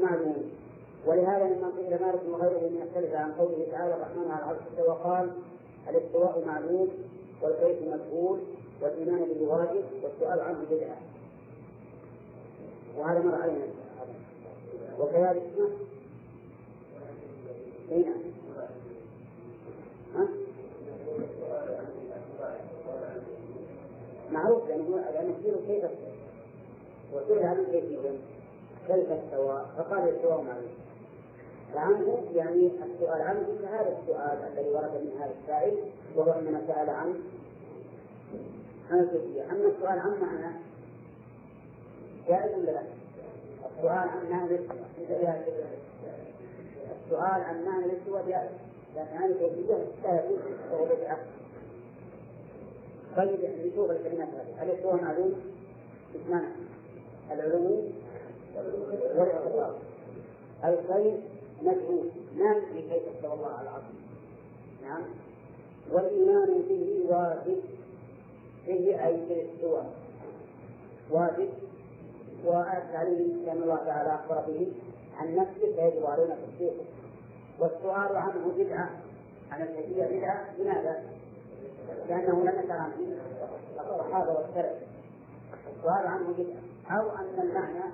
معلوم 0.00 0.50
ولهذا 1.06 1.44
لما 1.44 1.72
قيل 1.76 2.02
مالك 2.02 2.20
وغيره 2.28 2.58
من 2.58 2.86
يختلف 2.86 3.14
عن 3.14 3.32
قوله 3.32 3.66
تعالى 3.72 3.94
الرحمن 3.94 4.30
على 4.30 4.44
العرش 4.44 4.58
استوى 4.70 4.96
قال 5.04 5.30
الاستواء 5.90 6.44
معلوم 6.46 6.88
والكيف 7.42 7.82
مجهول 7.82 8.38
والإيمان 8.82 9.24
به 9.24 9.46
واجب 9.48 9.84
والسؤال 10.02 10.40
عنه 10.40 10.58
بدعة. 10.70 10.96
وهذا 12.98 13.18
مر 13.18 13.34
علينا. 13.42 13.66
وكذلك 14.98 15.42
اي 17.92 18.02
نعم. 18.02 18.34
معروف 24.32 24.68
لأنه 24.68 25.04
لأنه 25.14 25.34
كيف 25.66 25.84
وسئل 27.12 27.46
عن 27.46 27.58
الكيفية 27.58 28.10
كيف 28.86 29.10
استوى 29.10 29.66
فقال 29.76 30.08
الاستواء 30.08 30.42
معلوم 30.42 30.70
فعنه 31.74 32.24
يعني 32.34 32.70
السؤال 32.84 33.22
عنه 33.22 33.46
كهذا 33.62 33.98
السؤال 34.02 34.38
الذي 34.52 34.70
ورد 34.70 34.92
من 34.94 35.18
هذا 35.20 35.34
السائل 35.42 35.76
وهو 36.16 36.32
انما 36.32 36.62
سأل 36.66 36.90
عن 36.90 37.14
عن 38.90 38.98
الكيفيه 39.00 39.42
أما 39.42 39.68
السؤال 39.68 39.98
عن 39.98 40.20
معنى 40.20 40.54
جائز 42.28 42.58
ولا 42.58 42.70
لا؟ 42.70 42.82
السؤال 43.76 44.08
عن 44.08 44.30
معنى 44.30 44.58
السؤال 47.04 47.42
عن 47.42 47.64
معنى 47.64 47.84
الاستواء 47.84 48.24
جائز. 48.28 48.50
لكن 48.96 49.16
عن 49.16 49.30
الكيفيه 49.30 49.74
لا 50.04 50.24
يجوز 50.24 50.38
وهو 50.72 50.84
بدعه 50.84 51.18
طيب 53.16 53.38
نشوف 53.66 53.90
الكلمات 53.90 54.28
هذه. 54.28 54.62
الاستواء 54.62 55.02
معلوم؟ 55.02 55.34
اسمان 56.16 56.52
العلو 57.30 57.82
والاعتبار 58.56 59.74
الخير 60.64 61.20
ما 61.62 61.72
ندري 62.36 62.82
كيف 62.82 63.16
استوى 63.16 63.32
الله 63.32 63.48
على 63.48 63.68
العرش 63.68 63.84
نعم. 64.82 65.02
والإيمان 65.92 66.62
به 66.68 67.04
واجب. 67.08 67.62
به 68.66 69.06
أي 69.06 69.16
بالاستواء 69.28 69.92
واجب. 71.10 71.48
والتعليم 72.44 73.42
لأن 73.46 73.62
الله 73.62 73.76
تعالى 73.76 74.14
أخبر 74.14 74.40
به 74.46 74.72
عن 75.16 75.36
نفسه 75.36 75.76
فيجب 75.76 76.06
علينا 76.06 76.34
تصديقه 76.34 76.84
والسؤال 77.58 78.16
عنه 78.16 78.52
بدعة. 78.58 78.90
عن 79.50 79.62
الكيفية 79.62 80.04
بدعة. 80.04 80.54
لماذا؟ 80.58 81.02
لأنه 82.08 82.44
لم 82.44 82.58
يسأل 82.64 82.72
عنه 82.72 82.94
الصحابة 83.80 84.32
والسلف 84.32 84.82
السؤال 85.76 86.06
عنه 86.06 86.34
بدعة. 86.38 86.98
أو 86.98 87.10
أن 87.10 87.42
المعنى 87.42 87.84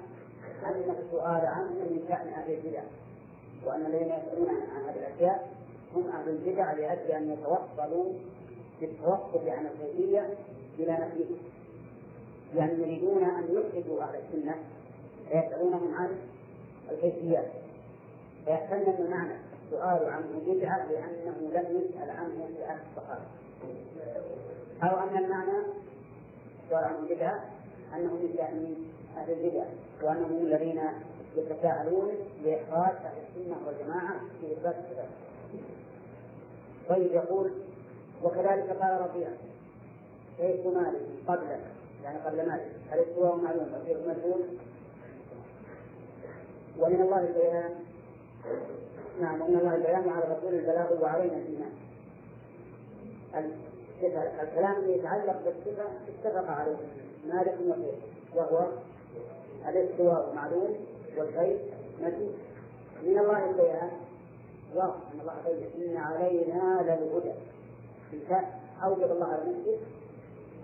أن 0.64 0.94
السؤال 0.98 1.46
عنه 1.46 1.70
من 1.70 2.04
شأن 2.08 2.28
أهل 2.28 2.52
البدع 2.52 2.82
وأن 3.66 3.86
الذين 3.86 4.08
يسألون 4.08 4.48
عن 4.48 4.84
هذه 4.88 4.98
الأشياء 4.98 5.48
هم 5.94 6.10
أهل 6.10 6.28
البدع 6.28 6.72
لأجل 6.72 7.10
أن 7.10 7.30
يتوصلوا 7.32 8.12
بالتوقف 8.80 9.48
عن 9.48 9.66
الكيفية 9.66 10.34
إلى 10.78 10.92
نفيه 10.92 11.36
يعني 12.56 12.72
يريدون 12.72 13.24
أن 13.24 13.44
يخرجوا 13.44 14.02
أهل 14.02 14.14
السنة 14.14 14.54
فيسألونهم 15.28 15.94
عن 15.94 16.16
الكيفيات. 16.90 17.46
فيحتمل 18.44 18.94
المعنى 18.98 19.34
السؤال 19.66 20.10
عنه 20.10 20.26
بدعة 20.46 20.86
لأنه 20.92 21.50
لم 21.54 21.80
يسأل 21.80 22.10
عنه 22.10 22.48
في 22.56 22.64
أهل 22.64 22.78
الصحابة. 22.90 23.22
أو 24.82 25.08
أن 25.08 25.24
المعنى 25.24 25.58
السؤال 26.64 26.84
عنه 26.84 27.08
بدعة 27.10 27.44
أنه 27.96 28.12
من 28.12 28.90
أهل 29.16 29.32
البدع. 29.32 29.64
وأنهم 30.02 30.46
الذين 30.46 30.80
يتساءلون 31.36 32.08
لإخراج 32.44 32.96
أهل 32.96 33.18
السنة 33.28 33.56
والجماعة 33.66 34.20
في 34.40 34.52
إثبات 34.52 34.74
الصفات. 34.74 35.08
طيب 36.88 37.12
يقول 37.12 37.50
وكذلك 38.22 38.70
قال 38.70 39.00
ربيع 39.00 39.28
شيخ 40.36 40.66
مالك 40.66 41.00
قبل 41.28 41.46
يعني 42.04 42.18
قبل 42.18 42.36
مالك 42.48 42.70
الاستواء 42.92 43.36
معلوم؟ 43.36 43.74
وفيه 43.74 43.96
مجهول 43.96 44.42
ومن 46.78 47.00
الله 47.00 47.20
البيان 47.20 47.74
نعم 49.20 49.42
ومن 49.42 49.56
الله 49.56 49.74
البيان 49.74 50.06
وعلى 50.06 50.24
الرسول 50.24 50.54
البلاغ 50.54 51.02
وعلينا 51.02 51.36
الإيمان. 51.36 51.72
الكلام 54.42 54.76
الذي 54.76 54.92
يتعلق 54.92 55.40
بالصفة 55.44 55.84
اتفق 56.08 56.50
عليه 56.50 56.76
مالك 57.28 57.58
وشيخ 57.60 57.94
وهو 58.34 58.66
الاستواء 59.68 60.32
معلوم 60.34 60.76
والكيف 61.16 61.60
مجهول 62.02 62.32
من 63.02 63.18
الله 63.18 63.50
البيان 63.50 63.90
واضح 64.74 64.94
إن 65.14 65.20
الله 65.20 65.34
بين 65.46 65.90
إن 65.90 65.96
علينا 65.96 66.82
للهدى. 66.82 67.32
أوجب 68.84 69.10
الله 69.12 69.26
على 69.26 69.42
نفسه 69.52 69.78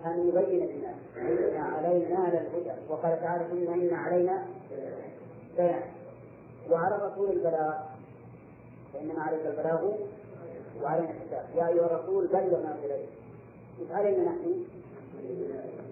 أن 0.05 0.27
يبين 0.27 0.65
للناس. 0.67 0.95
إن 1.17 1.57
علينا 1.57 2.29
للهدى. 2.29 2.81
وقال 2.89 3.19
تعالى 3.21 3.45
ثم 3.49 3.73
إن 3.73 3.93
علينا 3.93 4.45
بيان. 5.57 5.81
وعلى 6.71 6.95
الرسول 6.95 7.31
البلاغ. 7.31 7.73
فانما 8.93 9.21
عليك 9.21 9.45
البلاغ 9.45 9.91
وعلينا 10.83 11.09
الكتاب 11.11 11.45
يا 11.55 11.67
أيها 11.67 11.85
الرسول 11.85 12.27
بلغ 12.27 12.63
ما 12.63 12.77
اليك 12.83 13.09
مش 13.81 13.91
علينا 13.91 14.23
نحن. 14.23 14.65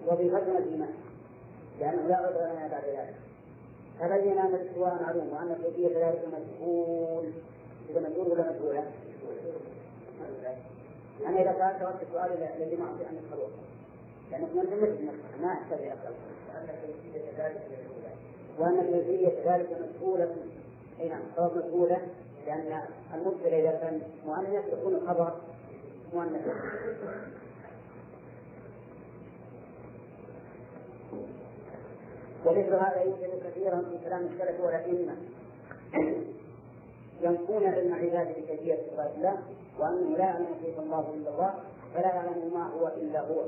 وظيفتنا 0.06 0.58
الايمان 0.58 0.94
لأنه 1.80 2.08
لا 2.08 2.16
عذر 2.16 2.52
لنا 2.52 2.68
بعد 2.68 2.84
ذلك. 2.84 3.14
تبين 4.00 4.38
ان 4.38 4.54
الاستواء 4.54 5.02
معلوم 5.02 5.32
وأن 5.32 5.52
الكيفية 5.52 6.08
ذلك 6.08 6.22
مجهول 6.26 7.32
إذا 7.90 8.00
مجهول 8.00 8.28
ولا 8.28 8.52
مجهوله؟ 8.52 8.84
أنا 11.26 11.40
إذا 11.40 11.52
سألت 11.58 11.82
وقت 11.82 12.02
السؤال 12.02 12.32
الذي 12.32 12.76
ما 12.76 12.84
اعطي 12.84 13.04
عن 13.04 13.18
الخلوه 13.24 13.48
لانك 14.30 14.54
ما 14.54 14.62
مثل 14.62 15.06
نفسك 15.06 15.40
ما 15.42 15.52
احتاج 15.52 15.78
إلى 15.78 15.94
وأن 18.58 18.78
الكيفية 18.78 19.54
ذلك 19.54 19.68
مجهوله 19.70 20.36
أي 21.00 21.08
نعم 21.08 21.20
سواء 21.36 21.56
مجهوله 21.56 22.00
لأن 22.46 22.82
المبتدا 23.14 23.58
إذا 23.58 23.70
كان 23.70 24.02
مؤنث 24.26 24.72
يكون 24.72 24.94
الخبر 24.94 25.32
مؤنث. 26.14 26.46
ومثل 32.46 32.74
هذا 32.74 33.02
يوجد 33.02 33.42
كثيرا 33.46 33.84
في 33.90 34.04
كلام 34.04 34.20
السلف 34.26 34.60
والأئمة. 34.60 35.16
ينفون 37.22 37.66
علم 37.66 37.94
العباد 37.94 38.28
بكيفية 38.28 38.78
صفات 38.90 39.10
الله 39.16 39.36
وأنه 39.78 40.16
لا 40.16 40.24
يعلم 40.24 40.46
كيف 40.64 40.78
الله 40.78 41.04
إلا 41.14 41.30
الله 41.30 41.54
فلا 41.94 42.06
يعلم 42.14 42.50
ما 42.54 42.66
هو 42.66 42.88
إلا 42.88 43.20
هو. 43.20 43.42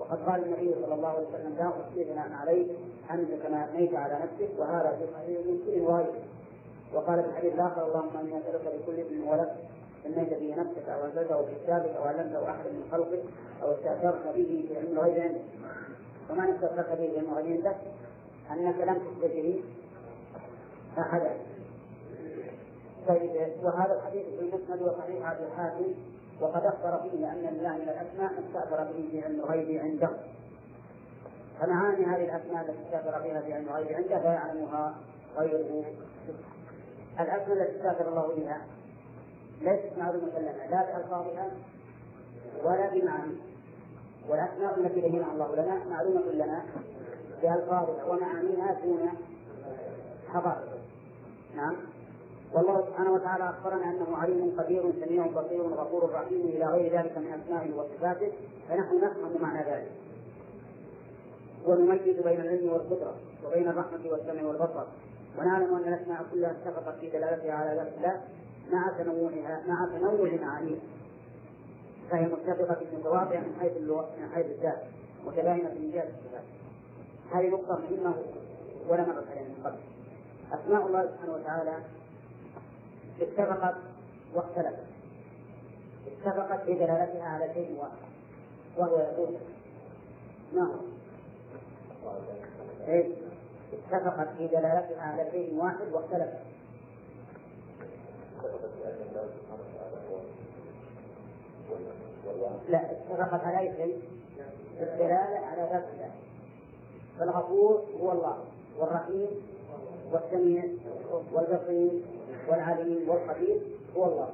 وقد 0.00 0.18
قال 0.28 0.44
النبي 0.44 0.74
صلى 0.74 0.94
الله 0.94 1.08
عليه 1.08 1.28
وسلم 1.28 1.54
لا 1.58 1.68
أحصي 1.68 2.04
ثناء 2.04 2.32
عليك 2.32 2.68
أنت 3.10 3.30
كما 3.42 3.64
أثنيت 3.64 3.94
على 3.94 4.14
نفسك 4.14 4.50
وهذا 4.58 4.96
في 4.98 5.12
صحيح 5.14 5.40
مسلم 5.40 5.84
وغيره 5.84 6.14
وقال 6.94 7.22
في 7.22 7.28
الحديث 7.28 7.54
الآخر 7.54 7.86
اللهم 7.86 8.16
إني 8.16 8.38
أسألك 8.38 8.74
بكل 8.82 9.00
اسم 9.00 9.28
ولد 9.28 9.48
سميت 10.04 10.34
به 10.34 10.54
نفسك 10.58 10.88
أو 10.88 11.04
أنزلته 11.04 11.42
في 11.42 11.52
كتابك 11.64 11.96
أو 11.96 12.02
علمته 12.02 12.50
أحد 12.50 12.66
من 12.66 12.88
خلقك 12.92 13.22
أو 13.62 13.72
استأثرت 13.72 14.26
به 14.36 14.64
في 14.68 14.76
علم 14.78 14.98
الغيب 14.98 15.18
عندك. 15.22 15.40
وما 16.30 16.54
استأثرت 16.54 16.88
به 16.88 16.94
في 17.10 17.18
علم 17.18 17.30
الغيب 17.30 17.52
عندك؟ 17.56 17.76
أنك 18.50 18.80
لم 18.80 18.98
به 19.22 19.62
أحدا 20.98 21.36
طيب 23.08 23.30
وهذا 23.62 23.94
الحديث 23.94 24.26
في 24.26 24.40
المسند 24.40 24.82
وصحيح 24.82 25.26
عبد 25.26 25.40
الحاكم 25.40 25.84
وقد 26.40 26.64
أخبر 26.64 27.10
فيه 27.10 27.32
أن 27.32 27.48
الله 27.48 27.72
من 27.72 27.88
الأسماء 27.88 28.32
استأثر 28.46 28.84
به 28.84 29.08
في 29.10 29.24
علم 29.24 29.40
الغيب 29.40 29.80
عنده. 29.80 30.10
فمعاني 31.60 32.04
هذه 32.04 32.24
الأسماء 32.24 32.62
التي 32.62 32.82
استأثر 32.86 33.10
بها 33.10 33.40
في 33.40 33.52
علم 33.52 33.68
الغيب 33.68 33.96
عنده 33.96 34.18
لا 34.22 34.32
يعلمها 34.32 34.94
غيره. 35.36 35.84
الأسماء 37.20 37.52
التي 37.52 37.76
استأثر 37.76 38.08
الله 38.08 38.34
بها 38.36 38.60
ليست 39.60 39.98
معلومة 39.98 40.38
لنا 40.38 40.70
لا 40.70 40.98
بألفاظها 40.98 41.50
ولا 42.64 42.90
بمعاني 42.94 43.36
والأسماء 44.28 44.80
التي 44.80 45.00
بينها 45.00 45.32
الله 45.32 45.56
لنا 45.56 45.84
معلومة 45.90 46.32
لنا 46.32 46.64
بألفاظها 47.44 48.04
ومعانيها 48.04 48.80
دون 48.84 49.08
حقائق 50.28 50.68
نعم. 51.56 51.76
والله 52.54 52.86
سبحانه 52.86 53.12
وتعالى 53.12 53.50
أخبرنا 53.50 53.84
أنه 53.84 54.16
عليم 54.16 54.54
قدير 54.58 54.92
سميع 55.04 55.26
بصير 55.26 55.62
غفور 55.62 56.10
رحيم 56.12 56.40
إلى 56.40 56.64
غير 56.64 56.98
ذلك 56.98 57.18
من 57.18 57.40
أسمائه 57.42 57.74
وصفاته 57.74 58.32
فنحن 58.68 58.96
نفهم 58.96 59.42
معنى 59.42 59.70
ذلك. 59.70 59.90
ونميز 61.66 62.20
بين 62.24 62.40
العلم 62.40 62.72
والقدرة 62.72 63.14
وبين 63.46 63.68
الرحمة 63.68 64.00
والسمع 64.10 64.42
والبصر. 64.42 64.84
ونعلم 65.38 65.74
أن 65.74 65.94
الأسماء 65.94 66.26
كلها 66.32 66.50
اتفقت 66.50 66.98
في 67.00 67.10
دلالتها 67.10 67.52
على 67.52 67.76
ذات 67.76 67.92
الله 67.96 68.20
مع 68.72 68.92
تنوعها 68.98 69.62
مع 69.68 69.88
تنوع 69.98 70.30
معانيها 70.42 70.80
فهي 72.10 72.26
متفقة 72.26 72.74
في 72.74 72.96
متواضعة 72.96 73.40
من 73.40 73.56
حيث 73.60 73.72
من 74.20 74.28
حيث 74.34 74.46
الذات 74.46 74.82
متباينة 75.26 75.68
من 75.68 75.90
جهة 75.94 76.08
الصفات. 76.08 76.63
هذه 77.34 77.48
نقطة 77.48 77.78
مهمة 77.78 78.14
ولا 78.88 79.02
علينا 79.02 79.48
من 79.48 79.62
قبل 79.64 79.76
أسماء 80.52 80.86
الله 80.86 81.02
سبحانه 81.06 81.34
وتعالى 81.34 81.78
اتفقت 83.20 83.74
واختلفت 84.34 84.84
اتفقت 86.06 86.64
في 86.64 86.74
دلالتها 86.74 87.24
على 87.24 87.54
شيء 87.54 87.78
واحد 87.80 87.96
وهو 88.76 88.98
يقول 88.98 89.36
ما 90.52 90.62
هو؟ 90.62 90.80
إيه؟ 92.88 93.12
اتفقت 93.72 94.28
في 94.38 94.46
دلالتها 94.46 95.02
على 95.02 95.30
شيء 95.30 95.54
واحد 95.54 95.92
واختلفت 95.92 96.38
لا 102.68 102.90
اتفقت 102.90 103.44
على 103.44 103.72
شيء؟ 103.76 104.02
الدلالة 104.80 105.46
على 105.46 105.62
ذات 105.72 105.84
الله 105.94 106.10
فالغفور 107.18 107.84
هو 108.00 108.12
الله 108.12 108.38
والرحيم 108.78 109.28
والسميع 110.12 110.64
والبصير 111.32 112.02
والعليم 112.48 113.08
والخبير 113.08 113.60
هو 113.96 114.04
الله. 114.04 114.28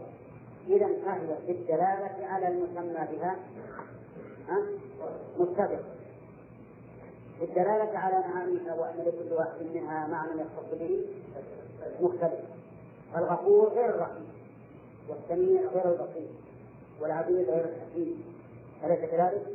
إذا 0.69 0.87
فهي 0.87 1.37
في 1.47 1.53
الدلالة 1.53 2.27
على 2.27 2.49
المسمى 2.49 3.09
بها 3.13 3.37
متفق. 5.39 5.81
في 7.39 7.45
الدلالة 7.45 7.99
على 7.99 8.25
معانيها 8.29 8.75
وأن 8.75 9.05
لكل 9.07 9.33
واحد 9.33 9.63
منها 9.75 10.07
معنى 10.07 10.41
يختص 10.41 10.79
به 10.81 11.05
مختلف. 12.01 12.41
الغفور 13.17 13.69
غير 13.69 13.89
الرحيم 13.89 14.29
والسميع 15.09 15.61
غير 15.61 15.93
البصير 15.93 16.29
والعبيد 17.01 17.51
غير 17.51 17.65
الحكيم. 17.65 18.25
أليس 18.85 19.11
كذلك؟ 19.11 19.47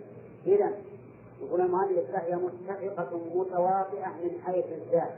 إذا 0.48 0.72
يقول 1.42 1.62
المؤلف 1.62 2.12
فهي 2.12 2.36
متفقة 2.36 3.20
متواطئة 3.36 4.08
من 4.08 4.42
حيث 4.46 4.66
الذات. 4.66 5.14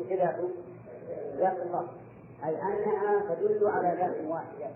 وكذا 0.00 0.50
ذات 1.36 1.56
الله 1.66 1.88
أي 2.44 2.62
أنها 2.62 3.34
تدل 3.34 3.66
على 3.66 3.88
ذات 3.88 4.16
واحدة. 4.28 4.70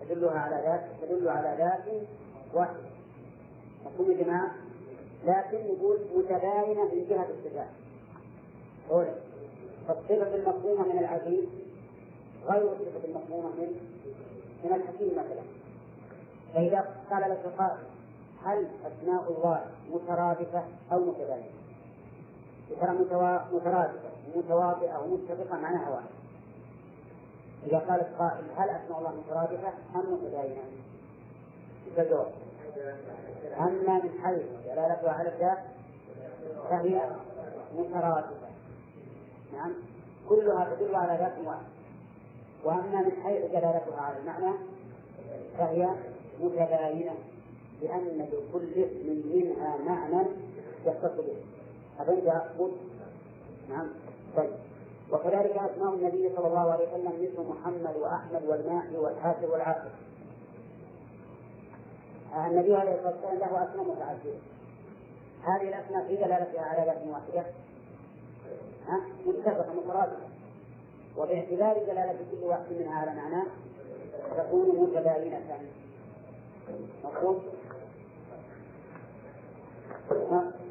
تدلها 0.00 0.38
على 0.38 0.62
ذات 0.66 0.84
تدل 1.02 1.28
على 1.28 1.56
ذات 1.58 2.02
واحدة. 2.54 2.88
مفهوم 3.86 4.10
يا 4.10 4.24
جماعة؟ 4.24 4.54
لكن 5.24 5.58
يقول 5.58 5.98
متباينة 6.16 6.84
من 6.84 7.06
جهة 7.08 7.28
الصفات. 7.30 7.68
فالصفة 9.88 10.34
المفهومة 10.34 10.92
من 10.92 10.98
العزيز 10.98 11.44
غير 12.46 12.72
الصفة 12.72 13.04
المفهومة 13.04 13.48
من 13.48 13.80
من 14.64 14.72
الحكيم 14.72 15.10
مثلا. 15.12 15.42
فإذا 16.54 16.94
قال 17.10 17.30
لك 17.30 17.52
قائل 17.58 17.78
هل 18.44 18.66
أسماء 18.86 19.32
الله 19.32 19.64
مترادفة 19.90 20.64
أو 20.92 20.98
متباينة؟ 20.98 21.50
ترى 22.80 22.92
مترادفة 23.52 24.08
ومتواطئة 24.34 24.98
ومتفقة 24.98 25.58
معناها 25.60 25.90
واحد. 25.90 26.08
إذا 27.66 27.78
قال 27.78 28.18
قائل 28.18 28.44
هل 28.56 28.68
أسماء 28.68 28.98
الله 28.98 29.14
مترادفة 29.26 29.68
أم 29.94 30.12
متباينة؟ 30.12 30.62
الجواب 31.98 32.32
أما 33.58 33.94
من 33.94 34.10
حيث 34.22 34.42
دلالتها 34.64 35.12
على 35.12 35.28
الذات 35.28 35.58
فهي 36.70 37.10
مترادفة. 37.78 38.48
نعم. 39.52 39.72
كلها 40.28 40.74
تدل 40.74 40.94
على 40.94 41.18
ذات 41.18 41.46
واحد. 41.46 41.66
وأما 42.64 43.00
من 43.00 43.12
حيث 43.24 43.44
دلالتها 43.44 44.00
على 44.00 44.18
المعنى 44.18 44.54
فهي 45.58 45.88
متباينة. 46.40 47.14
لأن 47.82 48.28
لكل 48.32 48.82
اسم 48.82 49.22
منها 49.34 49.76
معنى 49.86 50.26
يختص 50.86 51.16
به. 51.16 51.36
أفهمت 52.00 52.26
أقول؟ 52.26 52.70
نعم. 53.68 53.86
طيب. 54.36 54.50
وكذلك 55.12 55.56
أسماء 55.56 55.94
النبي 55.94 56.30
صلى 56.36 56.46
الله 56.46 56.72
عليه 56.72 56.88
وسلم 56.88 57.12
مثل 57.22 57.48
محمد 57.48 57.96
وأحمد 57.96 58.44
والماحي 58.44 58.96
والحاسب 58.96 59.50
والعاقب 59.50 59.90
النبي 62.46 62.74
عليه 62.74 62.94
الصلاة 62.94 63.14
والسلام 63.14 63.38
له 63.38 63.64
أسماء 63.64 63.84
متعددة. 63.84 64.38
هذه 65.42 65.68
الأسماء 65.68 66.06
في 66.06 66.16
دلالتها 66.16 66.62
على 66.62 66.86
ذات 66.86 67.02
واحدة. 67.06 67.50
ها؟ 68.88 69.00
متفقة 69.26 69.72
مترادفة 69.74 70.28
وباعتبار 71.16 71.78
دلالة 71.78 72.16
كل 72.30 72.46
واحد 72.46 72.72
منها 72.80 72.94
على 72.94 73.14
معناه 73.14 73.46
تكون 74.36 74.80
متباينة 74.80 75.40
مفهوم؟ 77.04 77.42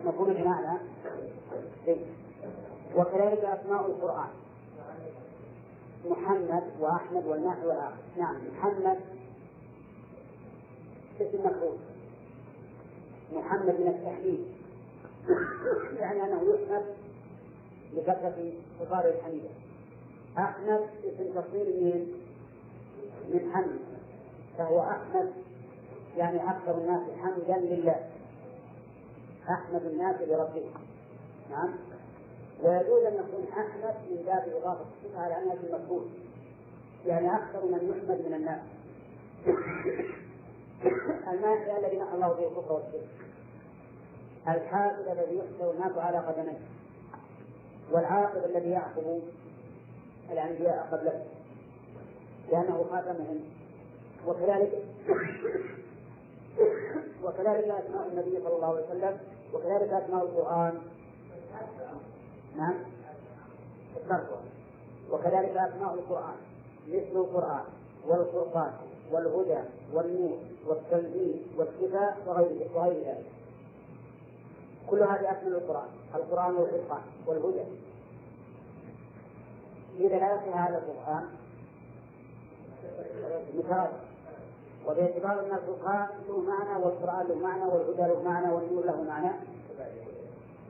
مفهوم 0.06 0.34
بمعنى 0.34 0.80
وكذلك 2.96 3.46
أسماء 3.46 3.86
القرآن. 3.86 4.30
محمد 6.06 6.64
وأحمد 6.80 7.26
والماحي 7.26 7.66
والآخر. 7.66 7.98
نعم 8.18 8.36
محمد. 8.58 9.00
اسم 11.22 11.40
مفعول 11.40 11.78
محمد 13.34 13.80
من 13.80 13.88
التحميد 13.88 14.46
يعني 16.00 16.24
أنه 16.24 16.42
يحمد 16.54 16.86
لكثرة 17.94 18.52
خطابه 18.80 19.10
الحميدة. 19.10 19.50
أحمد 20.38 20.82
اسم 21.04 21.42
تصوير 21.42 21.66
من 21.66 22.14
من 23.34 23.52
حمد. 23.54 23.80
فهو 24.58 24.80
أحمد 24.80 25.32
يعني 26.18 26.50
أكثر 26.50 26.78
الناس 26.78 27.02
حمدا 27.22 27.58
لله. 27.58 28.10
أحمد 29.50 29.86
الناس 29.86 30.22
لربه 30.22 30.66
نعم. 31.52 31.74
ويجوز 32.64 33.04
أن 33.04 33.14
يكون 33.14 33.48
أحمد 33.52 33.96
من 34.10 34.24
باب 34.26 34.54
إضافة 34.62 34.82
الصفة 34.82 35.22
على 35.22 35.38
أنها 35.38 35.54
المفعول 35.54 36.06
يعني 37.06 37.36
أكثر 37.36 37.66
من 37.66 37.96
يحمد 37.98 38.26
من 38.28 38.34
الناس. 38.34 38.62
الماحي 41.34 41.78
الذي 41.78 41.98
نحى 41.98 42.16
الله 42.16 42.28
به 42.28 42.48
الكفر 42.48 42.74
والشرك. 42.74 43.08
الحافظ 44.48 45.10
الذي 45.10 45.38
يحشر 45.38 45.72
الناس 45.72 45.98
على 45.98 46.18
قدميه. 46.18 46.60
والعاقب 47.92 48.46
الذي 48.46 48.70
يعقب 48.70 49.22
الأنبياء 50.32 50.88
قبله. 50.92 51.26
لأنه 52.52 52.86
خاتمهم. 52.92 53.40
وكذلك 54.28 54.72
وكذلك 57.24 57.66
أسماء 57.66 58.08
النبي 58.12 58.40
صلى 58.44 58.56
الله 58.56 58.68
عليه 58.68 58.86
وسلم. 58.86 59.20
وكذلك 59.54 59.94
أسماء 59.94 60.24
القرآن. 60.24 60.74
نعم. 62.58 62.76
وكذلك 65.12 65.58
أسماء 65.58 65.94
القرآن. 65.94 66.36
مثل 66.88 67.16
القرآن 67.16 67.64
والفرقان 68.08 68.74
والهدى 69.12 69.60
والنور 69.94 70.38
والتنزيل 70.68 71.42
والشفاء 71.58 72.18
وغير 72.28 72.68
وغير 72.76 73.08
ذلك. 73.08 73.26
كل 74.90 75.04
هذه 75.04 75.32
أسماء 75.32 75.48
القرآن. 75.48 75.90
القرآن 76.16 76.56
والفرقان 76.56 77.02
والهدى. 77.28 77.64
في 79.98 80.08
دلالة 80.08 80.56
هذا 80.56 80.78
القرآن 80.78 81.26
مترادف 83.54 84.07
وباعتبار 84.88 85.40
أن 85.40 85.52
الفرقان 85.58 86.08
له 86.28 86.42
معنى 86.42 86.84
والقرآن 86.84 87.28
له 87.28 87.36
معنى 87.36 87.64
والهدى 87.64 88.02
له 88.02 88.24
معنى 88.24 88.54
والنور 88.54 88.86
له 88.86 89.04
معنى. 89.04 89.32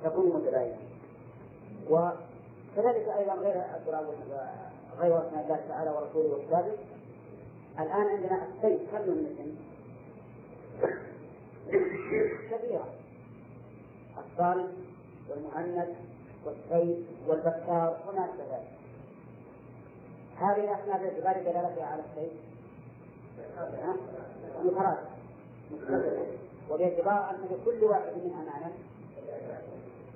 تكون 0.03 0.25
متباينة 0.35 0.77
وكذلك 1.89 3.07
أيضا 3.17 3.33
غير 3.33 3.55
القرآن 3.55 4.05
غير 4.99 5.17
أسماء 5.17 5.43
الله 5.43 5.59
تعالى 5.69 5.89
ورسوله 5.89 6.35
وكتابه. 6.35 6.73
الآن 7.79 8.07
عندنا 8.07 8.47
السيف 8.47 8.81
كم 8.91 9.01
من 9.01 9.25
اسم؟ 9.33 9.55
كثيرة 12.51 12.87
الصالح 14.17 14.67
والمؤنث 15.29 15.89
والسيف 16.45 16.97
والبكار 17.27 17.97
وما 18.07 18.25
أشبه 18.25 18.43
ذلك. 18.51 18.67
هذه 20.37 20.63
الأسماء 20.63 20.97
باعتبار 21.01 21.51
دلالتها 21.51 21.85
على 21.85 22.01
السيف 22.01 22.33
مترادفة 24.63 25.17
وباعتبار 26.69 27.29
أن 27.29 27.37
لكل 27.51 27.83
واحد 27.83 28.11
منها 28.23 28.43
معنى 28.43 28.73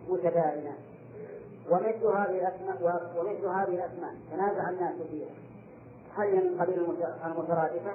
متباينة 0.10 0.74
ومثل 1.70 2.06
هذه 2.06 2.38
الأسماء 2.38 2.78
ومثل 3.18 3.46
هذه 3.46 3.76
الأسماء. 3.76 4.14
تنازع 4.32 4.70
الناس 4.70 4.94
فيها. 5.12 5.30
هل 6.16 6.28
هي 6.28 6.50
من 6.50 6.62
قبيل 6.62 6.80
المترادفة؟ 7.26 7.94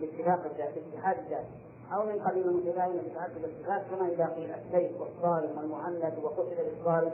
باتفاق 0.00 0.44
الذات 0.52 0.74
باتحاد 0.74 1.18
الذات. 1.18 1.44
أو 1.92 2.06
من 2.06 2.18
قبيل 2.18 2.48
المتباينة 2.48 3.02
بتعدد 3.10 3.44
الصفات 3.44 3.82
كما 3.90 4.08
إذا 4.08 4.26
قيل 4.26 4.50
السيف 4.50 5.00
والصارم 5.00 5.58
والمهند 5.58 6.12
وقتل 6.22 6.56
بالصارم 6.56 7.12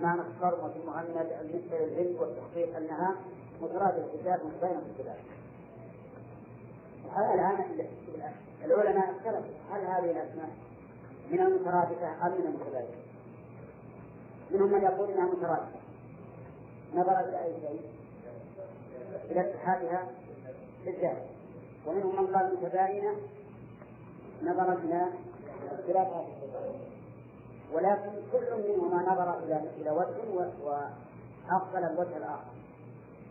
معنى 0.00 0.20
الصرم 0.20 0.64
وفي 0.64 0.78
المهند 0.78 1.28
بالنسبة 1.42 1.78
للهند 1.78 2.16
والتحقيق 2.20 2.76
أنها 2.76 3.14
مترادفة 3.62 4.08
في 4.08 4.14
الذات 4.14 4.40
متباينة 4.44 4.80
في 4.80 5.00
الصفات 5.00 5.16
الآن 7.34 7.64
العلماء 8.64 9.10
اختلفوا 9.10 9.54
هل 9.70 9.80
هذه 9.80 10.10
الأسماء 10.10 10.50
من 11.30 11.40
المترادفة 11.40 12.26
أم 12.26 12.32
من 12.32 12.46
المتباينة؟ 12.46 13.04
منهم 14.50 14.72
من 14.72 14.82
يقول 14.82 15.10
إنها 15.10 15.24
مترادفة. 15.26 15.78
نظرا 16.94 17.20
إلى 17.20 17.44
أي 17.44 17.54
شيء؟ 17.60 17.82
إلى 19.30 19.40
اتحادها 19.40 20.08
بالذات 20.84 21.22
ومنهم 21.86 22.22
من 22.22 22.36
قال 22.36 22.56
متباينة 22.56 23.16
نظرا 24.42 24.72
إلى 24.72 25.08
اختلافها 25.72 26.26
ولكن 27.72 28.10
كل 28.32 28.68
منهما 28.68 29.02
نظر 29.12 29.38
إلى 29.38 29.62
إلى 29.76 29.90
وجه 29.90 30.50
وافضل 30.64 31.84
الوجه 31.84 32.16
الآخر. 32.16 32.54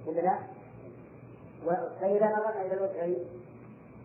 ولا 0.07 0.21
لا؟ 0.21 0.39
فاذا 1.99 2.25
نظرنا 2.25 2.61
إلى 2.65 2.73
الوجهين. 2.73 3.42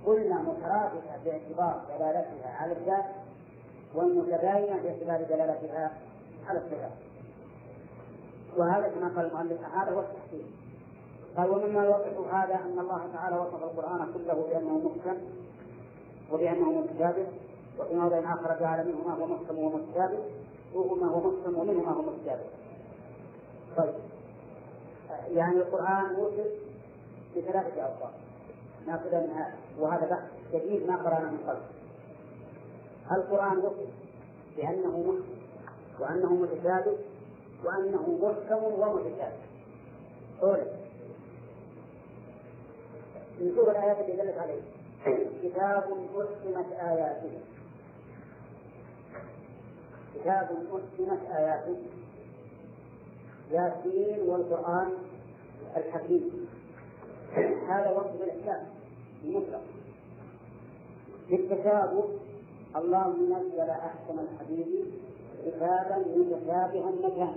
قلنا 0.06 0.34
مترادفه 0.38 1.24
باعتبار 1.24 1.80
دلالتها 1.88 2.56
على 2.60 2.72
الذات 2.72 3.04
والمتباينة 3.94 4.82
باعتبار 4.82 5.22
دلالتها 5.22 5.92
على 6.48 6.58
الصفات. 6.58 6.92
وهذا 8.56 8.88
كما 8.88 9.08
قال 9.16 9.26
المؤلف 9.26 9.60
هذا 9.74 9.90
هو 9.90 10.00
التحسين 10.00 10.46
قال 11.36 11.50
ومما 11.50 11.84
يوضح 11.84 12.34
هذا 12.34 12.54
أن 12.54 12.78
الله 12.78 13.08
تعالى 13.12 13.36
وصف 13.36 13.62
القرآن 13.62 14.12
كله 14.14 14.34
بأنه 14.34 14.78
محكم 14.78 15.18
وبأنه 16.32 16.70
متشابه 16.70 17.26
وفي 17.78 17.94
موضع 17.94 18.18
آخر 18.18 18.60
جعل 18.60 18.86
منه 18.86 19.08
ما 19.08 19.14
هو 19.14 19.26
محكم 19.26 19.58
ومتشابه 19.58 20.18
وما 20.74 21.06
هو 21.06 21.18
محكم 21.18 21.58
ومنه 21.58 21.82
ما 21.82 21.92
هو 21.92 22.02
متشابه 22.02 22.44
طيب. 23.76 23.94
يعني 25.30 25.56
القرآن 25.56 26.14
وصف 26.14 26.46
بثلاثة 27.36 27.82
أوصاف. 27.82 28.10
ناخذ 28.88 29.14
من 29.14 29.30
هذا. 29.30 29.54
وهذا 29.78 30.06
بحث 30.06 30.54
جديد 30.54 30.86
ما 30.86 30.96
قرأنا 30.96 31.30
من 31.30 31.38
قبل. 31.38 31.60
القرآن 33.12 33.58
وصف 33.58 33.88
بأنه 34.56 34.98
محكم 34.98 35.38
وأنه 36.00 36.34
متشابه 36.34 36.96
وأنه 37.64 38.18
محكم 38.22 38.64
ومتشابه. 38.64 39.38
قول 40.40 40.60
نشوف 43.40 43.68
الآيات 43.68 43.98
اللي 43.98 44.22
دلت 44.22 44.38
عليه. 44.38 44.62
كتاب 45.42 45.84
أحكمت 46.16 46.72
آياته. 46.72 47.40
كتاب 50.14 50.48
أحكمت 50.74 51.30
آياته. 51.30 51.76
ياسين 53.50 54.28
والقرآن 54.28 54.92
الحكيم. 55.76 56.48
هذا 57.68 57.90
وصف 57.90 58.22
الإحكام 58.22 58.77
المطلق. 59.24 59.60
بالتشابه 61.30 62.04
الله 62.76 63.08
نزل 63.08 63.70
أحسن 63.70 64.18
الحديث 64.18 64.84
كتابا 65.46 66.04
متشابها 66.16 66.90
مكان 67.02 67.36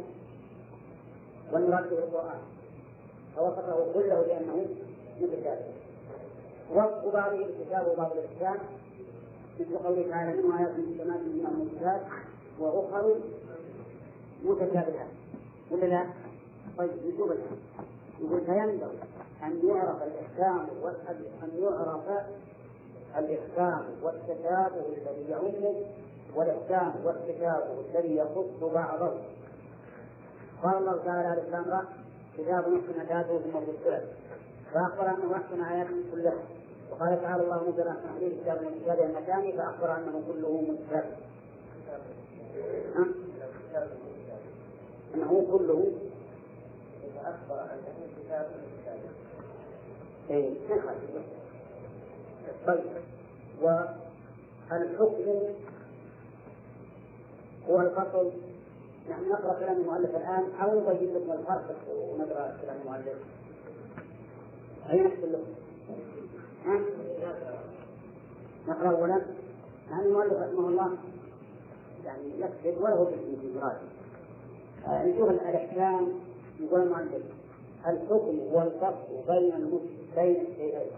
والمراد 1.54 1.90
به 1.90 1.98
القرآن 1.98 2.42
فوصفه 3.36 3.94
كله 3.94 4.22
بأنه 4.22 4.66
متشابه. 5.22 5.66
وصف 6.72 7.14
بعضه 7.14 7.38
بالكتاب 7.38 7.88
وبعض 7.88 8.12
الإحكام 8.12 8.60
مثل 9.60 9.78
قوله 9.78 10.10
تعالى 10.10 10.42
منه 10.42 10.60
آيات 10.60 10.72
محكمات 10.72 11.20
من 11.20 11.48
المشكلات 11.52 12.02
وأخر 12.60 13.16
متشابهات. 14.46 15.08
ولا 15.72 15.86
لا؟ 15.86 16.06
طيب 16.78 16.92
نشوف 17.08 17.32
الآن. 17.32 17.58
يقول 18.22 18.42
فينبغي 18.46 19.00
أن 19.44 19.68
يعرف 19.68 20.04
الإحكام 20.04 20.68
أن 21.44 21.50
يعرف 21.60 22.26
الإحكام 23.18 23.86
والتشابه 24.04 24.86
الذي 24.98 25.30
يعمه 25.30 25.76
والإحكام 26.36 26.94
والتشابه 27.06 27.82
الذي 27.90 28.16
يخص 28.16 28.74
بعضه. 28.74 29.14
قال 30.64 30.78
الله 30.78 31.04
تعالى 31.06 31.34
الإسلام 31.34 31.86
كتاب 32.38 32.68
محسن 32.68 33.00
آياته 33.00 33.40
ثم 33.40 33.60
فصلت 33.60 34.04
فأخبر 34.74 35.10
أنه 35.10 35.36
أحسن 35.36 35.64
آياته 35.64 35.96
كلها. 36.12 36.44
وقال 36.92 37.22
تعالى 37.22 37.44
الله 37.44 37.70
نزل 37.70 37.90
حديث 38.16 38.42
كتاب 38.42 38.62
من 38.62 38.80
متشابه 38.80 39.06
المكان 39.06 39.58
فأخبر 39.58 39.96
أنه 39.98 40.24
كله 40.28 40.62
متشابه 40.62 41.16
أنه 45.16 45.48
كله 45.52 45.92
فأخبر 47.16 47.62
أنه 47.62 48.01
إيه 50.30 50.54
طيب. 52.68 52.80
والحكم 53.62 55.16
هو 57.70 57.82
الفصل. 57.82 58.32
نحن 59.10 59.30
نقرأ 59.30 59.60
كلام 59.60 59.78
المؤلف 59.78 60.16
الآن 60.16 60.44
أو 60.62 60.80
نبين 60.80 61.14
لكم 61.16 61.32
الفرق 61.32 61.76
ونقرأ 61.96 62.58
كلام 62.62 62.78
المؤلف. 62.82 63.18
نحصل 64.88 65.34
لكم؟ 65.34 65.54
نقرأ 68.68 68.90
اولا. 68.90 69.22
يعني 69.92 70.06
المؤلف 70.06 70.34
رحمه 70.34 70.68
الله 70.70 70.98
يعني 72.06 72.40
يكتب 72.40 72.82
وله 72.82 73.06
في 73.06 73.54
مراده 73.56 73.82
نشوف 74.88 75.30
الأحكام. 75.30 76.08
يقول 76.60 76.82
المؤلف 76.82 77.24
الحكم 77.88 78.40
هو 78.54 78.62
الفرق 78.62 79.08
بين 79.28 79.80
بين 80.16 80.42
الشيئين 80.42 80.92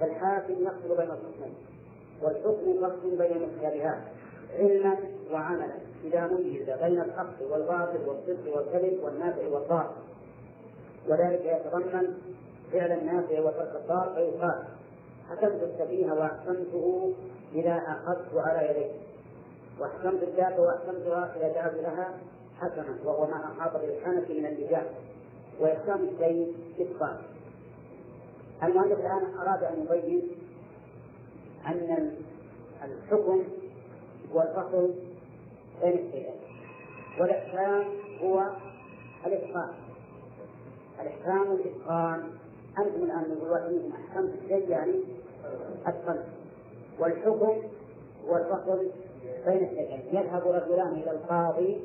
فالحاكم 0.00 0.52
يفصل 0.52 0.96
بين 0.96 1.10
الحكمين 1.10 1.54
والحكم 2.22 2.74
فصل 2.80 3.16
بين 3.16 3.36
المتشابهات 3.36 4.02
علما 4.58 4.96
وعملا 5.32 5.74
إذا 6.04 6.26
ميز 6.26 6.70
بين 6.70 7.00
الحق 7.00 7.42
والباطل 7.50 8.08
والصدق 8.08 8.56
والكذب 8.56 9.04
والنافع 9.04 9.48
والضار. 9.48 9.94
وذلك 11.08 11.44
يتضمن 11.44 12.14
فعل 12.72 12.92
النافع 12.92 13.40
وترك 13.40 13.72
الضار 13.76 14.12
فيقال 14.14 14.64
حكمت 15.30 15.62
السفيه 15.62 16.12
وأحكمته 16.12 17.12
إذا 17.54 17.82
أخذت 17.86 18.34
على 18.34 18.70
يديه 18.70 18.92
وأحكمت 19.80 20.22
الذات 20.22 20.58
وأحكمتها 20.58 21.36
إذا 21.36 21.52
جعلت 21.54 21.74
لها 21.74 22.14
حكما 22.60 22.98
وهو 23.04 23.26
ما 23.26 23.44
أحاط 23.44 23.80
بالحنف 23.80 24.30
من 24.30 24.46
اللجام 24.46 24.84
وإحكام 25.60 26.08
الشيء 26.08 26.54
إتقان. 26.80 27.16
المؤلف 28.62 29.00
الآن 29.00 29.34
أراد 29.40 29.62
أن 29.62 29.86
يبين 29.90 30.22
أن 31.66 32.14
الحكم 32.84 33.42
هو 34.34 34.42
الفصل 34.42 34.94
بين 35.82 36.06
الشيئين 36.06 36.34
والإحكام 37.20 37.84
هو 38.22 38.50
الإتقان. 39.26 39.70
الإحكام 41.00 41.52
الإتقان 41.52 42.30
أنتم 42.78 43.02
الآن 43.02 43.24
من 43.30 43.74
منكم 43.74 43.92
أحكمت 43.92 44.34
الشيء 44.42 44.68
يعني 44.68 45.00
أتقنت 45.86 46.24
والحكم 46.98 47.62
هو 48.28 48.36
الفصل 48.36 48.90
بين 49.46 49.64
الشيئين 49.68 50.02
يذهب 50.12 50.42
رجلان 50.46 50.92
إلى 50.92 51.10
القاضي 51.10 51.80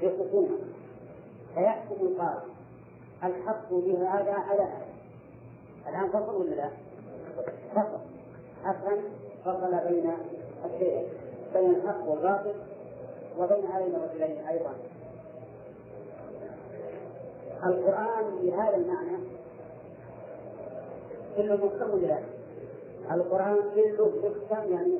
في 0.00 0.10
خصومة 0.18 0.58
فيحكم 1.54 2.06
القاضي 2.06 2.50
الحق 3.24 3.70
بهذا 3.70 4.32
على 4.32 4.62
هذا 4.62 4.86
الآن 5.88 6.08
فصل 6.08 6.34
ولا 6.34 6.54
لا؟ 6.54 6.70
فصل. 7.74 7.98
حسن 8.64 9.00
فصل 9.44 9.70
بين 9.88 10.12
الشيئين 10.64 11.08
بين 11.54 11.70
الحق 11.70 12.08
والباطل 12.08 12.54
وبين 13.38 13.66
هذين 13.66 13.94
الرجلين 13.94 14.46
أيضا. 14.46 14.74
القرآن 17.66 18.24
بهذا 18.42 18.76
المعنى 18.76 19.16
كله 21.36 21.56
محكم 21.56 21.90
ولا 21.90 22.18
القرآن 23.10 23.56
كله 23.74 24.12
محكم 24.24 24.72
يعني 24.72 24.98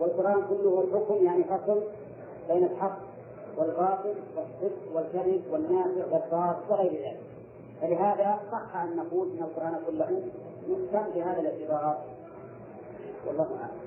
والقرآن 0.00 0.42
كله 0.48 0.88
حكم 0.92 1.24
يعني 1.24 1.44
فصل 1.44 1.82
بين 2.48 2.64
الحق 2.64 3.09
والباطل 3.58 4.14
والصدق 4.36 4.78
والكذب 4.94 5.42
والنافع 5.52 6.04
والضار 6.12 6.56
وغير 6.70 6.92
ذلك. 6.92 7.20
فلهذا 7.80 8.38
صح 8.52 8.76
أن 8.76 8.96
نقول 8.96 9.28
إن 9.38 9.42
القرآن 9.44 9.78
كله 9.86 10.22
محكم 10.68 11.10
بهذا 11.14 11.40
الاعتبار. 11.40 11.98
والله 13.26 13.48
أعلم. 13.60 13.80